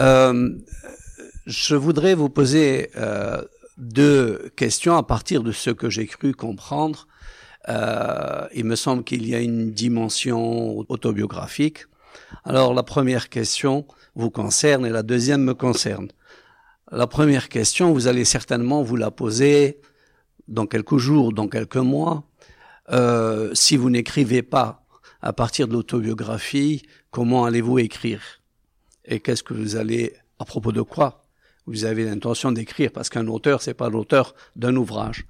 [0.01, 0.55] Euh,
[1.45, 3.41] je voudrais vous poser euh,
[3.77, 7.07] deux questions à partir de ce que j'ai cru comprendre.
[7.69, 11.85] Euh, il me semble qu'il y a une dimension autobiographique.
[12.43, 13.85] Alors la première question
[14.15, 16.07] vous concerne et la deuxième me concerne.
[16.91, 19.81] La première question, vous allez certainement vous la poser
[20.47, 22.23] dans quelques jours, dans quelques mois.
[22.91, 24.85] Euh, si vous n'écrivez pas
[25.21, 28.21] à partir de l'autobiographie, comment allez-vous écrire?
[29.05, 31.23] Et qu'est-ce que vous allez, à propos de quoi,
[31.67, 35.25] vous avez l'intention d'écrire, parce qu'un auteur, c'est pas l'auteur d'un ouvrage.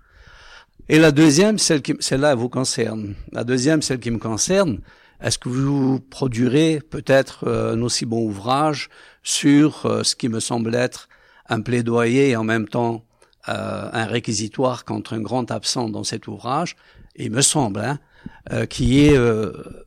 [0.90, 3.16] Et la deuxième, celle qui, celle-là vous concerne.
[3.32, 4.82] La deuxième, celle qui me concerne,
[5.22, 8.90] est-ce que vous produirez peut-être euh, un aussi bon ouvrage
[9.24, 11.08] sur euh, ce qui me semble être
[11.48, 13.06] un plaidoyer et en même temps
[13.48, 16.76] euh, un réquisitoire contre un grand absent dans cet ouvrage,
[17.16, 19.18] il me semble, hein, qui est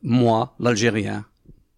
[0.01, 1.25] moi, l'Algérien.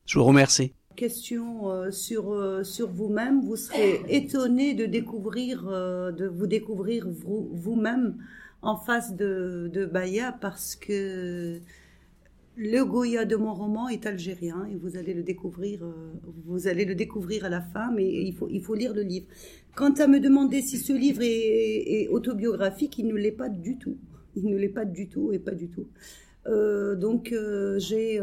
[0.05, 0.74] Je vous remercie.
[1.01, 3.41] Question sur sur vous-même.
[3.41, 8.17] Vous serez étonné de découvrir de vous découvrir vous, vous-même
[8.61, 11.59] en face de, de Baya parce que
[12.55, 16.13] le Goya de mon roman est algérien et vous allez le découvrir, euh,
[16.45, 19.25] vous allez le découvrir à la fin, mais il faut, il faut lire le livre.
[19.75, 23.97] Quant à me demander si ce livre est, autobiographique, il ne l'est pas du tout.
[24.35, 25.87] Il ne l'est pas du tout et pas du tout.
[26.47, 28.19] Euh, donc euh, j'ai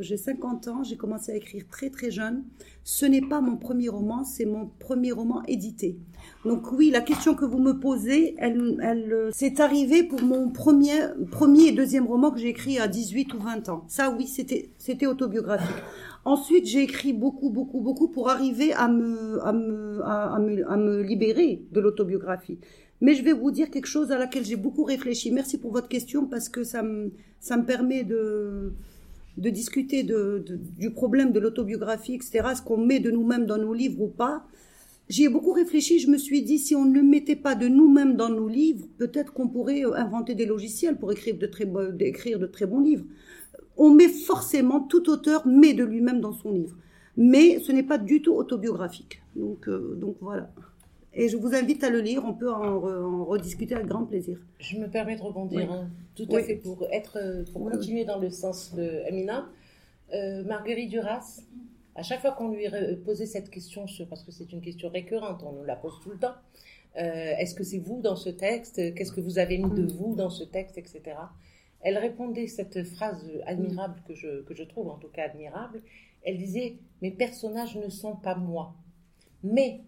[0.00, 2.44] j'ai 50 ans, j'ai commencé à écrire très très jeune.
[2.84, 5.96] Ce n'est pas mon premier roman, c'est mon premier roman édité.
[6.44, 10.50] Donc oui, la question que vous me posez, elle, elle euh, c'est arrivé pour mon
[10.50, 10.98] premier,
[11.30, 13.84] premier et deuxième roman que j'ai écrit à 18 ou 20 ans.
[13.88, 15.76] Ça oui, c'était, c'était autobiographique.
[16.24, 20.76] Ensuite, j'ai écrit beaucoup, beaucoup, beaucoup pour arriver à me, à me, à, me, à
[20.76, 22.58] me libérer de l'autobiographie.
[23.02, 25.32] Mais je vais vous dire quelque chose à laquelle j'ai beaucoup réfléchi.
[25.32, 28.72] Merci pour votre question parce que ça me, ça me permet de,
[29.38, 30.44] de discuter de,
[30.78, 32.50] du problème de l'autobiographie, etc.
[32.56, 34.44] Ce qu'on met de nous-mêmes dans nos livres ou pas.
[35.08, 38.14] J'y ai beaucoup réfléchi, je me suis dit, si on ne mettait pas de nous-mêmes
[38.14, 42.38] dans nos livres, peut-être qu'on pourrait euh, inventer des logiciels pour écrire de très, écrire
[42.38, 43.04] de très bons livres.
[43.76, 46.76] On met forcément, tout auteur met de lui-même dans son livre.
[47.16, 49.22] Mais ce n'est pas du tout autobiographique.
[49.34, 50.50] Donc, euh, donc voilà.
[51.14, 54.38] Et je vous invite à le lire, on peut en, rediscuter avec grand plaisir.
[54.58, 55.90] Je me permets de rebondir, hein.
[56.14, 59.46] tout à fait, pour, être, pour continuer dans le sens de Amina.
[60.14, 61.42] Euh, Marguerite Duras,
[61.94, 62.66] à chaque fois qu'on lui
[63.04, 66.18] posait cette question, parce que c'est une question récurrente, on nous la pose tout le
[66.18, 66.34] temps,
[66.96, 68.94] euh, est-ce que c'est vous dans ce texte?
[68.94, 71.02] Qu'est-ce que vous avez mis de vous dans ce texte, etc.
[71.80, 75.82] Elle répondait cette phrase admirable que je, que je trouve en tout cas admirable.
[76.22, 78.74] Elle disait Mes personnages ne sont pas moi,
[79.42, 79.80] mais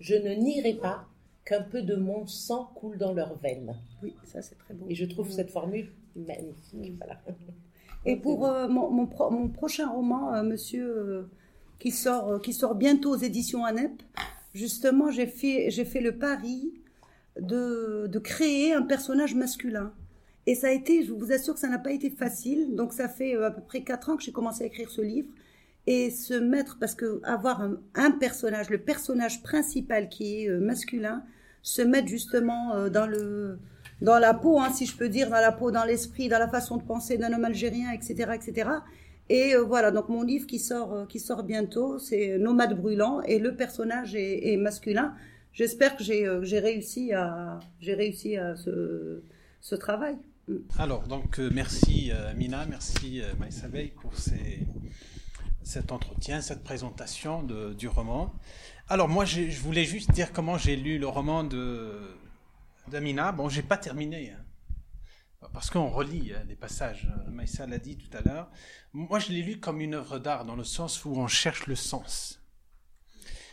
[0.00, 1.06] je ne nierai pas
[1.44, 3.76] qu'un peu de mon sang coule dans leurs veines.
[4.02, 4.86] Oui, ça c'est très beau.
[4.88, 6.94] Et je trouve cette formule magnifique.
[6.98, 7.20] Voilà.
[8.06, 11.22] Et pour euh, mon, mon, prochain roman, euh, Monsieur, euh,
[11.78, 14.02] qui sort, qui sort bientôt aux éditions ANEP,
[14.54, 16.72] justement, j'ai fait, j'ai fait le pari
[17.40, 19.92] de, de créer un personnage masculin.
[20.46, 22.74] Et ça a été, je vous assure que ça n'a pas été facile.
[22.74, 25.28] Donc ça fait à peu près quatre ans que j'ai commencé à écrire ce livre
[25.86, 31.22] et se mettre parce que avoir un, personnage, le personnage principal qui est masculin,
[31.62, 33.58] se mettre justement dans le
[34.00, 36.48] dans la peau, hein, si je peux dire, dans la peau, dans l'esprit, dans la
[36.48, 38.70] façon de penser d'un homme algérien, etc., etc.
[39.28, 43.22] Et euh, voilà, donc mon livre qui sort, euh, qui sort bientôt, c'est Nomade brûlant,
[43.22, 45.14] et le personnage est, masculin.
[45.52, 49.22] J'espère que j'ai euh, réussi à, j'ai réussi à ce,
[49.60, 50.16] ce travail.
[50.78, 53.68] Alors, donc, merci Amina, merci Maïssa
[54.02, 54.58] pour ces,
[55.64, 58.32] cet entretien, cette présentation du roman.
[58.88, 62.16] Alors, moi, je voulais juste dire comment j'ai lu le roman de
[62.88, 63.32] d'Amina.
[63.32, 64.30] Bon, j'ai pas terminé.
[64.30, 64.44] Hein.
[65.52, 67.08] Parce qu'on relit hein, des passages.
[67.28, 68.50] Maïssa l'a dit tout à l'heure.
[68.92, 71.74] Moi, je l'ai lu comme une œuvre d'art, dans le sens où on cherche le
[71.74, 72.40] sens.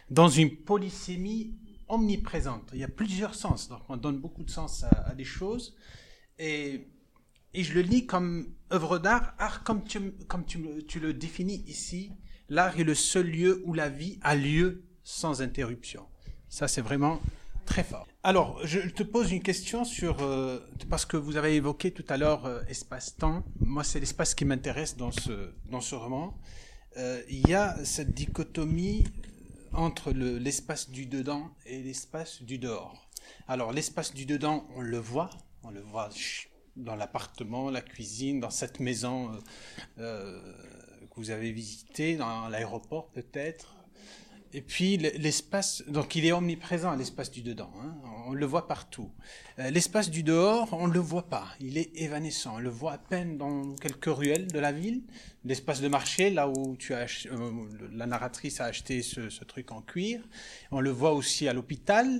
[0.09, 1.55] Dans une polysémie
[1.87, 2.69] omniprésente.
[2.73, 3.69] Il y a plusieurs sens.
[3.69, 5.75] Donc, on donne beaucoup de sens à, des choses.
[6.37, 6.87] Et,
[7.53, 9.33] et, je le lis comme œuvre d'art.
[9.37, 12.11] Art, comme, tu, comme tu, tu le définis ici,
[12.49, 16.05] l'art est le seul lieu où la vie a lieu sans interruption.
[16.49, 17.21] Ça, c'est vraiment
[17.65, 18.07] très fort.
[18.23, 22.17] Alors, je te pose une question sur, euh, parce que vous avez évoqué tout à
[22.17, 23.43] l'heure euh, espace-temps.
[23.59, 26.37] Moi, c'est l'espace qui m'intéresse dans ce, dans ce roman.
[26.97, 29.05] Euh, il y a cette dichotomie
[29.73, 33.09] entre l'espace du dedans et l'espace du dehors.
[33.47, 35.29] Alors, l'espace du dedans, on le voit,
[35.63, 36.09] on le voit
[36.75, 39.31] dans l'appartement, la cuisine, dans cette maison
[39.97, 43.75] que vous avez visitée, dans l'aéroport peut-être,
[44.53, 47.95] et puis l'espace, donc il est omniprésent, l'espace du dedans, hein,
[48.27, 49.09] on le voit partout.
[49.59, 52.93] Euh, l'espace du dehors, on ne le voit pas, il est évanescent, on le voit
[52.93, 55.03] à peine dans quelques ruelles de la ville.
[55.45, 57.07] L'espace de marché, là où euh,
[57.93, 60.21] la narratrice a acheté ce, truc en cuir,
[60.71, 62.19] on le voit aussi à l'hôpital,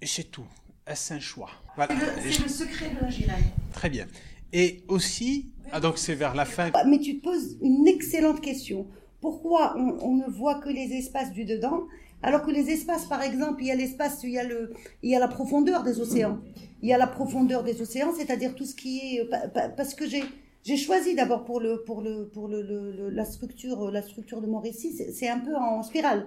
[0.00, 0.48] et c'est tout.
[0.86, 1.94] Est-ce un choix voilà.
[2.20, 3.44] C'est le, secret de la giraille.
[3.72, 4.06] Très bien.
[4.52, 6.70] Et aussi, ah donc c'est vers la fin.
[6.86, 8.86] Mais tu te poses une excellente question.
[9.20, 11.84] Pourquoi on, ne voit que les espaces du dedans
[12.22, 15.10] alors que les espaces, par exemple, il y a l'espace, il y a le, il
[15.10, 16.38] y a la profondeur des océans.
[16.82, 19.30] Il y a la profondeur des océans, c'est-à-dire tout ce qui est,
[19.74, 20.24] parce que j'ai,
[20.62, 24.60] j'ai choisi d'abord pour le, pour le, pour le, la structure, la structure de mon
[24.60, 26.26] récit, c'est un peu en spirale.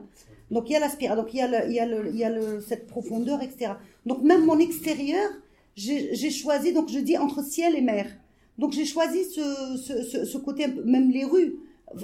[0.50, 2.24] Donc il y a la spirale, donc il y a, il y a, il y
[2.24, 3.74] a cette profondeur, etc.
[4.06, 5.30] Donc même mon extérieur,
[5.76, 8.08] j'ai choisi, donc je dis entre ciel et mer.
[8.58, 11.56] Donc j'ai choisi ce, ce, ce, côté, même les rues.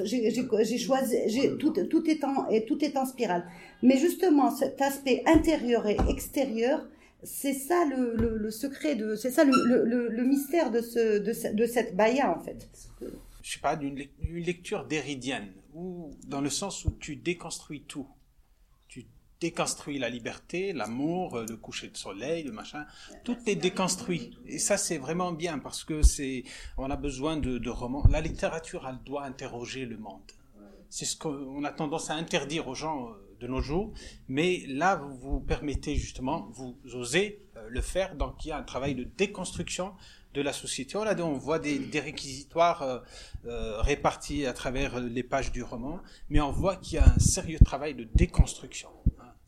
[0.04, 1.16] J'ai choisi,
[1.60, 3.46] tout, tout, est en, tout est en spirale.
[3.82, 6.88] Mais justement, cet aspect intérieur et extérieur,
[7.24, 12.40] c'est ça le, secret de, c'est ça le, mystère de, ce, de, cette baya en
[12.42, 12.70] fait.
[13.42, 18.08] Je sais pas, d'une lecture déridienne, ou dans le sens où tu déconstruis tout
[19.40, 22.86] déconstruit la liberté, l'amour, le coucher de soleil, le machin.
[23.24, 24.38] Tout est déconstruit.
[24.46, 26.44] Et ça, c'est vraiment bien parce que c'est,
[26.78, 28.04] on a besoin de, de romans.
[28.10, 30.32] La littérature, elle doit interroger le monde.
[30.90, 33.94] C'est ce qu'on a tendance à interdire aux gens euh, de nos jours.
[34.28, 38.16] Mais là, vous vous permettez justement, vous osez euh, le faire.
[38.16, 39.94] Donc, il y a un travail de déconstruction
[40.34, 40.98] de la société.
[40.98, 43.00] On, on voit des, des réquisitoires euh,
[43.46, 46.00] euh, répartis à travers les pages du roman,
[46.30, 48.90] mais on voit qu'il y a un sérieux travail de déconstruction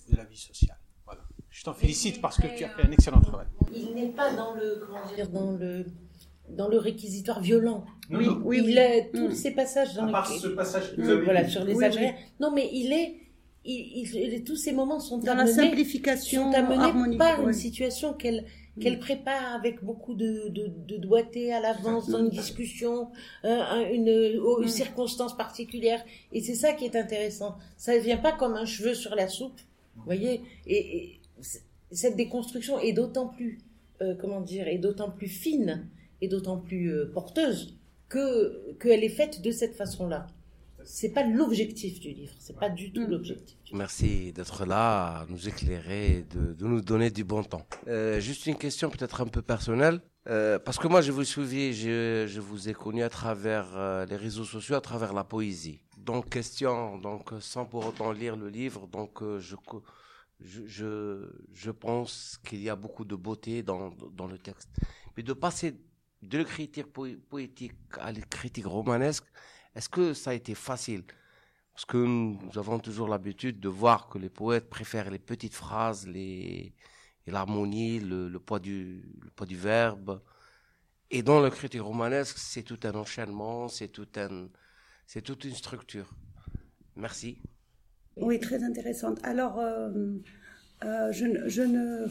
[0.10, 0.80] de la vie sociale.
[1.06, 1.22] Voilà.
[1.50, 3.48] Je t'en félicite parce que tu as fait un excellent travail.
[3.74, 5.86] Il n'est pas dans le, comment dire, dans le,
[6.56, 7.86] dans le réquisitoire violent.
[8.10, 9.32] oui, oui, il est tous mm.
[9.32, 12.16] ces passages dans à ce passage voilà, sur les Algériens.
[12.40, 13.16] Non, mais il est,
[13.66, 18.46] il, il, tous ces moments sont dans la simplification sont amenés par une situation qu'elle
[18.80, 23.10] qu'elle prépare avec beaucoup de, de, de doigté à l'avance dans une discussion,
[23.44, 24.08] euh, une,
[24.62, 26.02] une, circonstance particulière.
[26.32, 27.58] Et c'est ça qui est intéressant.
[27.76, 29.60] Ça ne vient pas comme un cheveu sur la soupe.
[29.98, 31.20] Vous voyez et,
[31.92, 33.60] cette déconstruction est d'autant plus,
[34.02, 35.86] euh, comment dire, est d'autant plus fine
[36.22, 37.78] et d'autant plus euh, porteuse
[38.10, 40.28] que qu'elle est faite de cette façon-là.
[40.84, 43.12] C'est pas l'objectif du livre, c'est pas du tout mm.
[43.12, 43.58] l'objectif.
[43.74, 47.66] Merci d'être là, nous éclairer, de, de nous donner du bon temps.
[47.88, 50.02] Euh, juste une question peut-être un peu personnelle.
[50.28, 54.06] Euh, parce que moi, je vous suivis, je, je vous ai connu à travers euh,
[54.06, 55.80] les réseaux sociaux, à travers la poésie.
[55.98, 59.56] Donc, question, donc sans pour autant lire le livre, donc euh, je,
[60.40, 64.70] je, je pense qu'il y a beaucoup de beauté dans, dans le texte.
[65.18, 65.76] Mais de passer
[66.22, 69.26] de l'écriture poétique à l'écriture romanesque,
[69.76, 71.04] est-ce que ça a été facile?
[71.74, 76.08] Parce que nous avons toujours l'habitude de voir que les poètes préfèrent les petites phrases,
[77.26, 79.04] l'harmonie, le, poids du
[79.36, 80.22] poids du verbe.
[81.10, 84.48] Et dans l'écriture romanesque, c'est tout un enchaînement, c'est tout un
[85.08, 86.10] c'est toute une structure.
[86.96, 87.42] Merci.
[88.16, 89.20] Oui, très intéressante.
[89.24, 89.90] Alors, euh,
[90.84, 92.08] euh, je, je, ne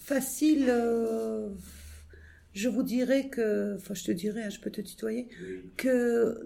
[0.00, 0.66] facile.
[0.68, 1.50] Euh,
[2.54, 5.28] je vous dirais que, enfin je te dirais, hein, je peux te tutoyer,
[5.76, 6.40] que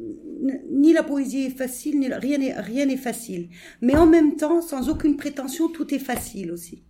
[0.71, 3.49] ni la poésie est facile, ni rien n'est rien n'est facile.
[3.81, 6.83] Mais en même temps, sans aucune prétention, tout est facile aussi.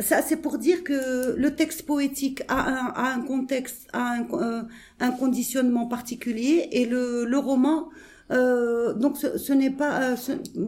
[0.00, 4.28] Ça, c'est pour dire que le texte poétique a un, a un contexte, a un,
[4.32, 4.62] euh,
[5.00, 7.88] un, conditionnement particulier, et le, le roman,
[8.30, 10.16] euh, donc ce, ce n'est pas, euh,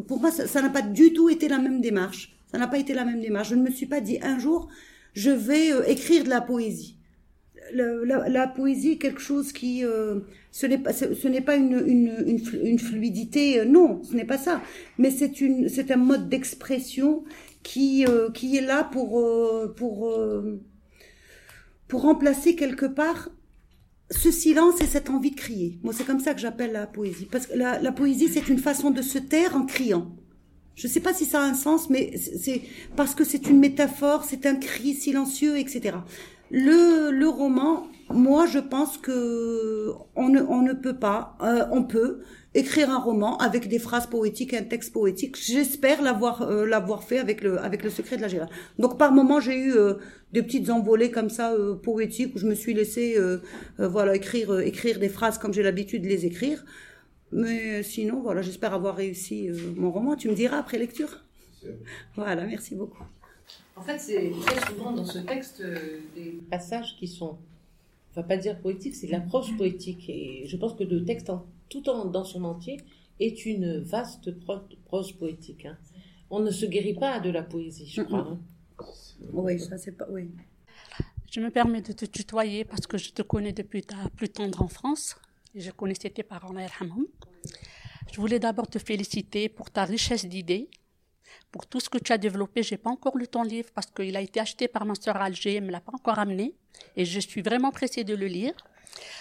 [0.09, 2.37] pour moi, ça n'a pas du tout été la même démarche.
[2.51, 3.51] Ça n'a pas été la même démarche.
[3.51, 4.69] Je ne me suis pas dit un jour,
[5.15, 6.97] je vais euh, écrire de la poésie
[7.73, 10.21] la, la, poésie quelque chose qui euh,
[10.51, 14.39] ce n'est pas ce, n'est pas une, une, une, fluidité euh, non ce n'est pas
[14.39, 14.61] ça.
[14.99, 17.25] Mais c'est une c'est un mode d'expression
[17.63, 19.23] qui euh, qui est là pour
[19.77, 20.13] pour
[21.89, 23.31] pour remplacer quelque part
[24.11, 25.79] ce silence et cette envie de crier.
[25.83, 27.27] Moi c'est comme ça que j'appelle la poésie.
[27.31, 30.13] Parce que la, la poésie c'est une façon de se taire en criant.
[30.75, 32.63] Je ne sais pas si ça a un sens, mais c'est
[32.97, 35.97] parce que c'est une métaphore, c'est un cri silencieux, etc.
[36.53, 41.83] Le, le roman, moi, je pense que on ne, on ne peut pas, euh, on
[41.83, 42.21] peut
[42.55, 45.37] écrire un roman avec des phrases poétiques, un texte poétique.
[45.41, 48.51] J'espère l'avoir euh, l'avoir fait avec le avec le secret de la girafe.
[48.79, 49.95] Donc par moment, j'ai eu euh,
[50.35, 53.17] des petites envolées comme ça poétiques où je me suis laissé
[53.79, 56.65] voilà écrire écrire des phrases comme j'ai l'habitude de les écrire.
[57.33, 60.17] Mais sinon, voilà, j'espère avoir réussi mon roman.
[60.17, 61.25] Tu me diras après lecture.
[62.15, 63.05] Voilà, merci beaucoup.
[63.77, 67.39] En fait, c'est très souvent dans ce texte euh, des passages qui sont,
[68.15, 70.09] on va pas dire poétiques, c'est de la prose poétique.
[70.09, 72.81] Et je pense que le texte, en, tout en, dans son entier,
[73.19, 74.31] est une vaste
[74.85, 75.67] prose poétique.
[75.67, 75.79] Hein.
[76.31, 78.29] On ne se guérit pas de la poésie, je crois.
[78.29, 78.41] Hein.
[79.33, 80.07] Oui, ça c'est pas.
[80.11, 80.31] Oui.
[81.31, 84.61] Je me permets de te tutoyer parce que je te connais depuis ta plus tendre
[84.61, 85.17] enfance.
[85.55, 86.55] Et je connaissais tes parents,
[88.11, 90.69] Je voulais d'abord te féliciter pour ta richesse d'idées
[91.51, 92.63] pour tout ce que tu as développé.
[92.63, 95.57] J'ai pas encore lu ton livre parce qu'il a été acheté par ma sœur Alger,
[95.57, 96.55] elle me l'a pas encore amené
[96.97, 98.55] et je suis vraiment pressée de le lire.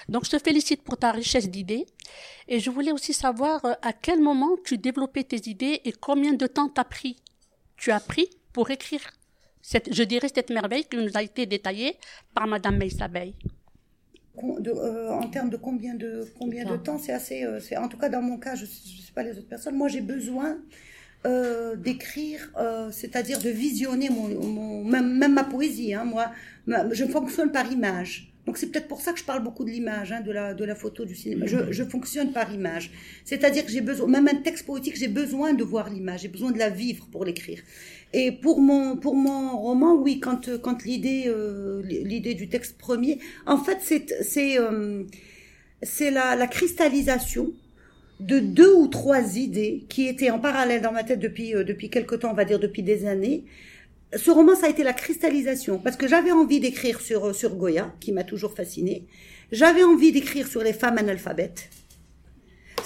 [0.09, 1.85] Donc je te félicite pour ta richesse d'idées
[2.47, 6.33] et je voulais aussi savoir euh, à quel moment tu développais tes idées et combien
[6.33, 7.17] de temps t'as pris?
[7.77, 9.01] Tu as pris pour écrire
[9.61, 11.97] cette, je dirais cette merveille qui nous a été détaillée
[12.33, 13.33] par Madame Meissabey.
[14.43, 17.43] Euh, en termes de combien de combien de temps, c'est assez.
[17.43, 19.75] Euh, en tout cas dans mon cas, je ne sais pas les autres personnes.
[19.75, 20.57] Moi, j'ai besoin
[21.25, 25.93] euh, d'écrire, euh, c'est-à-dire de visionner mon, mon même, ma poésie.
[25.93, 26.31] Hein, moi,
[26.91, 28.27] je fonctionne par image.
[28.47, 30.65] Donc c'est peut-être pour ça que je parle beaucoup de l'image, hein, de, la, de
[30.65, 31.45] la photo, du cinéma.
[31.45, 32.91] Je, je fonctionne par image.
[33.23, 36.51] C'est-à-dire que j'ai besoin, même un texte poétique, j'ai besoin de voir l'image, j'ai besoin
[36.51, 37.61] de la vivre pour l'écrire.
[38.13, 43.19] Et pour mon, pour mon roman, oui, quand, quand l'idée, euh, l'idée du texte premier,
[43.45, 45.03] en fait, c'est, c'est, euh,
[45.83, 47.53] c'est la, la cristallisation
[48.21, 51.89] de deux ou trois idées qui étaient en parallèle dans ma tête depuis euh, depuis
[51.89, 53.45] quelque temps, on va dire depuis des années.
[54.15, 57.55] Ce roman, ça a été la cristallisation parce que j'avais envie d'écrire sur euh, sur
[57.55, 59.07] Goya, qui m'a toujours fascinée.
[59.51, 61.69] J'avais envie d'écrire sur les femmes analphabètes.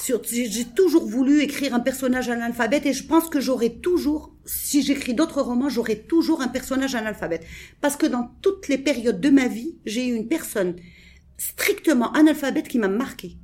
[0.07, 5.14] J'ai toujours voulu écrire un personnage analphabète et je pense que j'aurai toujours, si j'écris
[5.14, 7.45] d'autres romans, j'aurai toujours un personnage analphabète.
[7.82, 10.76] Parce que dans toutes les périodes de ma vie, j'ai eu une personne
[11.38, 13.38] strictement analphabète qui m'a marqué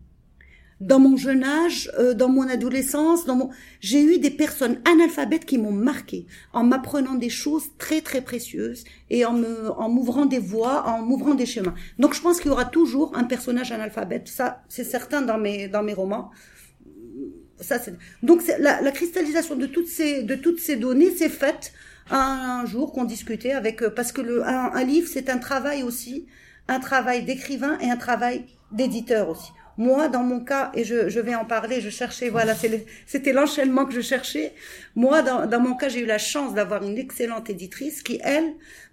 [0.81, 3.49] dans mon jeune âge, euh, dans mon adolescence, dans mon,
[3.79, 8.83] j'ai eu des personnes analphabètes qui m'ont marqué en m'apprenant des choses très très précieuses
[9.11, 11.75] et en me, en m'ouvrant des voies, en m'ouvrant des chemins.
[11.99, 14.27] Donc je pense qu'il y aura toujours un personnage analphabète.
[14.27, 16.31] Ça, c'est certain dans mes dans mes romans.
[17.59, 17.93] Ça, c'est...
[18.23, 21.73] Donc la, la, cristallisation de toutes ces de toutes ces données s'est faite
[22.09, 25.83] un, jour qu'on discutait avec euh, parce que le un, un livre c'est un travail
[25.83, 26.25] aussi,
[26.67, 29.51] un travail d'écrivain et un travail d'éditeur aussi.
[29.87, 32.53] Moi, dans mon cas, et je, je vais en parler, je cherchais, voilà,
[33.07, 34.53] c'était l'enchaînement que je cherchais.
[34.95, 38.49] Moi, dans, dans mon cas, j'ai eu la chance d'avoir une excellente éditrice qui, elle,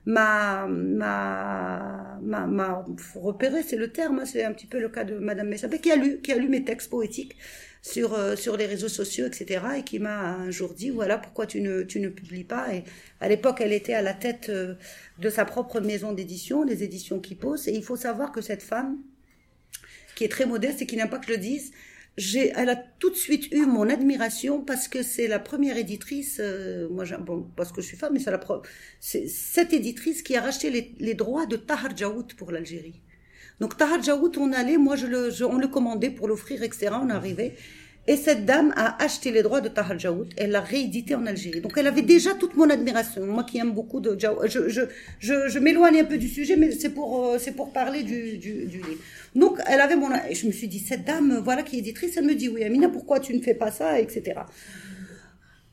[0.07, 5.19] m'a m'a m'a repéré, c'est le terme, hein, c'est un petit peu le cas de
[5.19, 7.37] Madame Messabé, qui a lu qui a lu mes textes poétiques
[7.83, 9.61] sur euh, sur les réseaux sociaux, etc.
[9.79, 12.75] et qui m'a un jour dit voilà pourquoi tu ne tu ne publies pas?
[12.75, 12.85] Et
[13.21, 14.75] à l'époque, elle était à la tête euh,
[15.19, 17.69] de sa propre maison d'édition, les éditions qui posent.
[17.69, 18.97] Et il faut savoir que cette femme
[20.19, 21.71] qui est très modeste et qui n'aime pas que je le dise,
[22.17, 26.41] j'ai, elle a tout de suite eu mon admiration parce que c'est la première éditrice,
[26.41, 28.41] euh, moi, bon, parce que je suis femme, mais c'est la
[28.99, 33.01] c'est cette éditrice qui a racheté les, les droits de Tahar Jaout pour l'Algérie.
[33.61, 36.91] Donc Tahar Jaout, on allait, moi, je le, je, on le commandait pour l'offrir, etc.
[37.01, 37.55] On arrivait.
[38.11, 40.29] Et cette dame a acheté les droits de Tahar Jaout.
[40.39, 41.61] Elle l'a réédité en Algérie.
[41.61, 43.27] Donc elle avait déjà toute mon admiration.
[43.27, 44.47] Moi qui aime beaucoup de Jaout.
[44.47, 44.81] Je, je,
[45.21, 48.39] je, je m'éloigne un peu du sujet, mais c'est pour, euh, c'est pour parler du,
[48.39, 49.03] du, du livre.
[49.35, 50.09] Donc elle avait mon...
[50.33, 52.89] Je me suis dit, cette dame, voilà, qui est éditrice, elle me dit, oui, Amina,
[52.89, 54.41] pourquoi tu ne fais pas ça, etc.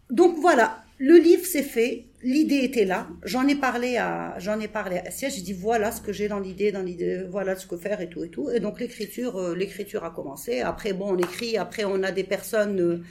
[0.09, 3.07] Donc voilà, le livre s'est fait, l'idée était là.
[3.23, 5.29] J'en ai parlé à, j'en ai parlé à Sia.
[5.29, 8.09] J'ai dit voilà ce que j'ai dans l'idée, dans l'idée, voilà ce que faire et
[8.09, 8.49] tout et tout.
[8.49, 10.61] Et donc l'écriture, euh, l'écriture a commencé.
[10.61, 11.57] Après bon, on écrit.
[11.57, 13.03] Après on a des personnes.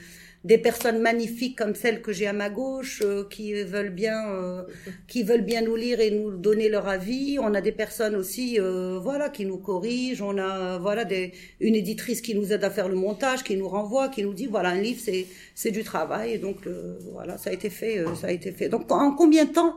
[0.45, 4.29] Euh, des personnes magnifiques comme celles que j'ai à ma gauche euh, qui veulent bien
[4.29, 4.63] euh,
[5.07, 7.37] qui veulent bien nous lire et nous donner leur avis.
[7.41, 10.21] On a des personnes aussi euh, voilà qui nous corrigent.
[10.21, 13.67] On a voilà des une éditrice qui nous aide à faire le montage qui nous
[13.67, 16.33] renvoie qui nous dit voilà un livre c'est c'est du travail.
[16.33, 16.57] Et donc
[17.11, 18.69] voilà ça a été fait ça a été fait.
[18.69, 19.75] Donc en combien de temps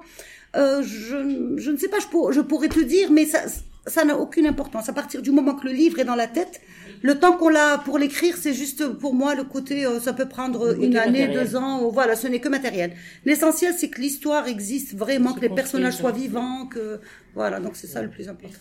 [0.54, 3.40] je, je ne sais pas je, pour, je pourrais te dire mais ça
[3.86, 4.88] ça n'a aucune importance.
[4.88, 6.60] À partir du moment que le livre est dans la tête
[7.02, 10.28] le temps qu'on l'a pour l'écrire, c'est juste pour moi le côté, euh, ça peut
[10.28, 12.92] prendre une année, deux ans, voilà, ce n'est que matériel.
[13.24, 17.00] L'essentiel, c'est que l'histoire existe vraiment, que les personnages soient vivants, que
[17.34, 18.58] voilà, donc c'est ça le plus important.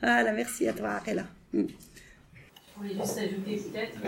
[0.00, 1.24] Voilà, merci à toi, Akela.
[1.52, 1.62] Mm.
[2.78, 4.00] Je voulais juste ajouter peut-être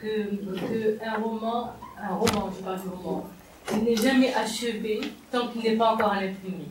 [0.00, 3.28] que, que, un roman, un roman, je parle du roman,
[3.84, 5.00] n'est jamais achevé
[5.30, 6.68] tant qu'il n'est pas encore à l'imprimer.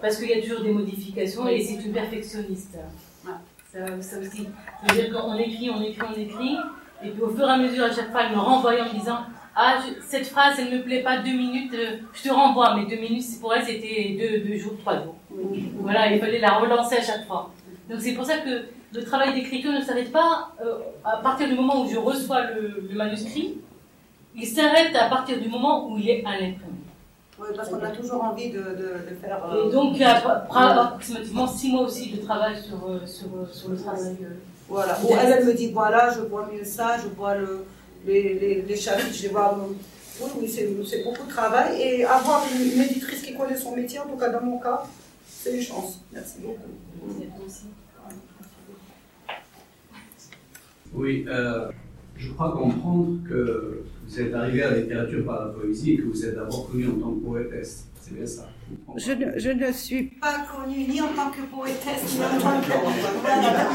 [0.00, 2.76] Parce qu'il y a toujours des modifications et c'est une perfectionniste.
[3.72, 4.48] Ça, ça aussi.
[4.82, 6.56] C'est-à-dire qu'on écrit, on écrit, on écrit,
[7.04, 8.98] et puis au fur et à mesure, à chaque fois, elle me renvoie en me
[8.98, 9.18] disant
[9.54, 12.76] Ah, cette phrase, elle ne me plaît pas, deux minutes, euh, je te renvoie.
[12.76, 15.14] Mais deux minutes, pour elle, c'était deux, deux jours, trois jours.
[15.80, 17.52] Voilà, il fallait la relancer à chaque fois.
[17.88, 21.54] Donc c'est pour ça que le travail d'écriture ne s'arrête pas euh, à partir du
[21.54, 23.58] moment où je reçois le, le manuscrit,
[24.34, 26.69] il s'arrête à partir du moment où il est à l'imprimé.
[27.40, 29.42] Oui, parce qu'on a toujours envie de, de, de faire.
[29.50, 33.28] Euh, et donc, il y a approximativement six mois aussi de travail sur, euh, sur,
[33.28, 34.16] euh, sur le travail.
[34.68, 34.98] Voilà.
[35.02, 37.64] Ou elle, elle me dit voilà, je vois mieux ça, je vois le,
[38.06, 39.58] les, les, les chapitres, je les vois.
[40.20, 41.80] Oui, oui, c'est beaucoup de travail.
[41.80, 44.82] Et avoir une, une, éditrice qui connaît son métier, en tout cas dans mon cas,
[45.26, 46.00] c'est une chance.
[46.12, 46.60] Merci beaucoup.
[50.92, 51.70] Oui, euh,
[52.16, 56.02] je crois comprendre que vous êtes arrivé à la littérature par la poésie et que
[56.02, 57.86] vous êtes d'abord connue en tant que poétesse.
[58.00, 58.48] C'est bien ça
[58.96, 62.60] je ne, je ne, suis pas connue ni en tant que poétesse, ni en tant
[62.60, 62.72] que.
[63.20, 63.70] Voilà,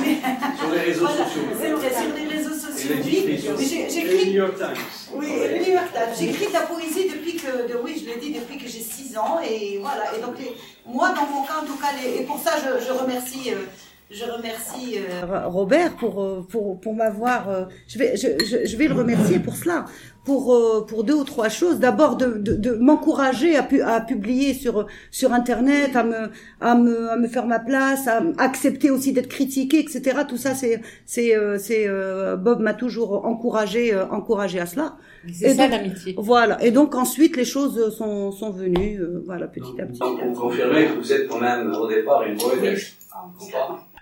[0.58, 1.42] sur les réseaux voilà, sociaux.
[1.60, 2.96] C'est vrai, sur les réseaux sociaux.
[3.04, 4.26] J'écris.
[4.26, 4.84] Le New York Times.
[5.16, 6.16] Oui, le New York Times.
[6.18, 7.72] J'écris de la poésie depuis que.
[7.72, 9.40] De, oui, je l'ai dit, depuis que j'ai 6 ans.
[9.42, 10.16] Et voilà.
[10.18, 10.54] Et donc, les,
[10.86, 13.52] moi, dans mon cas, en tout cas, les, et pour ça, je, je remercie.
[13.52, 13.66] Euh,
[14.12, 17.50] je remercie euh, Robert pour, euh, pour, pour m'avoir.
[17.50, 19.86] Euh, je, vais, je, je, je, vais le remercier pour cela
[20.26, 21.80] pour euh, pour deux ou trois choses.
[21.80, 26.76] D'abord de, de, de m'encourager à, pu, à publier sur sur internet, à me à
[26.76, 30.22] me à me faire ma place, à accepter aussi d'être critiqué, etc.
[30.28, 34.98] Tout ça c'est c'est euh, c'est euh, Bob m'a toujours encouragé encouragé à cela.
[35.32, 36.16] C'est ça l'amitié.
[36.18, 36.62] Voilà.
[36.64, 40.00] Et donc ensuite les choses sont sont venues voilà petit à petit.
[40.02, 42.96] Vous confirmez que vous êtes quand même au départ une poétesse.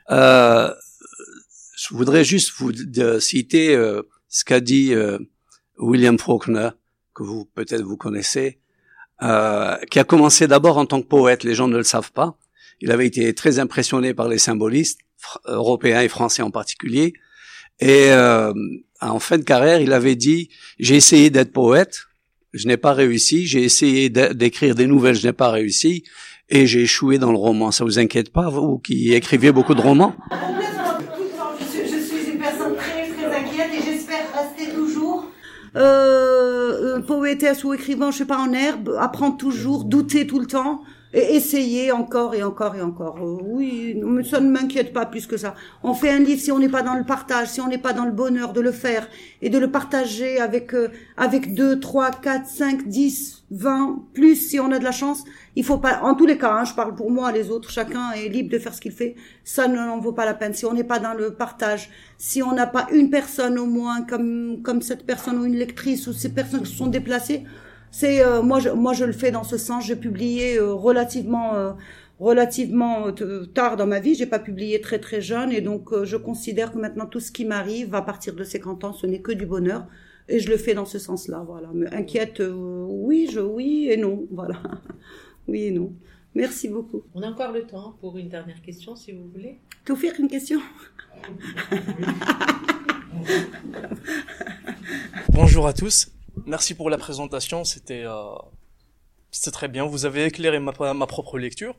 [0.09, 0.69] Euh,
[1.77, 2.71] je voudrais juste vous
[3.19, 3.75] citer
[4.29, 4.93] ce qu'a dit
[5.77, 6.69] William Faulkner,
[7.13, 8.59] que vous peut-être vous connaissez,
[9.21, 12.37] euh, qui a commencé d'abord en tant que poète, les gens ne le savent pas.
[12.81, 14.99] Il avait été très impressionné par les symbolistes,
[15.45, 17.13] européens et français en particulier.
[17.79, 18.53] Et euh,
[19.01, 22.01] en fin de carrière, il avait dit, j'ai essayé d'être poète,
[22.53, 26.03] je n'ai pas réussi, j'ai essayé d'écrire des nouvelles, je n'ai pas réussi,
[26.49, 27.71] et j'ai échoué dans le roman.
[27.71, 30.15] Ça vous inquiète pas, vous qui écrivez beaucoup de romans?
[35.75, 40.81] Euh, poétesse ou écrivain, je sais pas, en herbe, apprendre toujours, douter tout le temps,
[41.13, 43.17] et essayer encore et encore et encore.
[43.21, 45.53] Euh, oui, ça ne m'inquiète pas plus que ça.
[45.83, 47.93] On fait un livre si on n'est pas dans le partage, si on n'est pas
[47.93, 49.07] dans le bonheur de le faire
[49.41, 54.59] et de le partager avec euh, avec deux, trois, quatre, cinq, dix, vingt, plus si
[54.59, 55.23] on a de la chance.
[55.55, 58.11] Il faut pas, en tous les cas, hein, je parle pour moi, les autres, chacun
[58.11, 59.15] est libre de faire ce qu'il fait.
[59.43, 60.53] Ça n'en vaut pas la peine.
[60.53, 64.01] Si on n'est pas dans le partage, si on n'a pas une personne au moins
[64.01, 67.43] comme comme cette personne ou une lectrice ou ces personnes qui se sont déplacées,
[67.91, 69.85] c'est euh, moi je moi je le fais dans ce sens.
[69.85, 71.73] J'ai publié euh, relativement euh,
[72.19, 73.11] relativement
[73.53, 74.15] tard dans ma vie.
[74.15, 77.45] J'ai pas publié très très jeune et donc je considère que maintenant tout ce qui
[77.45, 79.85] m'arrive à partir de 50 ans, ce n'est que du bonheur
[80.29, 81.43] et je le fais dans ce sens-là.
[81.45, 81.69] Voilà.
[81.73, 84.25] Me inquiète, oui, je oui et non.
[84.31, 84.61] Voilà.
[85.47, 85.93] oui et non.
[86.35, 87.03] Merci beaucoup.
[87.13, 89.59] On a encore le temps pour une dernière question, si vous voulez.
[89.85, 90.59] Tout faire une question?
[95.29, 96.11] Bonjour à tous.
[96.45, 98.33] Merci pour la présentation, c'était euh,
[99.51, 99.85] très bien.
[99.85, 101.75] Vous avez éclairé ma, ma, propre lecture.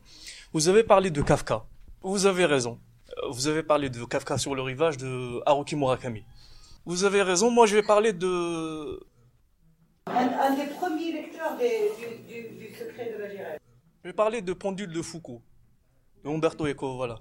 [0.53, 1.65] Vous avez parlé de Kafka.
[2.01, 2.79] Vous avez raison.
[3.17, 6.23] Euh, vous avez parlé de Kafka sur le rivage de Haruki Murakami.
[6.85, 7.49] Vous avez raison.
[7.49, 8.99] Moi, je vais parler de
[10.07, 13.59] un, des premiers lecteurs du, du, Secret de la Girelle.
[14.03, 15.41] Je vais parler de Pendule de Foucault,
[16.23, 16.95] de Umberto Eco.
[16.95, 17.19] Voilà.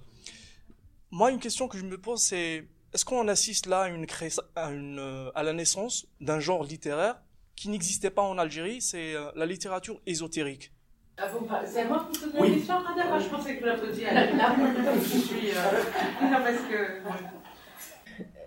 [1.10, 4.06] Moi, une question que je me pose, c'est est-ce qu'on assiste là à, une,
[4.54, 7.20] à, une, euh, à la naissance d'un genre littéraire
[7.56, 10.72] qui n'existait pas en Algérie, c'est euh, la littérature ésotérique?
[11.16, 11.28] Ah,
[11.64, 12.54] c'est à moi qui pose la oui.
[12.54, 12.74] question
[13.20, 14.56] je pensais que vous la posiez à la
[14.96, 15.50] je suis.
[15.52, 15.82] Euh...
[16.22, 17.43] non, parce que.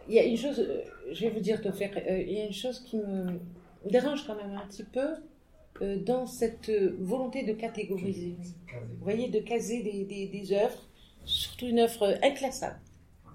[0.07, 0.81] Il y a une chose, euh,
[1.11, 3.39] je vais vous dire, faire, il y a une chose qui me
[3.85, 5.07] dérange quand même un petit peu
[6.05, 8.35] dans cette volonté de catégoriser.
[8.67, 10.89] Vous voyez, de caser des, des, des œuvres,
[11.23, 12.79] surtout une œuvre inclassable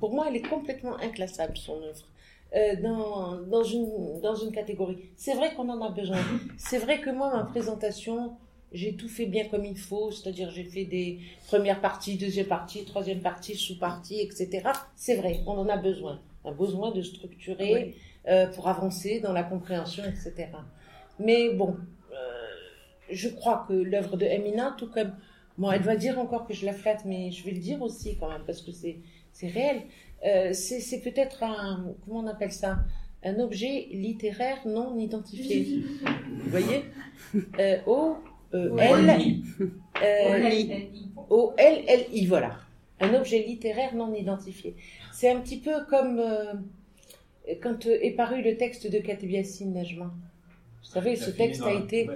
[0.03, 2.09] pour moi, elle est complètement inclassable, son œuvre.
[2.57, 4.99] Euh, dans, dans, une, dans une catégorie.
[5.17, 6.19] C'est vrai qu'on en a besoin.
[6.59, 8.33] C'est vrai que moi, ma présentation,
[8.73, 12.85] j'ai tout fait bien comme il faut, c'est-à-dire j'ai fait des premières parties, deuxième partie,
[12.85, 14.71] troisième partie, sous-partie, etc.
[14.97, 16.21] C'est vrai, on en a besoin.
[16.45, 17.97] On a besoin de structurer
[18.29, 20.49] euh, pour avancer dans la compréhension, etc.
[21.19, 21.77] Mais bon,
[22.13, 22.15] euh,
[23.11, 25.13] je crois que l'œuvre de Emina, tout comme...
[25.59, 28.17] Bon, elle va dire encore que je la flatte, mais je vais le dire aussi
[28.17, 28.97] quand même, parce que c'est
[29.33, 29.83] c'est réel.
[30.25, 32.79] Euh, c'est peut-être un, comment on appelle ça
[33.25, 35.83] Un objet littéraire non identifié.
[36.05, 36.85] Vous voyez?
[37.59, 38.17] Euh, O,
[38.55, 39.43] euh, L,
[41.31, 42.59] O, L, L, I, voilà.
[43.01, 44.77] Un objet littéraire non identifié.
[45.13, 46.21] C'est un petit peu comme
[47.63, 50.07] quand est paru le texte de Katib Yassine Najma.
[50.83, 52.09] Vous savez, ce texte a été.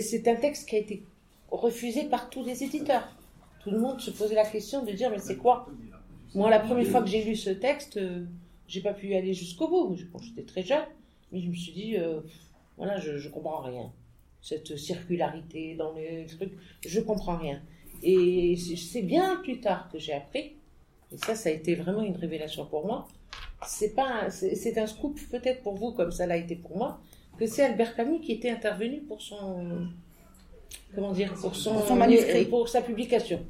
[0.00, 1.02] C'est un texte qui a été
[1.50, 3.16] refusé par tous les éditeurs.
[3.62, 5.68] Tout le monde se posait la question de dire mais c'est quoi?
[6.34, 8.24] Moi, la première fois que j'ai lu ce texte, euh,
[8.68, 9.96] j'ai pas pu aller jusqu'au bout.
[10.22, 10.84] J'étais très jeune,
[11.32, 12.20] mais je me suis dit, euh,
[12.76, 13.90] voilà, je, je comprends rien.
[14.40, 16.52] Cette circularité dans les trucs,
[16.86, 17.60] je comprends rien.
[18.02, 20.52] Et c'est bien plus tard que j'ai appris,
[21.12, 23.08] et ça, ça a été vraiment une révélation pour moi.
[23.66, 27.00] C'est pas, c'est un scoop peut-être pour vous comme ça l'a été pour moi,
[27.38, 29.88] que c'est Albert Camus qui était intervenu pour son,
[30.94, 33.44] comment dire, pour son, manuscrit, pour sa publication.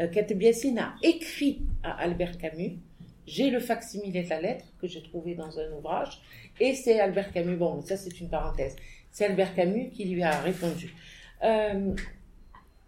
[0.00, 2.78] Euh, a écrit à Albert Camus.
[3.26, 6.20] J'ai le facsimilé de la lettre que j'ai trouvé dans un ouvrage,
[6.60, 7.56] et c'est Albert Camus.
[7.56, 8.76] Bon, ça c'est une parenthèse.
[9.10, 10.94] C'est Albert Camus qui lui a répondu.
[11.42, 11.94] Euh,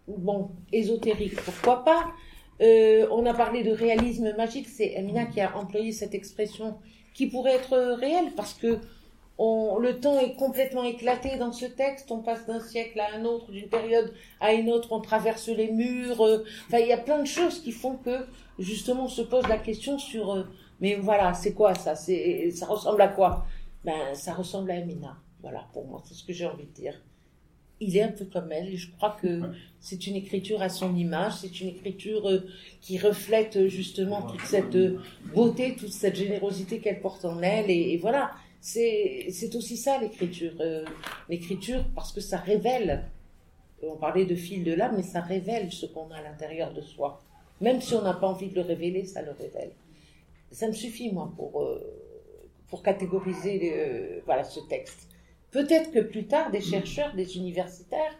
[0.07, 2.11] bon, ésotérique, pourquoi pas?
[2.61, 4.67] Euh, On a parlé de réalisme magique.
[4.67, 6.77] C'est Amina qui a employé cette expression
[7.13, 8.79] qui pourrait être réelle parce que
[9.39, 12.11] le temps est complètement éclaté dans ce texte.
[12.11, 14.91] On passe d'un siècle à un autre, d'une période à une autre.
[14.91, 16.21] On traverse les murs.
[16.21, 16.43] Euh,
[16.73, 18.25] il y a plein de choses qui font que
[18.59, 20.33] justement on se pose la question sur.
[20.33, 20.43] Euh,
[20.79, 21.95] mais voilà, c'est quoi ça?
[21.95, 23.45] Ça ressemble à quoi?
[23.83, 25.17] Ben, ça ressemble à Amina.
[25.41, 26.93] Voilà, pour moi, c'est ce que j'ai envie de dire.
[27.79, 29.41] Il est un peu comme elle, et je crois que
[29.79, 32.39] c'est une écriture à son image, c'est une écriture euh,
[32.81, 34.99] qui reflète euh, justement toute cette euh,
[35.35, 40.53] beauté, toute cette générosité qu'elle porte en elle, et, et voilà, c'est aussi ça l'écriture.
[40.59, 40.83] Euh,
[41.29, 43.03] l'écriture, parce que ça révèle,
[43.83, 46.81] on parlait de fil de l'âme, mais ça révèle ce qu'on a à l'intérieur de
[46.81, 47.21] soi.
[47.61, 49.71] Même si on n'a pas envie de le révéler, ça le révèle.
[50.51, 51.63] Ça me suffit, moi, pour,
[52.67, 55.07] pour catégoriser voilà, ce texte.
[55.51, 58.13] Peut-être que plus tard, des chercheurs, des universitaires,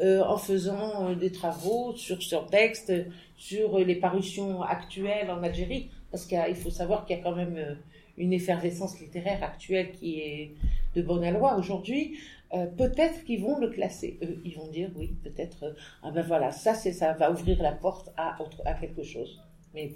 [0.00, 2.92] euh, en faisant euh, des travaux sur ce texte,
[3.36, 7.34] sur euh, les parutions actuelles en Algérie, parce qu'il faut savoir qu'il y a quand
[7.36, 7.74] même euh,
[8.18, 10.50] une effervescence littéraire actuelle qui est
[10.94, 12.18] de bonne aloi aujourd'hui,
[12.54, 14.18] euh, peut-être qu'ils vont le classer.
[14.22, 17.60] Eux, ils vont dire oui, peut-être, euh, ah ben voilà, ça, c'est, ça va ouvrir
[17.62, 19.40] la porte à, autre, à quelque chose.
[19.74, 19.92] Mais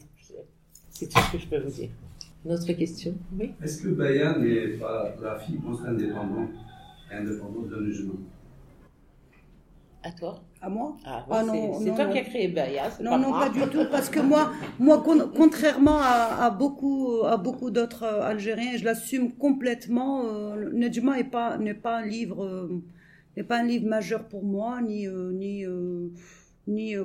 [0.91, 1.91] c'est- tout ce que je peux vous dire.
[2.45, 3.15] Une autre question?
[3.39, 6.51] Oui Est-ce que Bayan n'est pas la fille indépendante?
[7.11, 8.15] Et indépendante d'un musulman
[10.03, 12.13] À toi À moi Ah, Ah c'est- toi non.
[12.13, 13.39] qui as créé Baya, Non, pas non, moi.
[13.41, 18.05] pas du tout, parce que moi, moi con- contrairement à, à beaucoup, à beaucoup d'autres
[18.05, 20.25] euh, Algériens, je l'assume complètement.
[20.27, 22.83] Euh, Nedjma n'est pas, n'est pas un livre, euh,
[23.37, 26.09] n'est pas un livre majeur pour moi, ni, euh, ni, euh,
[26.67, 27.05] ni euh,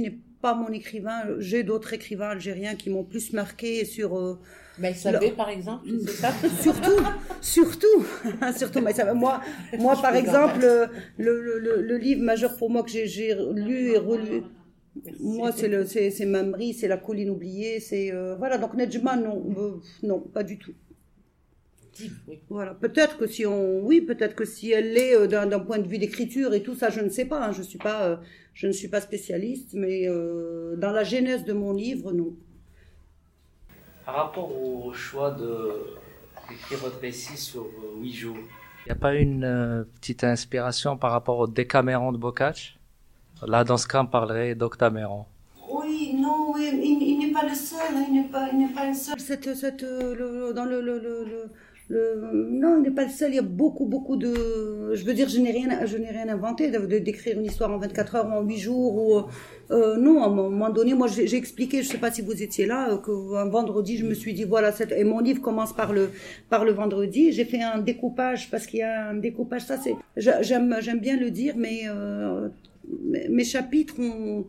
[0.00, 1.22] n'est pas mon écrivain.
[1.38, 4.38] J'ai d'autres écrivains algériens qui m'ont plus marqué sur.
[4.78, 7.02] Euh, Maïssa le- B, par exemple, c'est ça Surtout,
[7.40, 8.04] surtout,
[8.56, 8.80] surtout.
[8.80, 9.40] Maïssa- Moi,
[9.78, 13.92] moi, Je par exemple, le, le, le, le livre majeur pour moi que j'ai- lu
[13.92, 14.42] et relu.
[15.20, 18.58] Moi, c'est le, c'est, c'est Mamri, c'est la colline oubliée, c'est euh, voilà.
[18.58, 19.70] Donc Nedjma, non, euh,
[20.04, 20.72] non, pas du tout.
[22.28, 22.40] Oui.
[22.48, 22.74] Voilà.
[22.74, 25.98] Peut-être que si on, oui, peut-être que si elle l'est euh, d'un, point de vue
[25.98, 27.44] d'écriture et tout ça, je ne sais pas.
[27.46, 28.20] hein, je suis pas,
[28.52, 32.34] je ne suis pas spécialiste, mais dans la genèse de mon livre, non.
[34.04, 35.94] Par rapport au choix de
[36.48, 40.98] d'écrire votre récit sur euh, huit jours, il n'y a pas une euh, petite inspiration
[40.98, 42.72] par rapport au Décaméron de Boccace
[43.46, 45.24] Là, dans ce cas, on parlerait d'Octaméron.
[45.68, 48.72] Oui, non, oui, il, il n'est pas le seul, hein, il n'est pas, il n'est
[48.72, 49.18] pas le seul.
[49.18, 51.50] Cette, cette, euh, le- dans le, le, le, le-
[51.88, 53.30] le- non, il n'est pas le seul.
[53.32, 54.94] Il y a beaucoup, beaucoup de.
[54.94, 57.78] Je veux dire, je n'ai rien, je n'ai rien inventé de, d'écrire une histoire en
[57.78, 59.22] 24 heures en 8 jours ou.
[59.72, 61.82] euh, non, à un moment donné, moi, j'ai, expliqué.
[61.82, 64.72] Je sais pas si vous étiez là, euh, qu'un vendredi, je me suis dit voilà,
[64.72, 66.10] cette, et mon livre commence par le
[66.48, 67.32] par le vendredi.
[67.32, 69.62] J'ai fait un découpage parce qu'il y a un découpage.
[69.66, 69.94] Ça, c'est.
[70.16, 72.48] j'a- J'aime, j'aime bien le dire, mais euh,
[73.04, 74.46] mes mes chapitres ont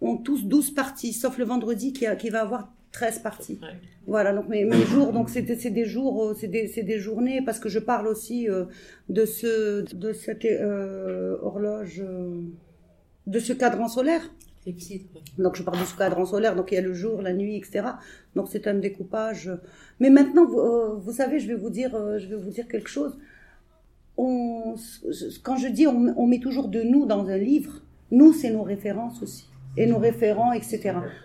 [0.00, 3.58] ont tous 12 parties, sauf le vendredi qui, a- qui va avoir 13 parties.
[3.62, 3.68] Ouais.
[4.06, 7.58] Voilà, donc mes, mes jours, donc c'est des, jours, euh, c'est des, des journées, parce
[7.58, 8.64] que je parle aussi euh,
[9.08, 12.40] de ce, de cette euh, horloge, euh,
[13.26, 14.22] de ce cadran solaire.
[15.38, 17.56] Donc je parle de ce cadran solaire, donc il y a le jour, la nuit,
[17.56, 17.84] etc.
[18.34, 19.50] Donc c'est un découpage.
[19.98, 23.16] Mais maintenant, vous, vous savez, je vais vous dire, je vais vous dire quelque chose.
[24.18, 24.74] On,
[25.42, 28.62] quand je dis on, on met toujours de nous dans un livre, nous c'est nos
[28.62, 29.48] références aussi
[29.80, 30.78] et nos référents, etc.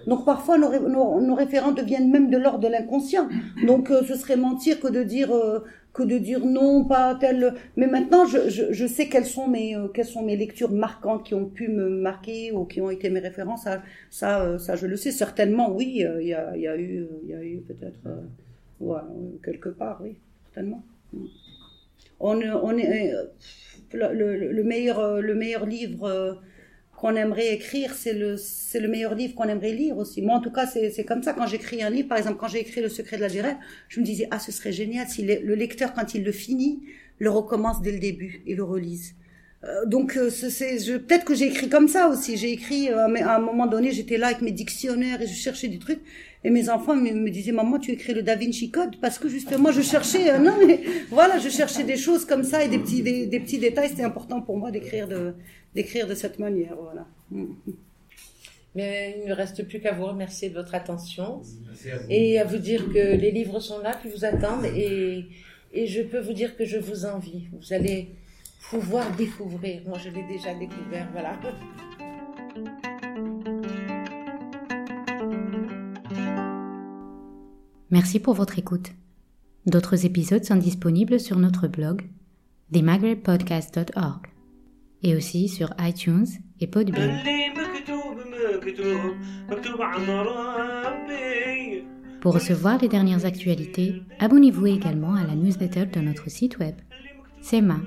[0.08, 3.28] Donc parfois nos, ré- nos, nos référents deviennent même de l'ordre de l'inconscient.
[3.68, 5.60] Donc euh, ce serait mentir que de dire euh,
[5.98, 7.54] que de dire non, pas tel.
[7.78, 11.46] Mais maintenant je, je, sais quelles sont mes euh, sont mes lectures marquantes qui ont
[11.46, 13.64] pu me marquer ou qui ont été mes références.
[13.64, 15.68] Ça ça, euh, ça je le sais certainement.
[15.78, 15.88] Oui,
[16.22, 18.00] il y, a, y a eu il y a eu peut-être
[18.80, 19.00] ouais,
[19.46, 20.16] quelque part, oui,
[20.46, 20.82] certainement.
[22.20, 23.12] On, on est
[23.94, 26.40] le, le- le meilleur le meilleur livre.
[27.04, 30.22] Qu'on aimerait écrire, c'est le, c'est le meilleur livre qu'on aimerait lire aussi.
[30.22, 31.34] Moi, en tout cas, c'est, c'est comme ça.
[31.34, 33.56] Quand j'écris un livre, par exemple, quand j'ai écrit Le secret de l'Algérie,
[33.90, 36.82] je me disais, ah, ce serait génial si le, le lecteur, quand il le finit,
[37.20, 39.16] le recommence dès le début et le relise.
[39.66, 42.36] Euh, donc, euh, c'est, c'est- je, peut-être que j'ai écrit comme ça aussi.
[42.38, 45.34] J'ai écrit, euh, mais à un moment donné, j'étais là avec mes dictionnaires et je
[45.34, 46.02] cherchais des trucs.
[46.44, 49.30] Et mes enfants me, me disaient, maman, tu écris le Da Vinci Code parce que
[49.30, 52.80] justement, je cherchais, euh, non, mais voilà, je cherchais des choses comme ça et des
[52.80, 53.90] petits, des, des petits détails.
[53.90, 55.34] C'était important pour moi d'écrire de,
[55.76, 57.08] d'écrire de cette manière, voilà.
[57.32, 57.46] Mm.
[58.76, 61.42] Mais il ne reste plus qu'à vous remercier de votre attention
[62.10, 65.26] et à vous dire que les livres sont là, qui vous attendent et,
[65.72, 67.44] et je peux vous dire que je vous envie.
[67.54, 68.10] Vous allez
[68.70, 69.82] pouvoir découvrir.
[69.88, 71.40] Moi, je l'ai déjà découvert, voilà.
[77.92, 78.92] Merci pour votre écoute.
[79.66, 82.02] D'autres épisodes sont disponibles sur notre blog
[82.74, 84.28] themaghribpodcast.org
[85.04, 86.26] et aussi sur iTunes
[86.60, 87.20] et Podbean.
[92.20, 96.76] Pour recevoir les dernières actualités, abonnez-vous également à la newsletter de notre site web,
[97.42, 97.82] SEMA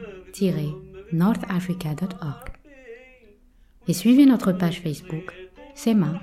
[3.89, 5.33] et suivez notre page Facebook,
[5.75, 6.21] CEMA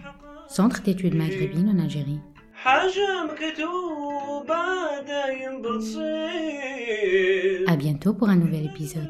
[0.48, 2.20] Centre d'études maghrébines en Algérie.
[7.68, 9.10] À bientôt pour un nouvel épisode.